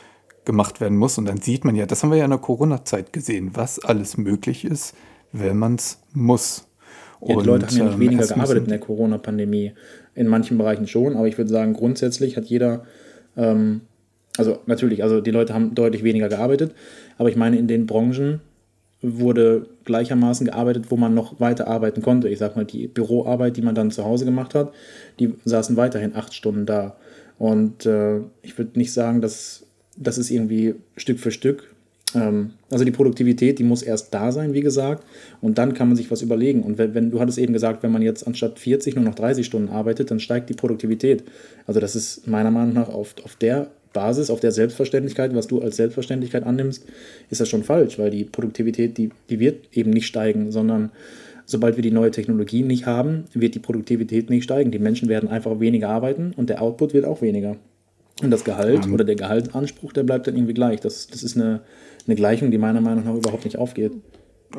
gemacht 0.43 0.81
werden 0.81 0.97
muss. 0.97 1.17
Und 1.17 1.25
dann 1.25 1.39
sieht 1.39 1.63
man 1.63 1.75
ja, 1.75 1.85
das 1.85 2.03
haben 2.03 2.11
wir 2.11 2.17
ja 2.17 2.25
in 2.25 2.31
der 2.31 2.39
Corona-Zeit 2.39 3.13
gesehen, 3.13 3.51
was 3.53 3.79
alles 3.79 4.17
möglich 4.17 4.65
ist, 4.65 4.93
wenn 5.31 5.57
man 5.57 5.75
es 5.75 6.01
muss. 6.13 6.67
Ja, 7.21 7.35
die 7.35 7.45
Leute 7.45 7.67
haben 7.67 7.77
ja 7.77 7.83
nicht 7.85 7.93
ähm, 7.93 7.99
weniger 7.99 8.27
gearbeitet 8.27 8.63
in 8.63 8.69
der 8.69 8.79
Corona-Pandemie. 8.79 9.73
In 10.13 10.27
manchen 10.27 10.57
Bereichen 10.57 10.87
schon, 10.87 11.15
aber 11.15 11.27
ich 11.27 11.37
würde 11.37 11.49
sagen, 11.49 11.73
grundsätzlich 11.73 12.37
hat 12.37 12.45
jeder, 12.45 12.83
ähm, 13.35 13.81
also 14.37 14.59
natürlich, 14.65 15.03
also 15.03 15.21
die 15.21 15.31
Leute 15.31 15.53
haben 15.53 15.75
deutlich 15.75 16.03
weniger 16.03 16.29
gearbeitet, 16.29 16.73
aber 17.17 17.29
ich 17.29 17.35
meine, 17.35 17.57
in 17.57 17.67
den 17.67 17.85
Branchen 17.85 18.41
wurde 19.01 19.67
gleichermaßen 19.85 20.47
gearbeitet, 20.47 20.85
wo 20.89 20.97
man 20.97 21.13
noch 21.13 21.39
weiter 21.39 21.67
arbeiten 21.67 22.01
konnte. 22.01 22.29
Ich 22.29 22.39
sag 22.39 22.55
mal, 22.55 22.65
die 22.65 22.87
Büroarbeit, 22.87 23.57
die 23.57 23.61
man 23.61 23.75
dann 23.75 23.91
zu 23.91 24.03
Hause 24.03 24.25
gemacht 24.25 24.55
hat, 24.55 24.73
die 25.19 25.33
saßen 25.45 25.77
weiterhin 25.77 26.15
acht 26.15 26.33
Stunden 26.33 26.65
da. 26.65 26.97
Und 27.37 27.85
äh, 27.85 28.21
ich 28.41 28.57
würde 28.57 28.77
nicht 28.77 28.91
sagen, 28.91 29.21
dass 29.21 29.65
das 29.95 30.17
ist 30.17 30.31
irgendwie 30.31 30.75
Stück 30.95 31.19
für 31.19 31.31
Stück. 31.31 31.75
Ähm, 32.15 32.53
also 32.71 32.85
die 32.85 32.91
Produktivität, 32.91 33.59
die 33.59 33.63
muss 33.63 33.83
erst 33.83 34.13
da 34.13 34.31
sein, 34.31 34.53
wie 34.53 34.61
gesagt, 34.61 35.03
und 35.41 35.57
dann 35.57 35.73
kann 35.73 35.87
man 35.87 35.97
sich 35.97 36.09
was 36.09 36.21
überlegen. 36.21 36.63
Und 36.63 36.77
wenn, 36.77 36.93
wenn 36.93 37.11
du 37.11 37.19
hattest 37.19 37.37
eben 37.37 37.53
gesagt, 37.53 37.83
wenn 37.83 37.91
man 37.91 38.01
jetzt 38.01 38.25
anstatt 38.25 38.59
40 38.59 38.95
nur 38.95 39.05
noch 39.05 39.15
30 39.15 39.45
Stunden 39.45 39.69
arbeitet, 39.69 40.09
dann 40.09 40.19
steigt 40.19 40.49
die 40.49 40.55
Produktivität. 40.55 41.23
Also 41.67 41.79
das 41.79 41.95
ist 41.95 42.27
meiner 42.27 42.51
Meinung 42.51 42.73
nach 42.73 42.89
auf, 42.89 43.15
auf 43.23 43.35
der 43.35 43.71
Basis, 43.97 44.29
auf 44.29 44.39
der 44.39 44.51
Selbstverständlichkeit, 44.51 45.33
was 45.33 45.47
du 45.47 45.59
als 45.59 45.75
Selbstverständlichkeit 45.75 46.43
annimmst, 46.43 46.85
ist 47.31 47.41
das 47.41 47.49
schon 47.49 47.63
falsch, 47.63 47.97
weil 47.97 48.11
die 48.11 48.25
Produktivität, 48.25 48.95
die, 48.99 49.09
die 49.31 49.39
wird 49.39 49.75
eben 49.75 49.89
nicht 49.89 50.05
steigen, 50.05 50.51
sondern 50.51 50.91
sobald 51.45 51.77
wir 51.77 51.81
die 51.81 51.89
neue 51.89 52.11
Technologie 52.11 52.61
nicht 52.61 52.85
haben, 52.85 53.25
wird 53.33 53.55
die 53.55 53.59
Produktivität 53.59 54.29
nicht 54.29 54.43
steigen. 54.43 54.69
Die 54.69 54.77
Menschen 54.77 55.09
werden 55.09 55.29
einfach 55.29 55.59
weniger 55.59 55.89
arbeiten 55.89 56.33
und 56.37 56.49
der 56.51 56.61
Output 56.61 56.93
wird 56.93 57.05
auch 57.05 57.23
weniger. 57.23 57.55
Und 58.21 58.29
das 58.29 58.43
Gehalt 58.43 58.85
um. 58.85 58.93
oder 58.93 59.03
der 59.03 59.15
Gehaltsanspruch, 59.15 59.93
der 59.93 60.03
bleibt 60.03 60.27
dann 60.27 60.35
irgendwie 60.35 60.53
gleich. 60.53 60.79
Das, 60.79 61.07
das 61.07 61.23
ist 61.23 61.35
eine, 61.35 61.61
eine 62.05 62.15
Gleichung, 62.15 62.51
die 62.51 62.59
meiner 62.59 62.81
Meinung 62.81 63.05
nach 63.05 63.15
überhaupt 63.15 63.45
nicht 63.45 63.57
aufgeht. 63.57 63.93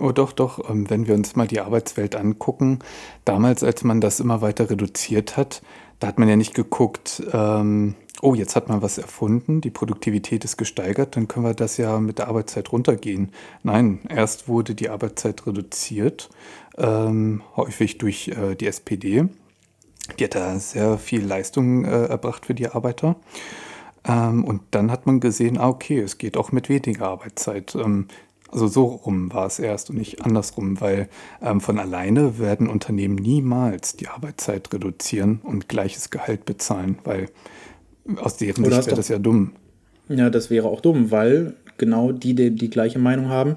Oh 0.00 0.12
doch, 0.12 0.32
doch. 0.32 0.68
Ähm, 0.68 0.90
wenn 0.90 1.06
wir 1.06 1.14
uns 1.14 1.36
mal 1.36 1.46
die 1.46 1.60
Arbeitswelt 1.60 2.16
angucken, 2.16 2.80
damals, 3.24 3.62
als 3.62 3.84
man 3.84 4.00
das 4.00 4.18
immer 4.18 4.40
weiter 4.40 4.68
reduziert 4.68 5.36
hat, 5.36 5.62
da 6.00 6.08
hat 6.08 6.18
man 6.18 6.28
ja 6.28 6.36
nicht 6.36 6.54
geguckt, 6.54 7.22
ähm, 7.32 7.94
oh, 8.22 8.34
jetzt 8.34 8.56
hat 8.56 8.68
man 8.68 8.82
was 8.82 8.98
erfunden, 8.98 9.60
die 9.60 9.70
Produktivität 9.70 10.44
ist 10.44 10.56
gesteigert, 10.56 11.16
dann 11.16 11.28
können 11.28 11.46
wir 11.46 11.54
das 11.54 11.76
ja 11.76 11.98
mit 12.00 12.18
der 12.18 12.28
Arbeitszeit 12.28 12.72
runtergehen. 12.72 13.32
Nein, 13.62 14.00
erst 14.08 14.48
wurde 14.48 14.74
die 14.74 14.88
Arbeitszeit 14.88 15.46
reduziert, 15.46 16.28
ähm, 16.76 17.42
häufig 17.56 17.98
durch 17.98 18.28
äh, 18.28 18.54
die 18.54 18.66
SPD. 18.66 19.28
Die 20.18 20.24
hat 20.24 20.34
da 20.34 20.58
sehr 20.58 20.98
viel 20.98 21.24
Leistung 21.24 21.84
äh, 21.84 22.06
erbracht 22.06 22.46
für 22.46 22.54
die 22.54 22.68
Arbeiter. 22.68 23.16
Ähm, 24.04 24.44
und 24.44 24.62
dann 24.70 24.90
hat 24.90 25.06
man 25.06 25.20
gesehen, 25.20 25.58
ah, 25.58 25.68
okay, 25.68 26.00
es 26.00 26.18
geht 26.18 26.36
auch 26.36 26.50
mit 26.50 26.68
weniger 26.68 27.08
Arbeitszeit. 27.08 27.74
Ähm, 27.74 28.08
also 28.50 28.66
so 28.66 28.84
rum 28.86 29.32
war 29.32 29.46
es 29.46 29.58
erst 29.58 29.90
und 29.90 29.98
nicht 29.98 30.24
andersrum, 30.24 30.80
weil 30.80 31.10
ähm, 31.42 31.60
von 31.60 31.78
alleine 31.78 32.38
werden 32.38 32.68
Unternehmen 32.68 33.16
niemals 33.16 33.96
die 33.96 34.08
Arbeitszeit 34.08 34.72
reduzieren 34.72 35.40
und 35.42 35.68
gleiches 35.68 36.08
Gehalt 36.08 36.46
bezahlen, 36.46 36.98
weil 37.04 37.28
aus 38.16 38.36
deren 38.36 38.64
Sicht 38.64 38.86
wäre 38.86 38.96
das 38.96 39.08
ja 39.08 39.18
dumm. 39.18 39.52
Ja, 40.08 40.30
das 40.30 40.50
wäre 40.50 40.68
auch 40.68 40.80
dumm, 40.80 41.10
weil 41.10 41.54
genau 41.76 42.12
die, 42.12 42.34
die 42.34 42.50
die 42.50 42.70
gleiche 42.70 42.98
Meinung 42.98 43.28
haben 43.28 43.56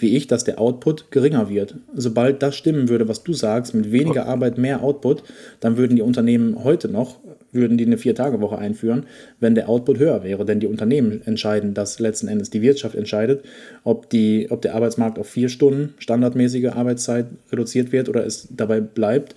wie 0.00 0.16
ich, 0.16 0.26
dass 0.26 0.44
der 0.44 0.60
Output 0.60 1.10
geringer 1.10 1.48
wird. 1.48 1.76
Sobald 1.94 2.42
das 2.42 2.56
stimmen 2.56 2.88
würde, 2.88 3.08
was 3.08 3.22
du 3.22 3.32
sagst, 3.32 3.74
mit 3.74 3.92
weniger 3.92 4.26
Arbeit 4.26 4.58
mehr 4.58 4.82
Output, 4.82 5.22
dann 5.60 5.76
würden 5.76 5.96
die 5.96 6.02
Unternehmen 6.02 6.64
heute 6.64 6.88
noch, 6.88 7.20
würden 7.52 7.78
die 7.78 7.86
eine 7.86 7.98
Vier-Tage-Woche 7.98 8.58
einführen, 8.58 9.06
wenn 9.40 9.54
der 9.54 9.68
Output 9.68 9.98
höher 9.98 10.22
wäre. 10.22 10.44
Denn 10.44 10.60
die 10.60 10.66
Unternehmen 10.66 11.22
entscheiden, 11.24 11.74
dass 11.74 11.98
letzten 11.98 12.28
Endes 12.28 12.50
die 12.50 12.62
Wirtschaft 12.62 12.94
entscheidet, 12.94 13.44
ob, 13.84 14.08
die, 14.10 14.48
ob 14.50 14.62
der 14.62 14.74
Arbeitsmarkt 14.74 15.18
auf 15.18 15.28
vier 15.28 15.48
Stunden 15.48 15.94
standardmäßige 15.98 16.66
Arbeitszeit 16.66 17.26
reduziert 17.50 17.92
wird 17.92 18.08
oder 18.08 18.24
es 18.24 18.48
dabei 18.50 18.80
bleibt. 18.80 19.34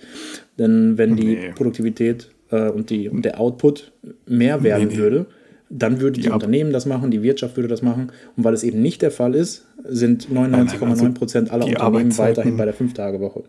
Denn 0.58 0.96
wenn 0.96 1.16
die 1.16 1.36
nee. 1.36 1.52
Produktivität 1.54 2.30
äh, 2.50 2.68
und, 2.68 2.90
die, 2.90 3.08
und 3.08 3.24
der 3.24 3.40
Output 3.40 3.92
mehr 4.26 4.62
werden 4.62 4.88
nee, 4.88 4.94
nee. 4.94 5.00
würde, 5.00 5.26
dann 5.70 6.00
würde 6.00 6.12
die, 6.12 6.22
die 6.22 6.30
Unternehmen 6.30 6.72
das 6.72 6.86
machen, 6.86 7.10
die 7.10 7.22
Wirtschaft 7.22 7.56
würde 7.56 7.68
das 7.68 7.82
machen. 7.82 8.12
Und 8.36 8.44
weil 8.44 8.54
es 8.54 8.62
eben 8.62 8.80
nicht 8.80 9.02
der 9.02 9.10
Fall 9.10 9.34
ist, 9.34 9.66
sind 9.84 10.28
99,9 10.28 11.14
Prozent 11.14 11.50
aller 11.50 11.66
Unternehmen 11.66 12.16
weiterhin 12.16 12.56
bei 12.56 12.64
der 12.64 12.74
Fünf-Tage-Woche. 12.74 13.44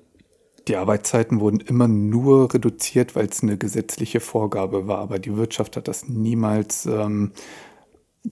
Die 0.68 0.78
Arbeitszeiten 0.78 1.40
wurden 1.40 1.60
immer 1.60 1.88
nur 1.88 2.52
reduziert, 2.52 3.16
weil 3.16 3.28
es 3.28 3.44
eine 3.44 3.58
gesetzliche 3.58 4.20
Vorgabe 4.20 4.88
war. 4.88 4.98
Aber 4.98 5.20
die 5.20 5.36
Wirtschaft 5.38 5.78
hat 5.78 5.88
das 5.88 6.10
niemals 6.10 6.88
ähm, 6.88 7.34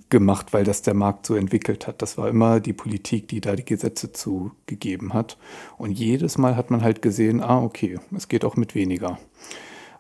gemacht, 0.09 0.53
weil 0.53 0.63
das 0.63 0.81
der 0.81 0.95
Markt 0.95 1.27
so 1.27 1.35
entwickelt 1.35 1.85
hat. 1.85 2.01
Das 2.01 2.17
war 2.17 2.29
immer 2.29 2.59
die 2.59 2.73
Politik, 2.73 3.27
die 3.27 3.41
da 3.41 3.55
die 3.55 3.65
Gesetze 3.65 4.11
zugegeben 4.11 5.13
hat. 5.13 5.37
Und 5.77 5.91
jedes 5.91 6.39
Mal 6.39 6.55
hat 6.55 6.71
man 6.71 6.81
halt 6.81 7.03
gesehen, 7.03 7.41
ah, 7.41 7.61
okay, 7.61 7.99
es 8.15 8.27
geht 8.27 8.45
auch 8.45 8.55
mit 8.55 8.73
weniger. 8.73 9.19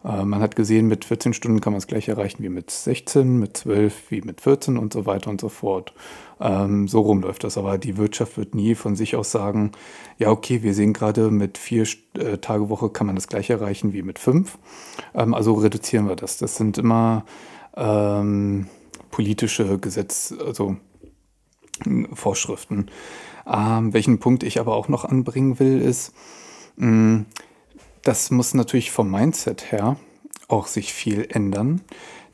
Äh, 0.03 0.25
man 0.25 0.41
hat 0.41 0.55
gesehen, 0.55 0.87
mit 0.87 1.05
14 1.05 1.33
Stunden 1.33 1.61
kann 1.61 1.73
man 1.73 1.77
es 1.77 1.87
gleich 1.87 2.09
erreichen 2.09 2.43
wie 2.43 2.49
mit 2.49 2.71
16, 2.71 3.39
mit 3.39 3.57
12 3.57 4.11
wie 4.11 4.21
mit 4.21 4.41
14 4.41 4.77
und 4.77 4.93
so 4.93 5.05
weiter 5.05 5.29
und 5.29 5.39
so 5.41 5.49
fort. 5.49 5.93
Ähm, 6.39 6.87
so 6.87 7.01
rum 7.01 7.21
läuft 7.21 7.43
das. 7.43 7.57
Aber 7.57 7.77
die 7.77 7.97
Wirtschaft 7.97 8.37
wird 8.37 8.55
nie 8.55 8.75
von 8.75 8.95
sich 8.95 9.15
aus 9.15 9.31
sagen, 9.31 9.71
ja, 10.17 10.29
okay, 10.29 10.63
wir 10.63 10.73
sehen 10.73 10.93
gerade 10.93 11.31
mit 11.31 11.57
vier 11.57 11.87
äh, 12.17 12.37
Tage 12.37 12.69
Woche 12.69 12.89
kann 12.89 13.07
man 13.07 13.15
das 13.15 13.27
gleich 13.27 13.49
erreichen 13.49 13.93
wie 13.93 14.01
mit 14.01 14.19
fünf. 14.19 14.57
Ähm, 15.13 15.33
also 15.33 15.53
reduzieren 15.53 16.07
wir 16.07 16.15
das. 16.15 16.37
Das 16.37 16.57
sind 16.57 16.77
immer 16.77 17.25
ähm, 17.75 18.67
politische 19.11 19.79
Gesetz, 19.79 20.33
also 20.45 20.77
Vorschriften. 22.13 22.87
Ähm, 23.47 23.93
welchen 23.93 24.19
Punkt 24.19 24.43
ich 24.43 24.59
aber 24.59 24.75
auch 24.75 24.87
noch 24.87 25.05
anbringen 25.05 25.59
will, 25.59 25.81
ist, 25.81 26.13
mh, 26.77 27.25
das 28.03 28.31
muss 28.31 28.53
natürlich 28.53 28.91
vom 28.91 29.09
Mindset 29.09 29.71
her 29.71 29.97
auch 30.47 30.67
sich 30.67 30.93
viel 30.93 31.27
ändern, 31.29 31.81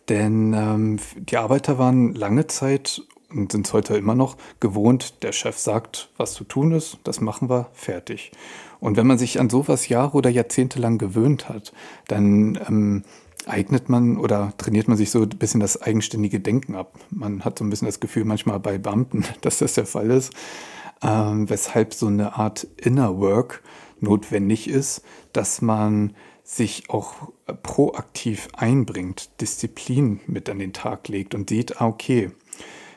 denn 0.10 0.54
ähm, 0.54 0.98
die 1.16 1.38
Arbeiter 1.38 1.78
waren 1.78 2.14
lange 2.16 2.48
Zeit 2.48 3.02
und 3.30 3.52
sind 3.52 3.68
es 3.68 3.74
heute 3.74 3.96
immer 3.96 4.16
noch 4.16 4.38
gewohnt, 4.60 5.24
der 5.24 5.32
Chef 5.32 5.58
sagt, 5.58 6.10
was 6.18 6.34
zu 6.34 6.44
tun 6.44 6.72
ist, 6.72 6.98
das 7.04 7.22
machen 7.22 7.50
wir, 7.50 7.70
fertig. 7.74 8.32
Und 8.80 8.98
wenn 8.98 9.08
man 9.08 9.18
sich 9.18 9.40
an 9.40 9.50
sowas 9.50 9.88
Jahre 9.88 10.18
oder 10.18 10.30
Jahrzehnte 10.30 10.80
lang 10.80 10.98
gewöhnt 10.98 11.48
hat, 11.50 11.74
dann 12.08 12.60
ähm, 12.68 13.04
eignet 13.46 13.90
man 13.90 14.18
oder 14.18 14.54
trainiert 14.58 14.88
man 14.88 14.98
sich 14.98 15.12
so 15.12 15.22
ein 15.22 15.30
bisschen 15.30 15.60
das 15.60 15.82
eigenständige 15.82 16.40
Denken 16.40 16.76
ab. 16.76 16.98
Man 17.10 17.46
hat 17.46 17.60
so 17.60 17.66
ein 17.66 17.70
bisschen 17.70 17.88
das 17.88 18.00
Gefühl 18.00 18.26
manchmal 18.26 18.60
bei 18.60 18.78
Beamten, 18.78 19.26
dass 19.42 19.60
das 19.60 19.74
der 19.74 19.86
Fall 19.86 20.10
ist, 20.10 20.34
ähm, 21.04 21.50
weshalb 21.50 21.94
so 21.94 22.08
eine 22.08 22.36
Art 22.36 22.68
Inner 22.78 23.20
Work 23.20 23.62
notwendig 24.02 24.70
ist, 24.70 25.04
dass 25.34 25.62
man 25.62 26.14
sich 26.44 26.90
auch 26.90 27.32
proaktiv 27.62 28.48
einbringt, 28.54 29.30
Disziplin 29.40 30.20
mit 30.26 30.50
an 30.50 30.60
den 30.60 30.74
Tag 30.74 31.08
legt 31.08 31.36
und 31.36 31.50
sieht, 31.50 31.80
ah, 31.80 31.88
okay, 31.88 32.32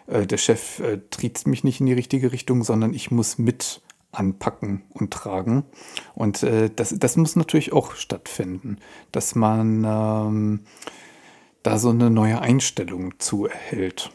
äh, 0.06 0.26
der 0.26 0.38
Chef 0.38 0.80
äh, 0.80 1.00
triezt 1.10 1.46
mich 1.46 1.62
nicht 1.62 1.80
in 1.80 1.86
die 1.86 1.92
richtige 1.92 2.32
Richtung, 2.32 2.64
sondern 2.64 2.94
ich 2.94 3.10
muss 3.10 3.38
mit 3.38 3.82
anpacken 4.10 4.82
und 4.90 5.12
tragen. 5.12 5.64
Und 6.14 6.42
äh, 6.42 6.70
das, 6.74 6.94
das 6.98 7.16
muss 7.16 7.36
natürlich 7.36 7.72
auch 7.72 7.94
stattfinden, 7.94 8.78
dass 9.10 9.34
man 9.34 9.84
ähm, 9.84 10.60
da 11.62 11.78
so 11.78 11.90
eine 11.90 12.10
neue 12.10 12.40
Einstellung 12.40 13.18
zu 13.18 13.46
erhält. 13.46 14.10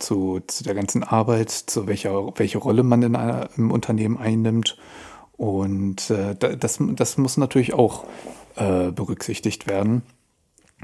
Zu, 0.00 0.40
zu 0.48 0.64
der 0.64 0.74
ganzen 0.74 1.04
Arbeit, 1.04 1.50
zu 1.50 1.86
welcher 1.86 2.32
welche 2.36 2.58
Rolle 2.58 2.82
man 2.82 3.02
in 3.02 3.14
einer, 3.14 3.48
im 3.56 3.70
Unternehmen 3.70 4.18
einnimmt 4.18 4.76
und 5.36 6.10
äh, 6.10 6.34
das, 6.34 6.78
das 6.80 7.18
muss 7.18 7.36
natürlich 7.36 7.74
auch 7.74 8.04
äh, 8.56 8.90
berücksichtigt 8.90 9.66
werden. 9.66 10.02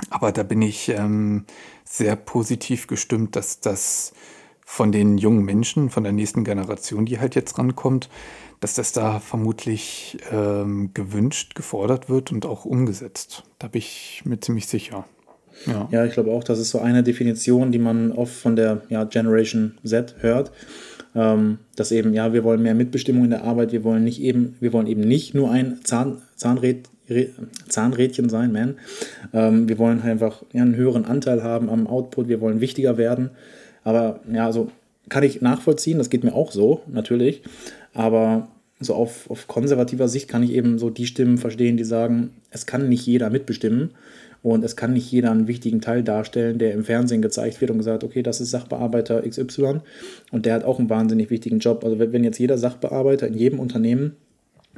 Aber 0.09 0.33
da 0.33 0.43
bin 0.43 0.63
ich 0.63 0.89
ähm, 0.89 1.45
sehr 1.85 2.17
positiv 2.17 2.87
gestimmt, 2.87 3.37
dass 3.37 3.61
das 3.61 4.13
von 4.65 4.93
den 4.93 5.19
jungen 5.19 5.45
Menschen, 5.45 5.91
von 5.91 6.05
der 6.05 6.13
nächsten 6.13 6.45
Generation, 6.45 7.05
die 7.05 7.19
halt 7.19 7.35
jetzt 7.35 7.59
rankommt, 7.59 8.09
dass 8.61 8.75
das 8.75 8.93
da 8.93 9.21
vermutlich 9.21 10.19
ähm, 10.31 10.91
gewünscht, 10.95 11.55
gefordert 11.55 12.09
wird 12.09 12.31
und 12.31 12.47
auch 12.47 12.65
umgesetzt. 12.65 13.43
Da 13.59 13.69
bin 13.69 13.81
ich 13.81 14.23
mir 14.25 14.39
ziemlich 14.41 14.67
sicher. 14.67 15.07
Ja, 15.67 15.89
ja 15.91 16.05
ich 16.05 16.13
glaube 16.13 16.31
auch, 16.31 16.45
das 16.45 16.59
ist 16.59 16.71
so 16.71 16.79
eine 16.79 17.03
Definition, 17.03 17.73
die 17.73 17.79
man 17.79 18.13
oft 18.13 18.35
von 18.35 18.57
der 18.57 18.83
ja, 18.89 19.05
Generation 19.05 19.79
Z 19.85 20.17
hört 20.21 20.53
dass 21.13 21.91
eben, 21.91 22.15
ja, 22.15 22.33
wir 22.33 22.45
wollen 22.45 22.63
mehr 22.63 22.75
Mitbestimmung 22.75 23.25
in 23.25 23.31
der 23.31 23.45
Arbeit, 23.45 23.73
wir 23.73 23.83
wollen 23.83 24.05
nicht 24.05 24.21
eben, 24.23 24.57
wir 24.61 24.73
wollen 24.73 24.87
eben 24.87 25.01
nicht 25.01 25.35
nur 25.35 25.51
ein 25.51 25.81
Zahn, 25.83 26.23
Zahnrät, 26.37 26.89
Zahnrädchen 27.69 28.29
sein, 28.29 28.53
man. 28.53 28.77
Ähm, 29.33 29.69
wir 29.69 29.79
wollen 29.79 30.03
halt 30.03 30.13
einfach 30.13 30.45
einen 30.55 30.77
höheren 30.77 31.05
Anteil 31.05 31.43
haben 31.43 31.69
am 31.69 31.89
Output, 31.89 32.29
wir 32.29 32.41
wollen 32.41 32.61
wichtiger 32.61 32.97
werden. 32.97 33.31
Aber 33.83 34.21
ja, 34.33 34.47
also 34.47 34.71
kann 35.09 35.25
ich 35.25 35.41
nachvollziehen, 35.41 35.99
das 35.99 36.11
geht 36.11 36.23
mir 36.23 36.35
auch 36.35 36.53
so, 36.53 36.83
natürlich. 36.87 37.43
Aber 37.93 38.49
so 38.79 38.95
auf, 38.95 39.29
auf 39.29 39.49
konservativer 39.49 40.09
Sicht 40.09 40.29
kann 40.29 40.43
ich 40.43 40.53
eben 40.53 40.79
so 40.79 40.91
die 40.91 41.07
Stimmen 41.07 41.39
verstehen, 41.39 41.77
die 41.77 41.85
sagen, 41.85 42.31
es 42.51 42.67
kann 42.67 42.89
nicht 42.89 43.07
jeder 43.07 43.31
mitbestimmen. 43.31 43.91
Und 44.43 44.65
es 44.65 44.75
kann 44.75 44.95
nicht 44.95 45.11
jeder 45.11 45.31
einen 45.31 45.49
wichtigen 45.49 45.81
Teil 45.81 46.03
darstellen, 46.03 46.59
der 46.59 46.73
im 46.73 46.85
Fernsehen 46.85 47.21
gezeigt 47.21 47.61
wird 47.61 47.71
und 47.71 47.79
gesagt, 47.79 48.05
okay, 48.05 48.23
das 48.23 48.41
ist 48.41 48.51
Sachbearbeiter 48.51 49.23
XY 49.23 49.81
und 50.31 50.47
der 50.47 50.55
hat 50.55 50.65
auch 50.65 50.79
einen 50.79 50.89
wahnsinnig 50.89 51.31
wichtigen 51.31 51.59
Job. 51.59 51.85
Also 51.85 51.99
wenn 51.99 52.25
jetzt 52.25 52.39
jeder 52.39 52.57
Sachbearbeiter 52.57 53.27
in 53.27 53.35
jedem 53.35 53.61
Unternehmen 53.61 54.17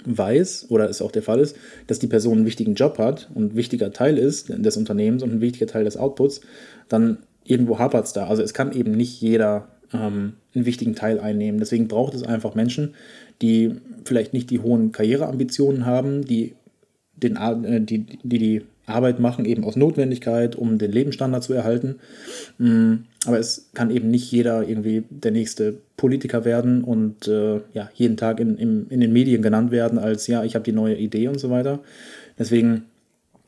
weiß 0.05 0.67
oder 0.71 0.89
es 0.89 1.03
auch 1.03 1.13
der 1.13 1.23
Fall 1.23 1.39
ist, 1.39 1.57
dass 1.87 1.99
die 1.99 2.07
Person 2.07 2.39
einen 2.39 2.47
wichtigen 2.47 2.75
Job 2.75 2.99
hat 2.99 3.31
und 3.35 3.53
ein 3.53 3.57
wichtiger 3.57 3.93
Teil 3.93 4.19
ist 4.19 4.49
des 4.49 4.77
Unternehmens 4.77 5.23
und 5.23 5.33
ein 5.33 5.41
wichtiger 5.41 5.67
Teil 5.67 5.85
des 5.85 5.97
Outputs, 5.97 6.41
dann 6.89 7.19
irgendwo 7.45 7.79
hapert 7.79 8.07
es 8.07 8.13
da. 8.13 8.27
Also 8.27 8.43
es 8.43 8.55
kann 8.55 8.73
eben 8.73 8.93
nicht 8.93 9.21
jeder 9.21 9.69
ähm, 9.93 10.35
einen 10.55 10.67
wichtigen 10.67 10.95
Teil 10.95 11.21
einnehmen. 11.21 11.61
Deswegen 11.61 11.89
braucht 11.89 12.15
es 12.15 12.23
einfach 12.23 12.55
Menschen, 12.55 12.95
die 13.43 13.77
vielleicht 14.05 14.33
nicht 14.33 14.51
die 14.51 14.61
hohen 14.61 14.93
Karriereambitionen 14.93 15.87
haben, 15.87 16.25
die 16.25 16.55
den, 17.17 17.37
äh, 17.37 17.81
die, 17.81 17.99
die, 18.01 18.39
die 18.39 18.63
Arbeit 18.87 19.21
machen, 19.21 19.45
eben 19.45 19.65
aus 19.65 19.77
Notwendigkeit, 19.77 20.57
um 20.57 20.79
den 20.79 20.91
Lebensstandard 20.91 21.45
zu 21.45 21.53
erhalten. 21.53 21.97
Mm, 22.59 22.95
aber 23.27 23.39
es 23.39 23.71
kann 23.75 23.91
eben 23.91 24.11
nicht 24.11 24.31
jeder 24.33 24.67
irgendwie 24.69 25.05
der 25.09 25.31
nächste 25.31 25.79
Politiker 25.97 26.45
werden 26.45 26.83
und 26.83 27.29
äh, 27.29 27.61
ja, 27.73 27.91
jeden 27.95 28.17
Tag 28.17 28.41
in, 28.41 28.57
in, 28.57 28.89
in 28.89 29.01
den 29.01 29.13
Medien 29.13 29.43
genannt 29.43 29.71
werden 29.71 29.99
als, 29.99 30.27
ja, 30.27 30.43
ich 30.43 30.55
habe 30.55 30.65
die 30.65 30.73
neue 30.73 30.97
Idee 30.97 31.29
und 31.29 31.39
so 31.39 31.51
weiter. 31.51 31.81
Deswegen. 32.39 32.85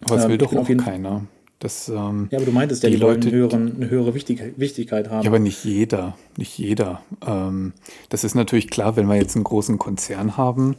Aber 0.05 0.17
es 0.17 0.29
will 0.29 0.35
äh, 0.35 0.39
doch 0.39 0.55
auch 0.55 0.69
keiner. 0.77 1.27
Das, 1.59 1.89
ähm, 1.89 2.29
ja, 2.31 2.39
aber 2.39 2.47
du 2.47 2.53
meintest 2.53 2.83
ja, 2.83 2.91
die, 2.91 2.97
die 2.97 3.01
Leute 3.01 3.29
eine 3.29 3.37
höhere, 3.37 3.57
eine 3.57 3.89
höhere 3.89 4.15
Wichtig 4.15 4.53
Wichtigkeit 4.57 5.09
haben. 5.09 5.23
Ja, 5.23 5.31
aber 5.31 5.39
nicht 5.39 5.65
jeder, 5.65 6.17
nicht 6.37 6.59
jeder. 6.59 7.01
Ähm, 7.27 7.73
das 8.11 8.23
ist 8.23 8.35
natürlich 8.35 8.69
klar, 8.69 8.97
wenn 8.97 9.07
wir 9.07 9.17
jetzt 9.17 9.35
einen 9.35 9.45
großen 9.45 9.79
Konzern 9.79 10.37
haben, 10.37 10.77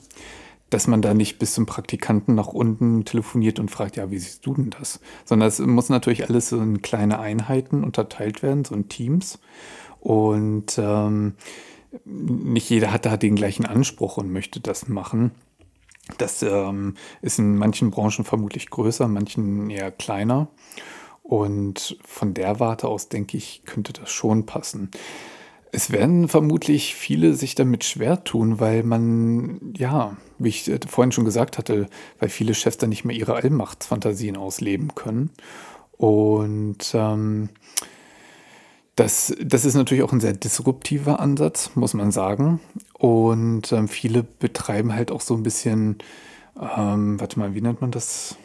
dass 0.69 0.87
man 0.87 1.01
da 1.01 1.13
nicht 1.13 1.37
bis 1.37 1.53
zum 1.53 1.65
Praktikanten 1.65 2.35
nach 2.35 2.47
unten 2.47 3.05
telefoniert 3.05 3.59
und 3.59 3.69
fragt, 3.69 3.95
ja, 3.97 4.09
wie 4.11 4.17
siehst 4.17 4.45
du 4.45 4.55
denn 4.55 4.71
das? 4.71 4.99
Sondern 5.23 5.47
es 5.47 5.59
muss 5.59 5.89
natürlich 5.89 6.27
alles 6.27 6.49
so 6.49 6.59
in 6.59 6.81
kleine 6.81 7.19
Einheiten 7.19 7.83
unterteilt 7.83 8.41
werden, 8.41 8.65
so 8.65 8.75
in 8.75 8.89
Teams. 8.89 9.39
Und 9.99 10.77
ähm, 10.77 11.35
nicht 12.03 12.69
jeder 12.69 12.91
hat 12.91 13.05
da 13.05 13.17
den 13.17 13.35
gleichen 13.35 13.65
Anspruch 13.65 14.17
und 14.17 14.31
möchte 14.31 14.59
das 14.59 14.87
machen. 14.87 15.31
Das 16.17 16.43
ähm, 16.43 16.95
ist 17.21 17.39
in 17.39 17.57
manchen 17.57 17.91
Branchen 17.91 18.25
vermutlich 18.25 18.69
größer, 18.69 19.07
manchen 19.07 19.69
eher 19.69 19.91
kleiner. 19.91 20.49
Und 21.23 21.97
von 22.05 22.35
der 22.35 22.59
Warte 22.59 22.87
aus 22.87 23.09
denke 23.09 23.37
ich, 23.37 23.63
könnte 23.65 23.93
das 23.93 24.11
schon 24.11 24.45
passen. 24.45 24.91
Es 25.75 25.91
werden 25.91 26.29
vermutlich 26.29 26.95
viele 26.95 27.33
sich 27.33 27.53
damit 27.53 27.83
schwer 27.83 28.23
tun, 28.23 28.61
weil 28.61 28.83
man, 28.83 29.73
ja, 29.75 30.15
wie 30.39 30.47
ich 30.47 30.69
äh, 30.69 30.79
vorhin 30.87 31.11
schon 31.11 31.25
gesagt 31.25 31.57
hatte, 31.57 31.87
weil 32.17 32.29
viele 32.29 32.53
Chefs 32.53 32.77
dann 32.77 32.91
nicht 32.91 33.03
mehr 33.03 33.15
ihre 33.15 33.35
Allmachtsfantasien 33.35 34.37
ausleben 34.37 34.95
können. 34.95 35.31
Und 35.97 36.77
ähm, 36.93 37.49
das, 38.95 39.35
das 39.43 39.65
ist 39.65 39.75
natürlich 39.75 40.05
auch 40.05 40.13
ein 40.13 40.21
sehr 40.21 40.31
disruptiver 40.31 41.19
Ansatz, 41.19 41.71
muss 41.75 41.93
man 41.93 42.11
sagen. 42.11 42.61
Und 42.93 43.73
ähm, 43.73 43.89
viele 43.89 44.23
betreiben 44.23 44.95
halt 44.95 45.11
auch 45.11 45.19
so 45.19 45.33
ein 45.33 45.43
bisschen, 45.43 45.97
ähm, 46.57 47.19
warte 47.19 47.37
mal, 47.37 47.53
wie 47.53 47.59
nennt 47.59 47.81
man 47.81 47.91
das? 47.91 48.37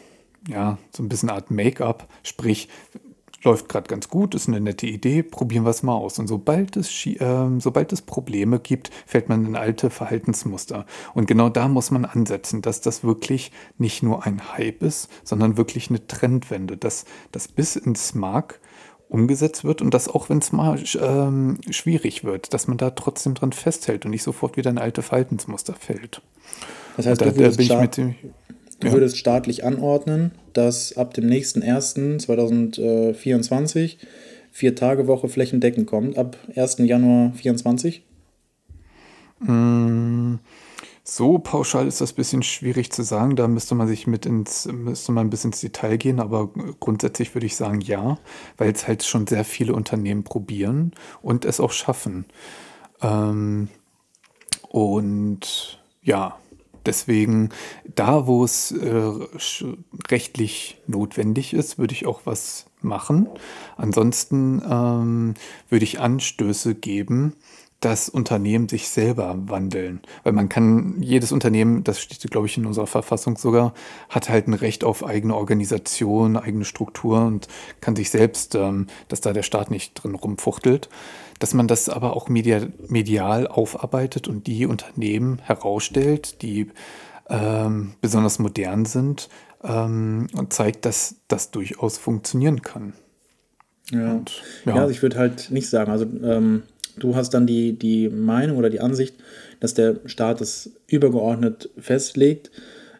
Ja, 0.49 0.79
so 0.93 1.01
ein 1.01 1.07
bisschen 1.07 1.29
Art 1.29 1.49
Make-up. 1.49 2.09
Sprich, 2.23 2.67
läuft 3.43 3.69
gerade 3.69 3.87
ganz 3.87 4.09
gut, 4.09 4.35
ist 4.35 4.47
eine 4.47 4.59
nette 4.59 4.87
Idee, 4.87 5.23
probieren 5.23 5.63
wir 5.63 5.71
es 5.71 5.83
mal 5.83 5.95
aus. 5.95 6.19
Und 6.19 6.27
sobald 6.27 6.77
es, 6.77 7.05
äh, 7.05 7.47
sobald 7.59 7.91
es 7.93 8.01
Probleme 8.01 8.59
gibt, 8.59 8.91
fällt 9.05 9.29
man 9.29 9.45
in 9.45 9.55
alte 9.55 9.89
Verhaltensmuster. 9.89 10.85
Und 11.13 11.27
genau 11.27 11.49
da 11.49 11.67
muss 11.67 11.91
man 11.91 12.05
ansetzen, 12.05 12.61
dass 12.61 12.81
das 12.81 13.03
wirklich 13.03 13.51
nicht 13.77 14.03
nur 14.03 14.25
ein 14.25 14.53
Hype 14.53 14.83
ist, 14.83 15.09
sondern 15.23 15.57
wirklich 15.57 15.89
eine 15.89 16.05
Trendwende, 16.07 16.77
dass 16.77 17.05
das 17.31 17.47
bis 17.47 17.75
ins 17.75 18.13
Mark 18.13 18.59
umgesetzt 19.09 19.65
wird 19.65 19.81
und 19.81 19.93
dass 19.93 20.07
auch 20.07 20.29
wenn 20.29 20.37
es 20.37 20.53
mal 20.53 20.81
ähm, 20.99 21.57
schwierig 21.69 22.23
wird, 22.23 22.53
dass 22.53 22.67
man 22.67 22.77
da 22.77 22.91
trotzdem 22.91 23.33
dran 23.33 23.51
festhält 23.51 24.05
und 24.05 24.11
nicht 24.11 24.23
sofort 24.23 24.55
wieder 24.55 24.69
in 24.69 24.77
alte 24.77 25.01
Verhaltensmuster 25.01 25.73
fällt. 25.73 26.21
Das 26.95 27.07
heißt, 27.07 27.21
da, 27.21 27.25
du, 27.25 27.35
würdest 27.35 27.69
da 27.69 27.81
mit, 27.81 27.99
du 28.81 28.87
ja. 28.87 28.93
würdest 28.93 29.17
staatlich 29.17 29.63
anordnen, 29.63 30.31
dass 30.53 30.97
ab 30.97 31.13
dem 31.13 31.27
nächsten 31.27 31.61
1.2024 31.63 33.97
vier 34.51 34.75
Tage 34.75 35.07
Woche 35.07 35.29
flächendeckend 35.29 35.87
kommt, 35.87 36.17
ab 36.17 36.35
1. 36.55 36.79
Januar 36.79 37.31
2024? 37.31 38.03
Mmh. 39.39 40.39
So 41.03 41.39
pauschal 41.39 41.87
ist 41.87 41.99
das 41.99 42.13
ein 42.13 42.15
bisschen 42.15 42.43
schwierig 42.43 42.91
zu 42.91 43.03
sagen. 43.03 43.35
Da 43.35 43.47
müsste 43.47 43.75
man 43.75 43.87
sich 43.87 44.05
mit 44.05 44.25
ins, 44.25 44.67
müsste 44.67 45.11
man 45.11 45.29
bis 45.29 45.43
ins 45.43 45.59
Detail 45.59 45.97
gehen, 45.97 46.19
aber 46.19 46.49
grundsätzlich 46.79 47.33
würde 47.33 47.47
ich 47.47 47.55
sagen 47.55 47.81
ja, 47.81 48.19
weil 48.57 48.71
es 48.71 48.87
halt 48.87 49.03
schon 49.03 49.25
sehr 49.25 49.43
viele 49.43 49.73
Unternehmen 49.73 50.23
probieren 50.23 50.91
und 51.21 51.45
es 51.45 51.59
auch 51.59 51.71
schaffen. 51.71 52.25
Ähm, 53.01 53.69
und 54.69 55.79
ja, 56.03 56.37
deswegen, 56.85 57.49
da 57.95 58.27
wo 58.27 58.43
es 58.43 58.71
äh, 58.71 59.11
rechtlich 60.09 60.77
notwendig 60.87 61.53
ist, 61.53 61.77
würde 61.77 61.93
ich 61.93 62.05
auch 62.05 62.21
was 62.25 62.65
machen. 62.81 63.27
Ansonsten 63.77 64.61
ähm, 64.69 65.33
würde 65.69 65.83
ich 65.83 65.99
Anstöße 65.99 66.75
geben, 66.75 67.35
dass 67.81 68.09
Unternehmen 68.09 68.69
sich 68.69 68.89
selber 68.89 69.35
wandeln. 69.47 70.01
Weil 70.23 70.33
man 70.33 70.49
kann, 70.49 71.01
jedes 71.01 71.31
Unternehmen, 71.31 71.83
das 71.83 71.99
steht, 71.99 72.29
glaube 72.29 72.45
ich, 72.45 72.57
in 72.57 72.67
unserer 72.67 72.87
Verfassung 72.87 73.37
sogar, 73.37 73.73
hat 74.07 74.29
halt 74.29 74.47
ein 74.47 74.53
Recht 74.53 74.83
auf 74.83 75.03
eigene 75.03 75.35
Organisation, 75.35 76.37
eigene 76.37 76.63
Struktur 76.63 77.25
und 77.25 77.47
kann 77.81 77.95
sich 77.95 78.11
selbst, 78.11 78.53
ähm, 78.53 78.85
dass 79.07 79.21
da 79.21 79.33
der 79.33 79.43
Staat 79.43 79.71
nicht 79.71 79.95
drin 79.95 80.13
rumfuchtelt, 80.13 80.89
dass 81.41 81.53
man 81.53 81.67
das 81.67 81.89
aber 81.89 82.15
auch 82.15 82.29
medial, 82.29 82.71
medial 82.87 83.47
aufarbeitet 83.47 84.27
und 84.27 84.47
die 84.47 84.65
Unternehmen 84.65 85.39
herausstellt, 85.43 86.41
die 86.41 86.67
ähm, 87.29 87.93
besonders 88.01 88.39
modern 88.39 88.85
sind 88.85 89.29
ähm, 89.63 90.27
und 90.33 90.53
zeigt, 90.53 90.85
dass 90.85 91.15
das 91.27 91.51
durchaus 91.51 91.97
funktionieren 91.97 92.61
kann. 92.61 92.93
Ja, 93.91 94.13
und, 94.13 94.41
ja. 94.65 94.75
ja 94.75 94.81
also 94.81 94.91
ich 94.91 95.01
würde 95.01 95.17
halt 95.17 95.51
nicht 95.51 95.69
sagen, 95.69 95.91
also 95.91 96.05
ähm, 96.23 96.63
Du 96.97 97.15
hast 97.15 97.33
dann 97.33 97.47
die, 97.47 97.73
die 97.73 98.09
Meinung 98.09 98.57
oder 98.57 98.69
die 98.69 98.79
Ansicht, 98.79 99.15
dass 99.59 99.73
der 99.73 99.97
Staat 100.05 100.41
es 100.41 100.71
übergeordnet 100.87 101.69
festlegt, 101.77 102.51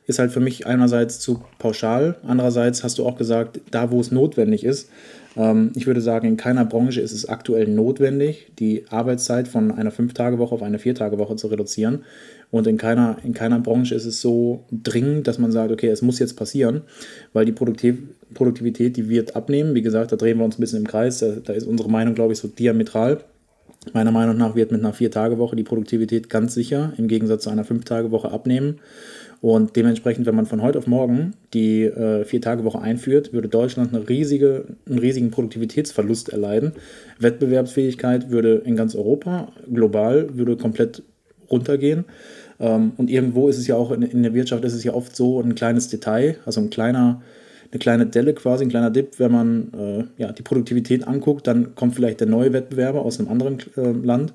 ist 0.07 0.19
halt 0.19 0.31
für 0.31 0.39
mich 0.39 0.65
einerseits 0.65 1.19
zu 1.19 1.43
pauschal, 1.59 2.17
andererseits 2.23 2.83
hast 2.83 2.97
du 2.97 3.05
auch 3.05 3.17
gesagt, 3.17 3.61
da 3.71 3.91
wo 3.91 3.99
es 3.99 4.11
notwendig 4.11 4.63
ist. 4.63 4.89
Ähm, 5.35 5.71
ich 5.75 5.87
würde 5.87 6.01
sagen, 6.01 6.27
in 6.27 6.37
keiner 6.37 6.65
Branche 6.65 7.01
ist 7.01 7.11
es 7.11 7.27
aktuell 7.27 7.67
notwendig, 7.67 8.51
die 8.59 8.85
Arbeitszeit 8.89 9.47
von 9.47 9.71
einer 9.71 9.91
Fünf-Tage-Woche 9.91 10.55
auf 10.55 10.63
eine 10.63 10.79
Vier-Tage-Woche 10.79 11.35
zu 11.35 11.47
reduzieren. 11.47 12.03
Und 12.49 12.67
in 12.67 12.77
keiner, 12.77 13.17
in 13.23 13.33
keiner 13.33 13.59
Branche 13.59 13.95
ist 13.95 14.05
es 14.05 14.19
so 14.19 14.65
dringend, 14.71 15.27
dass 15.27 15.39
man 15.39 15.51
sagt, 15.51 15.71
okay, 15.71 15.87
es 15.87 16.01
muss 16.01 16.19
jetzt 16.19 16.35
passieren, 16.35 16.81
weil 17.33 17.45
die 17.45 17.53
Produktiv 17.53 17.97
Produktivität, 18.33 18.95
die 18.95 19.09
wird 19.09 19.35
abnehmen. 19.35 19.75
Wie 19.75 19.81
gesagt, 19.81 20.11
da 20.11 20.15
drehen 20.15 20.37
wir 20.37 20.45
uns 20.45 20.57
ein 20.57 20.61
bisschen 20.61 20.79
im 20.79 20.87
Kreis. 20.87 21.19
Da, 21.19 21.35
da 21.43 21.51
ist 21.51 21.67
unsere 21.67 21.89
Meinung, 21.89 22.15
glaube 22.15 22.31
ich, 22.33 22.39
so 22.39 22.47
diametral. 22.47 23.19
Meiner 23.93 24.11
Meinung 24.11 24.37
nach 24.37 24.55
wird 24.55 24.71
mit 24.71 24.81
einer 24.81 24.93
Vier-Tage-Woche 24.93 25.55
die 25.55 25.63
Produktivität 25.63 26.29
ganz 26.29 26.53
sicher 26.53 26.93
im 26.97 27.07
Gegensatz 27.07 27.43
zu 27.43 27.49
einer 27.49 27.63
Fünf-Tage-Woche 27.63 28.31
abnehmen. 28.31 28.79
Und 29.41 29.75
dementsprechend, 29.75 30.27
wenn 30.27 30.35
man 30.35 30.45
von 30.45 30.61
heute 30.61 30.77
auf 30.77 30.85
morgen 30.85 31.33
die 31.55 31.83
äh, 31.83 32.23
Vier-Tage-Woche 32.25 32.79
einführt, 32.79 33.33
würde 33.33 33.47
Deutschland 33.47 33.93
eine 33.93 34.07
riesige, 34.07 34.65
einen 34.87 34.99
riesigen 34.99 35.31
Produktivitätsverlust 35.31 36.29
erleiden. 36.29 36.73
Wettbewerbsfähigkeit 37.17 38.29
würde 38.29 38.61
in 38.65 38.75
ganz 38.75 38.93
Europa, 38.95 39.51
global, 39.73 40.37
würde 40.37 40.57
komplett 40.57 41.01
runtergehen. 41.49 42.05
Ähm, 42.59 42.91
und 42.97 43.09
irgendwo 43.09 43.49
ist 43.49 43.57
es 43.57 43.65
ja 43.65 43.75
auch 43.75 43.91
in, 43.91 44.03
in 44.03 44.21
der 44.21 44.35
Wirtschaft 44.35 44.63
ist 44.63 44.73
es 44.73 44.83
ja 44.83 44.93
oft 44.93 45.15
so 45.15 45.41
ein 45.41 45.55
kleines 45.55 45.89
Detail, 45.89 46.35
also 46.45 46.61
ein 46.61 46.69
kleiner 46.69 47.21
eine 47.71 47.79
kleine 47.79 48.05
Delle 48.05 48.33
quasi, 48.33 48.65
ein 48.65 48.69
kleiner 48.69 48.91
Dip. 48.91 49.17
Wenn 49.17 49.31
man 49.31 49.71
äh, 49.73 50.21
ja, 50.21 50.31
die 50.33 50.43
Produktivität 50.43 51.07
anguckt, 51.07 51.47
dann 51.47 51.73
kommt 51.73 51.95
vielleicht 51.95 52.19
der 52.19 52.27
neue 52.27 52.53
Wettbewerber 52.53 53.01
aus 53.01 53.17
einem 53.17 53.29
anderen 53.29 53.59
äh, 53.77 53.91
Land 53.91 54.33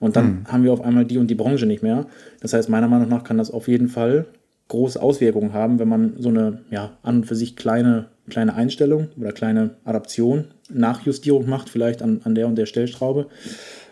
und 0.00 0.16
dann 0.16 0.26
mhm. 0.26 0.44
haben 0.46 0.64
wir 0.64 0.72
auf 0.72 0.80
einmal 0.80 1.04
die 1.04 1.18
und 1.18 1.28
die 1.28 1.34
Branche 1.34 1.66
nicht 1.66 1.82
mehr. 1.82 2.06
Das 2.40 2.54
heißt, 2.54 2.68
meiner 2.68 2.88
Meinung 2.88 3.08
nach 3.08 3.24
kann 3.24 3.36
das 3.36 3.50
auf 3.50 3.68
jeden 3.68 3.88
Fall 3.88 4.26
große 4.68 5.00
Auswirkungen 5.00 5.52
haben, 5.52 5.78
wenn 5.78 5.88
man 5.88 6.14
so 6.18 6.28
eine 6.28 6.60
ja, 6.70 6.96
an 7.02 7.16
und 7.16 7.24
für 7.24 7.34
sich 7.34 7.56
kleine, 7.56 8.06
kleine 8.28 8.54
Einstellung 8.54 9.08
oder 9.18 9.32
kleine 9.32 9.70
Adaption, 9.84 10.48
Nachjustierung 10.68 11.48
macht, 11.48 11.70
vielleicht 11.70 12.02
an, 12.02 12.20
an 12.24 12.34
der 12.34 12.46
und 12.46 12.56
der 12.56 12.66
Stellschraube. 12.66 13.26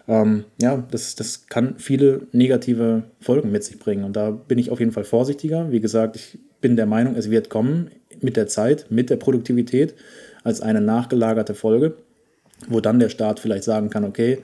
Ähm, 0.09 0.45
ja, 0.61 0.85
das, 0.91 1.17
das 1.17 1.47
kann 1.47 1.75
viele 1.79 2.27
negative 2.33 3.05
Folgen 3.21 3.51
mit 3.51 3.65
sich 3.65 3.79
bringen. 3.79 4.05
Und 4.05 4.15
da 4.15 4.31
bin 4.31 4.59
ich 4.59 4.71
auf 4.71 4.79
jeden 4.79 4.93
Fall 4.93 5.05
vorsichtiger. 5.05 5.73
Wie 5.73 5.81
gesagt, 5.81 6.17
ich 6.17 6.39
bin 6.61 6.77
der 6.77 6.87
Meinung, 6.87 7.17
es 7.17 7.31
wird 7.31 7.49
kommen 7.49 7.91
mit 8.21 8.37
der 8.37 8.47
Zeit, 8.47 8.87
mit 8.91 9.11
der 9.11 9.17
Produktivität 9.17 9.95
als 10.45 10.61
eine 10.61 10.81
nachgelagerte 10.81 11.55
Folge, 11.55 11.95
wo 12.69 12.81
dann 12.81 13.01
der 13.01 13.09
Staat 13.09 13.41
vielleicht 13.41 13.65
sagen 13.65 13.91
kann, 13.91 14.05
okay, 14.05 14.39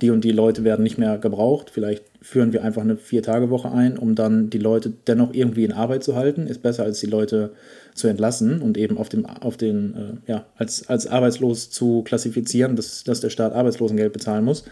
die 0.00 0.10
und 0.10 0.24
die 0.24 0.32
Leute 0.32 0.64
werden 0.64 0.82
nicht 0.82 0.98
mehr 0.98 1.18
gebraucht, 1.18 1.70
vielleicht 1.70 2.04
führen 2.22 2.52
wir 2.52 2.62
einfach 2.64 2.82
eine 2.82 2.96
Vier-Tage-Woche 2.96 3.70
ein, 3.70 3.96
um 3.96 4.14
dann 4.14 4.50
die 4.50 4.58
Leute 4.58 4.92
dennoch 5.06 5.32
irgendwie 5.32 5.64
in 5.64 5.72
Arbeit 5.72 6.04
zu 6.04 6.16
halten. 6.16 6.46
Ist 6.46 6.62
besser, 6.62 6.84
als 6.84 7.00
die 7.00 7.06
Leute 7.06 7.52
zu 7.94 8.08
entlassen 8.08 8.60
und 8.60 8.76
eben 8.76 8.98
auf 8.98 9.08
dem, 9.08 9.26
auf 9.26 9.56
den, 9.56 10.20
äh, 10.26 10.30
ja, 10.30 10.46
als, 10.56 10.88
als 10.88 11.06
arbeitslos 11.06 11.70
zu 11.70 12.02
klassifizieren, 12.02 12.76
dass, 12.76 13.04
dass 13.04 13.20
der 13.20 13.30
Staat 13.30 13.54
Arbeitslosengeld 13.54 14.12
bezahlen 14.12 14.44
muss. 14.44 14.64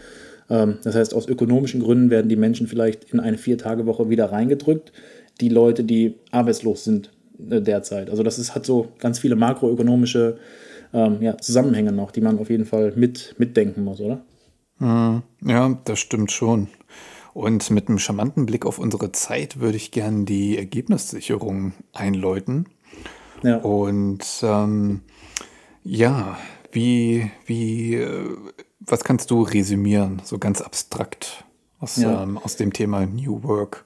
Ähm, 0.49 0.77
das 0.83 0.95
heißt, 0.95 1.13
aus 1.13 1.27
ökonomischen 1.27 1.81
Gründen 1.81 2.09
werden 2.09 2.29
die 2.29 2.35
Menschen 2.35 2.67
vielleicht 2.67 3.11
in 3.11 3.19
eine 3.19 3.37
Vier-Tage-Woche 3.37 4.09
wieder 4.09 4.31
reingedrückt. 4.31 4.91
Die 5.41 5.49
Leute, 5.49 5.83
die 5.83 6.15
arbeitslos 6.31 6.83
sind 6.83 7.11
äh, 7.49 7.61
derzeit. 7.61 8.09
Also 8.09 8.23
das 8.23 8.37
ist, 8.37 8.53
hat 8.55 8.65
so 8.65 8.89
ganz 8.99 9.19
viele 9.19 9.35
makroökonomische 9.35 10.37
ähm, 10.93 11.17
ja, 11.21 11.37
Zusammenhänge 11.37 11.91
noch, 11.91 12.11
die 12.11 12.21
man 12.21 12.39
auf 12.39 12.49
jeden 12.49 12.65
Fall 12.65 12.93
mit, 12.95 13.35
mitdenken 13.37 13.83
muss, 13.83 13.99
oder? 14.01 14.21
Mhm. 14.79 15.23
Ja, 15.45 15.77
das 15.85 15.99
stimmt 15.99 16.31
schon. 16.31 16.67
Und 17.33 17.69
mit 17.71 17.87
einem 17.87 17.99
charmanten 17.99 18.45
Blick 18.45 18.65
auf 18.65 18.79
unsere 18.79 19.11
Zeit 19.11 19.59
würde 19.59 19.77
ich 19.77 19.91
gerne 19.91 20.25
die 20.25 20.57
Ergebnissicherung 20.57 21.73
einläuten. 21.93 22.67
Ja. 23.43 23.57
Und 23.57 24.25
ähm, 24.41 25.01
ja, 25.83 26.37
wie, 26.71 27.31
wie, 27.45 27.95
äh, 27.95 28.35
was 28.79 29.03
kannst 29.03 29.31
du 29.31 29.43
resümieren, 29.43 30.21
so 30.23 30.37
ganz 30.37 30.61
abstrakt 30.61 31.45
aus, 31.79 31.97
ja. 31.97 32.23
ähm, 32.23 32.37
aus 32.37 32.55
dem 32.55 32.73
Thema 32.73 33.05
New 33.05 33.43
Work? 33.43 33.83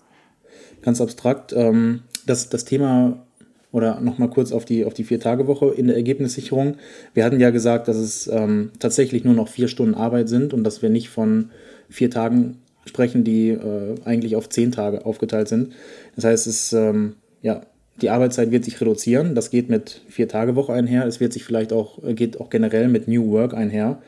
Ganz 0.82 1.02
abstrakt. 1.02 1.54
Ähm, 1.54 2.04
das, 2.26 2.50
das 2.50 2.66
Thema 2.66 3.26
oder 3.72 4.00
nochmal 4.00 4.30
kurz 4.30 4.52
auf 4.52 4.66
die, 4.66 4.86
auf 4.86 4.94
die 4.94 5.04
Vier-Tage-Woche 5.04 5.74
in 5.74 5.88
der 5.88 5.96
Ergebnissicherung. 5.96 6.78
Wir 7.14 7.26
hatten 7.26 7.39
ja 7.39 7.50
gesagt, 7.50 7.88
dass 7.88 7.98
es 7.98 8.28
ähm, 8.28 8.72
tatsächlich 8.80 9.24
nur 9.24 9.34
noch 9.34 9.48
vier 9.48 9.68
Stunden 9.68 9.96
Arbeit 9.96 10.30
sind 10.30 10.54
und 10.54 10.64
dass 10.64 10.82
wir 10.82 10.89
nicht 10.89 11.10
von 11.10 11.50
vier 11.89 12.12
Tagen 12.12 12.60
sprechen, 12.86 13.23
die 13.23 13.49
äh, 13.49 13.95
eigentlich 14.05 14.36
auf 14.36 14.49
zehn 14.49 14.71
Tage 14.71 15.05
aufgeteilt 15.05 15.47
sind. 15.47 15.73
Das 16.15 16.25
heißt, 16.25 16.47
es, 16.47 16.73
ähm, 16.73 17.15
ja, 17.41 17.61
die 18.01 18.09
Arbeitszeit 18.09 18.51
wird 18.51 18.65
sich 18.65 18.79
reduzieren. 18.81 19.36
Das 19.36 19.49
geht 19.49 19.69
mit 19.69 20.01
Vier-Tage-Woche 20.09 20.73
einher. 20.73 21.05
Es 21.05 21.19
wird 21.19 21.34
sich 21.34 21.43
vielleicht 21.43 21.73
auch, 21.73 22.03
äh, 22.03 22.13
geht 22.13 22.39
auch 22.39 22.49
generell 22.49 22.88
mit 22.88 23.07
New 23.07 23.31
Work 23.31 23.53
einher. 23.53 24.01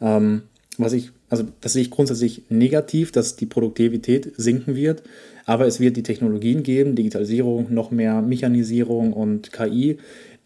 Ähm, 0.00 0.42
was 0.78 0.92
ich, 0.92 1.10
also 1.28 1.44
das 1.60 1.72
sehe 1.72 1.82
ich 1.82 1.90
grundsätzlich 1.90 2.42
negativ, 2.48 3.12
dass 3.12 3.36
die 3.36 3.46
Produktivität 3.46 4.32
sinken 4.36 4.76
wird. 4.76 5.02
Aber 5.44 5.66
es 5.66 5.80
wird 5.80 5.96
die 5.96 6.02
Technologien 6.02 6.62
geben, 6.62 6.96
Digitalisierung, 6.96 7.72
noch 7.72 7.90
mehr 7.90 8.20
Mechanisierung 8.20 9.12
und 9.12 9.52
KI, 9.52 9.98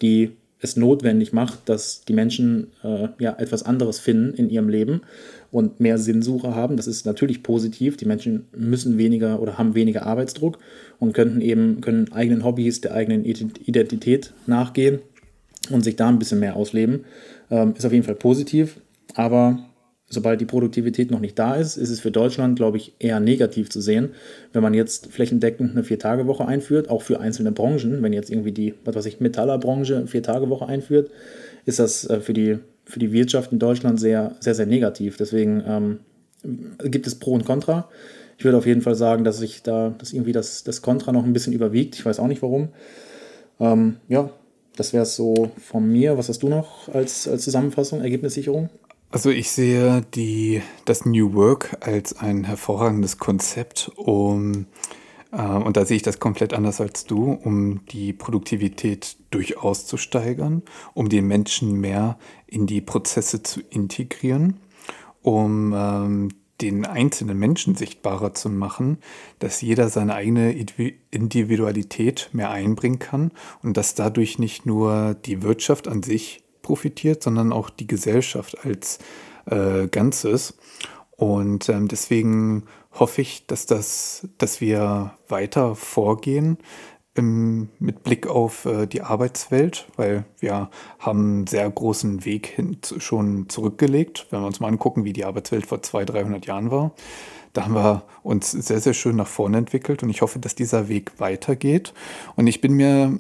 die 0.02 0.32
es 0.60 0.76
notwendig 0.76 1.32
macht, 1.32 1.68
dass 1.68 2.04
die 2.04 2.12
Menschen 2.12 2.68
äh, 2.82 3.08
ja 3.18 3.34
etwas 3.38 3.62
anderes 3.62 3.98
finden 3.98 4.34
in 4.34 4.50
ihrem 4.50 4.68
Leben 4.68 5.00
und 5.50 5.80
mehr 5.80 5.98
Sinnsuche 5.98 6.54
haben. 6.54 6.76
Das 6.76 6.86
ist 6.86 7.06
natürlich 7.06 7.42
positiv. 7.42 7.96
Die 7.96 8.04
Menschen 8.04 8.46
müssen 8.54 8.98
weniger 8.98 9.40
oder 9.40 9.58
haben 9.58 9.74
weniger 9.74 10.06
Arbeitsdruck 10.06 10.58
und 10.98 11.14
könnten 11.14 11.40
eben 11.40 11.80
können 11.80 12.12
eigenen 12.12 12.44
Hobbys, 12.44 12.80
der 12.80 12.94
eigenen 12.94 13.24
Identität 13.24 14.32
nachgehen 14.46 15.00
und 15.70 15.82
sich 15.82 15.96
da 15.96 16.08
ein 16.08 16.18
bisschen 16.18 16.40
mehr 16.40 16.56
ausleben. 16.56 17.04
Ähm, 17.50 17.74
ist 17.76 17.86
auf 17.86 17.92
jeden 17.92 18.04
Fall 18.04 18.14
positiv, 18.14 18.80
aber 19.14 19.69
sobald 20.10 20.40
die 20.40 20.44
Produktivität 20.44 21.10
noch 21.10 21.20
nicht 21.20 21.38
da 21.38 21.54
ist, 21.54 21.76
ist 21.76 21.88
es 21.88 22.00
für 22.00 22.10
Deutschland, 22.10 22.56
glaube 22.56 22.76
ich, 22.76 22.94
eher 22.98 23.20
negativ 23.20 23.70
zu 23.70 23.80
sehen, 23.80 24.10
wenn 24.52 24.62
man 24.62 24.74
jetzt 24.74 25.06
flächendeckend 25.06 25.70
eine 25.70 25.84
Vier-Tage-Woche 25.84 26.46
einführt, 26.46 26.90
auch 26.90 27.02
für 27.02 27.20
einzelne 27.20 27.52
Branchen. 27.52 28.02
Wenn 28.02 28.12
jetzt 28.12 28.30
irgendwie 28.30 28.52
die, 28.52 28.74
was 28.84 28.96
weiß 28.96 29.06
ich, 29.06 29.20
Metallerbranche 29.20 30.08
Vier-Tage-Woche 30.08 30.66
einführt, 30.66 31.10
ist 31.64 31.78
das 31.78 32.10
äh, 32.10 32.20
für, 32.20 32.32
die, 32.32 32.58
für 32.84 32.98
die 32.98 33.12
Wirtschaft 33.12 33.52
in 33.52 33.60
Deutschland 33.60 34.00
sehr, 34.00 34.36
sehr, 34.40 34.54
sehr 34.54 34.66
negativ. 34.66 35.16
Deswegen 35.16 35.62
ähm, 35.66 36.00
gibt 36.90 37.06
es 37.06 37.14
Pro 37.14 37.32
und 37.32 37.44
Contra. 37.44 37.88
Ich 38.36 38.44
würde 38.44 38.58
auf 38.58 38.66
jeden 38.66 38.82
Fall 38.82 38.96
sagen, 38.96 39.22
dass 39.22 39.38
sich 39.38 39.62
da, 39.62 39.94
dass 39.96 40.12
irgendwie 40.12 40.32
das, 40.32 40.64
das 40.64 40.82
Contra 40.82 41.12
noch 41.12 41.24
ein 41.24 41.32
bisschen 41.32 41.52
überwiegt. 41.52 41.94
Ich 41.94 42.04
weiß 42.04 42.18
auch 42.18 42.26
nicht 42.26 42.42
warum. 42.42 42.70
Ähm, 43.60 43.96
ja, 44.08 44.30
das 44.76 44.92
wäre 44.92 45.04
es 45.04 45.14
so 45.14 45.50
von 45.58 45.86
mir. 45.86 46.18
Was 46.18 46.28
hast 46.28 46.42
du 46.42 46.48
noch 46.48 46.88
als, 46.88 47.28
als 47.28 47.44
Zusammenfassung, 47.44 48.00
Ergebnissicherung? 48.00 48.70
Also 49.12 49.30
ich 49.30 49.50
sehe 49.50 50.02
die, 50.14 50.62
das 50.84 51.04
New 51.04 51.34
Work 51.34 51.76
als 51.80 52.16
ein 52.16 52.44
hervorragendes 52.44 53.18
Konzept, 53.18 53.90
um, 53.96 54.66
äh, 55.32 55.42
und 55.42 55.76
da 55.76 55.84
sehe 55.84 55.96
ich 55.96 56.04
das 56.04 56.20
komplett 56.20 56.54
anders 56.54 56.80
als 56.80 57.06
du, 57.06 57.32
um 57.32 57.84
die 57.86 58.12
Produktivität 58.12 59.16
durchaus 59.32 59.84
zu 59.86 59.96
steigern, 59.96 60.62
um 60.94 61.08
den 61.08 61.26
Menschen 61.26 61.80
mehr 61.80 62.18
in 62.46 62.68
die 62.68 62.80
Prozesse 62.80 63.42
zu 63.42 63.60
integrieren, 63.68 64.60
um 65.22 65.74
ähm, 65.76 66.28
den 66.60 66.86
einzelnen 66.86 67.36
Menschen 67.36 67.74
sichtbarer 67.74 68.34
zu 68.34 68.48
machen, 68.48 68.98
dass 69.40 69.60
jeder 69.60 69.88
seine 69.88 70.14
eigene 70.14 70.52
Individualität 71.10 72.30
mehr 72.32 72.50
einbringen 72.50 73.00
kann 73.00 73.32
und 73.64 73.76
dass 73.76 73.96
dadurch 73.96 74.38
nicht 74.38 74.66
nur 74.66 75.14
die 75.14 75.42
Wirtschaft 75.42 75.88
an 75.88 76.04
sich 76.04 76.44
profitiert, 76.70 77.20
sondern 77.24 77.52
auch 77.52 77.68
die 77.68 77.88
Gesellschaft 77.88 78.64
als 78.64 79.00
äh, 79.46 79.88
Ganzes. 79.88 80.56
Und 81.10 81.68
ähm, 81.68 81.88
deswegen 81.88 82.66
hoffe 82.92 83.22
ich, 83.22 83.44
dass, 83.48 83.66
das, 83.66 84.28
dass 84.38 84.60
wir 84.60 85.14
weiter 85.26 85.74
vorgehen 85.74 86.58
im, 87.16 87.70
mit 87.80 88.04
Blick 88.04 88.28
auf 88.28 88.66
äh, 88.66 88.86
die 88.86 89.02
Arbeitswelt, 89.02 89.88
weil 89.96 90.24
wir 90.38 90.70
haben 91.00 91.18
einen 91.18 91.46
sehr 91.48 91.68
großen 91.68 92.24
Weg 92.24 92.46
hin, 92.46 92.78
schon 92.98 93.48
zurückgelegt. 93.48 94.28
Wenn 94.30 94.42
wir 94.42 94.46
uns 94.46 94.60
mal 94.60 94.68
angucken, 94.68 95.02
wie 95.02 95.12
die 95.12 95.24
Arbeitswelt 95.24 95.66
vor 95.66 95.82
200, 95.82 96.14
300 96.14 96.46
Jahren 96.46 96.70
war, 96.70 96.92
da 97.52 97.64
haben 97.64 97.74
wir 97.74 98.04
uns 98.22 98.52
sehr, 98.52 98.80
sehr 98.80 98.94
schön 98.94 99.16
nach 99.16 99.26
vorne 99.26 99.58
entwickelt 99.58 100.04
und 100.04 100.10
ich 100.10 100.22
hoffe, 100.22 100.38
dass 100.38 100.54
dieser 100.54 100.88
Weg 100.88 101.18
weitergeht. 101.18 101.94
Und 102.36 102.46
ich 102.46 102.60
bin 102.60 102.74
mir 102.74 103.18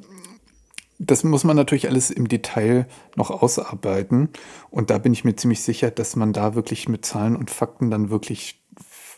das 1.02 1.24
muss 1.24 1.44
man 1.44 1.56
natürlich 1.56 1.88
alles 1.88 2.10
im 2.10 2.28
Detail 2.28 2.86
noch 3.16 3.30
ausarbeiten. 3.30 4.28
Und 4.70 4.90
da 4.90 4.98
bin 4.98 5.14
ich 5.14 5.24
mir 5.24 5.34
ziemlich 5.34 5.62
sicher, 5.62 5.90
dass 5.90 6.14
man 6.14 6.34
da 6.34 6.54
wirklich 6.54 6.90
mit 6.90 7.06
Zahlen 7.06 7.36
und 7.36 7.50
Fakten 7.50 7.90
dann 7.90 8.10
wirklich 8.10 8.62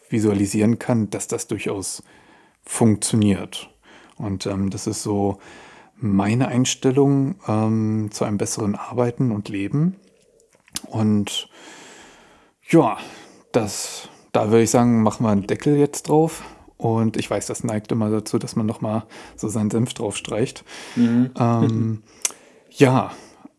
visualisieren 0.09 0.79
kann, 0.79 1.11
dass 1.11 1.27
das 1.27 1.49
durchaus 1.49 2.05
funktioniert. 2.65 3.69
Und 4.17 4.47
ähm, 4.47 4.71
das 4.71 4.87
ist 4.87 5.03
so 5.03 5.39
meine 5.97 6.47
Einstellung 6.47 7.35
ähm, 7.49 8.11
zu 8.13 8.25
einem 8.25 8.39
besseren 8.39 8.77
Arbeiten 8.77 9.33
und 9.33 9.49
Leben. 9.49 9.97
Und 10.87 11.49
ja, 12.69 12.97
das, 13.51 14.09
da 14.31 14.51
würde 14.51 14.63
ich 14.63 14.71
sagen, 14.71 15.03
machen 15.03 15.27
wir 15.27 15.31
einen 15.31 15.49
Deckel 15.49 15.77
jetzt 15.77 16.09
drauf. 16.09 16.45
Und 16.83 17.17
ich 17.17 17.31
weiß, 17.31 17.47
das 17.47 17.63
neigt 17.63 17.93
immer 17.93 18.11
dazu, 18.11 18.39
dass 18.39 18.57
man 18.57 18.67
nochmal 18.67 19.05
so 19.37 19.47
seinen 19.47 19.71
Senf 19.71 19.95
drauf 19.95 20.17
streicht. 20.17 20.65
Mhm. 20.97 21.31
Ähm, 21.39 22.03
ja, 22.71 23.13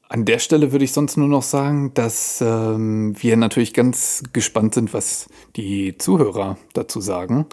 an 0.09 0.25
der 0.25 0.39
Stelle 0.39 0.73
würde 0.73 0.83
ich 0.83 0.91
sonst 0.91 1.15
nur 1.15 1.29
noch 1.29 1.41
sagen, 1.41 1.93
dass 1.93 2.41
ähm, 2.41 3.15
wir 3.17 3.37
natürlich 3.37 3.73
ganz 3.73 4.23
gespannt 4.33 4.73
sind, 4.73 4.93
was 4.93 5.29
die 5.55 5.97
Zuhörer 5.97 6.57
dazu 6.73 6.99
sagen. 6.99 7.45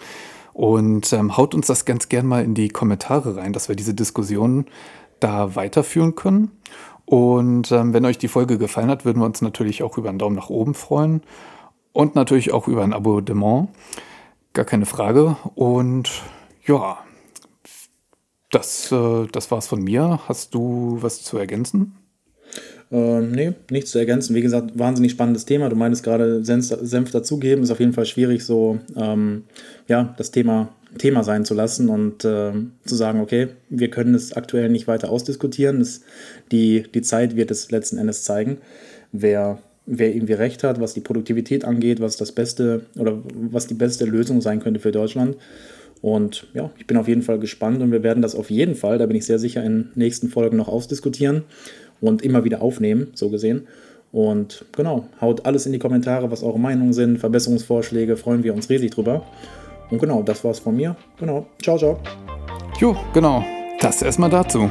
Und 0.51 1.13
ähm, 1.13 1.37
haut 1.37 1.55
uns 1.55 1.67
das 1.67 1.85
ganz 1.85 2.09
gern 2.09 2.25
mal 2.25 2.43
in 2.43 2.53
die 2.53 2.67
Kommentare 2.67 3.37
rein, 3.37 3.53
dass 3.53 3.69
wir 3.69 3.77
diese 3.77 3.93
Diskussion 3.93 4.65
da 5.21 5.55
weiterführen 5.55 6.15
können. 6.15 6.51
Und 7.05 7.71
ähm, 7.71 7.93
wenn 7.93 8.03
euch 8.03 8.17
die 8.17 8.27
Folge 8.27 8.57
gefallen 8.57 8.89
hat, 8.89 9.05
würden 9.05 9.21
wir 9.21 9.25
uns 9.25 9.41
natürlich 9.41 9.83
auch 9.83 9.97
über 9.97 10.09
einen 10.09 10.19
Daumen 10.19 10.35
nach 10.35 10.49
oben 10.49 10.73
freuen 10.73 11.21
und 11.93 12.15
natürlich 12.15 12.51
auch 12.51 12.67
über 12.67 12.83
ein 12.83 12.91
Abonnement. 12.91 13.69
Gar 14.53 14.65
keine 14.65 14.85
Frage. 14.85 15.37
Und 15.55 16.09
ja, 16.65 16.99
das, 18.49 18.91
äh, 18.91 19.27
das 19.31 19.49
war's 19.51 19.67
von 19.67 19.83
mir. 19.83 20.19
Hast 20.27 20.53
du 20.53 20.97
was 20.99 21.23
zu 21.23 21.37
ergänzen? 21.37 21.95
Ähm, 22.91 23.31
nee, 23.31 23.53
nichts 23.69 23.91
zu 23.91 23.99
ergänzen. 23.99 24.35
Wie 24.35 24.41
gesagt, 24.41 24.77
wahnsinnig 24.77 25.13
spannendes 25.13 25.45
Thema. 25.45 25.69
Du 25.69 25.77
meinst 25.77 26.03
gerade 26.03 26.43
Senf, 26.43 27.11
dazugeben, 27.11 27.63
ist 27.63 27.71
auf 27.71 27.79
jeden 27.79 27.93
Fall 27.93 28.05
schwierig, 28.05 28.45
so 28.45 28.79
ähm, 28.97 29.45
ja, 29.87 30.13
das 30.17 30.31
Thema 30.31 30.73
Thema 30.97 31.23
sein 31.23 31.45
zu 31.45 31.53
lassen 31.53 31.89
und 31.89 32.25
äh, 32.25 32.51
zu 32.85 32.95
sagen, 32.95 33.21
okay, 33.21 33.49
wir 33.69 33.89
können 33.89 34.13
es 34.13 34.33
aktuell 34.33 34.69
nicht 34.69 34.87
weiter 34.87 35.09
ausdiskutieren. 35.09 35.79
Das, 35.79 36.01
die, 36.51 36.83
die 36.93 37.01
Zeit 37.01 37.35
wird 37.35 37.49
es 37.49 37.71
letzten 37.71 37.97
Endes 37.97 38.23
zeigen, 38.23 38.57
wer 39.11 39.59
wer 39.93 40.15
irgendwie 40.15 40.33
recht 40.33 40.63
hat, 40.63 40.79
was 40.79 40.93
die 40.93 41.01
Produktivität 41.01 41.65
angeht, 41.65 41.99
was 41.99 42.15
das 42.15 42.31
beste 42.31 42.85
oder 42.97 43.19
was 43.33 43.67
die 43.67 43.73
beste 43.73 44.05
Lösung 44.05 44.41
sein 44.41 44.61
könnte 44.61 44.79
für 44.79 44.91
Deutschland. 44.91 45.35
Und 46.01 46.47
ja, 46.53 46.71
ich 46.77 46.87
bin 46.87 46.97
auf 46.97 47.07
jeden 47.07 47.21
Fall 47.21 47.39
gespannt 47.39 47.81
und 47.81 47.91
wir 47.91 48.01
werden 48.01 48.23
das 48.23 48.33
auf 48.33 48.49
jeden 48.49 48.75
Fall, 48.75 48.97
da 48.97 49.05
bin 49.05 49.17
ich 49.17 49.25
sehr 49.25 49.37
sicher, 49.37 49.63
in 49.63 49.91
nächsten 49.95 50.29
Folgen 50.29 50.57
noch 50.57 50.69
ausdiskutieren 50.69 51.43
und 51.99 52.23
immer 52.23 52.43
wieder 52.43 52.61
aufnehmen, 52.61 53.07
so 53.13 53.29
gesehen. 53.29 53.67
Und 54.11 54.65
genau, 54.75 55.07
haut 55.19 55.45
alles 55.45 55.65
in 55.65 55.73
die 55.73 55.79
Kommentare, 55.79 56.31
was 56.31 56.41
eure 56.41 56.59
Meinungen 56.59 56.93
sind, 56.93 57.19
Verbesserungsvorschläge, 57.19 58.17
freuen 58.17 58.43
wir 58.43 58.53
uns 58.53 58.69
riesig 58.69 58.91
drüber. 58.91 59.25
Und 59.89 59.99
genau, 59.99 60.23
das 60.23 60.43
war's 60.43 60.59
von 60.59 60.75
mir. 60.75 60.95
Genau, 61.19 61.45
ciao, 61.61 61.77
ciao. 61.77 61.99
Jo, 62.79 62.95
genau, 63.13 63.43
das 63.79 64.01
erstmal 64.01 64.29
dazu. 64.29 64.69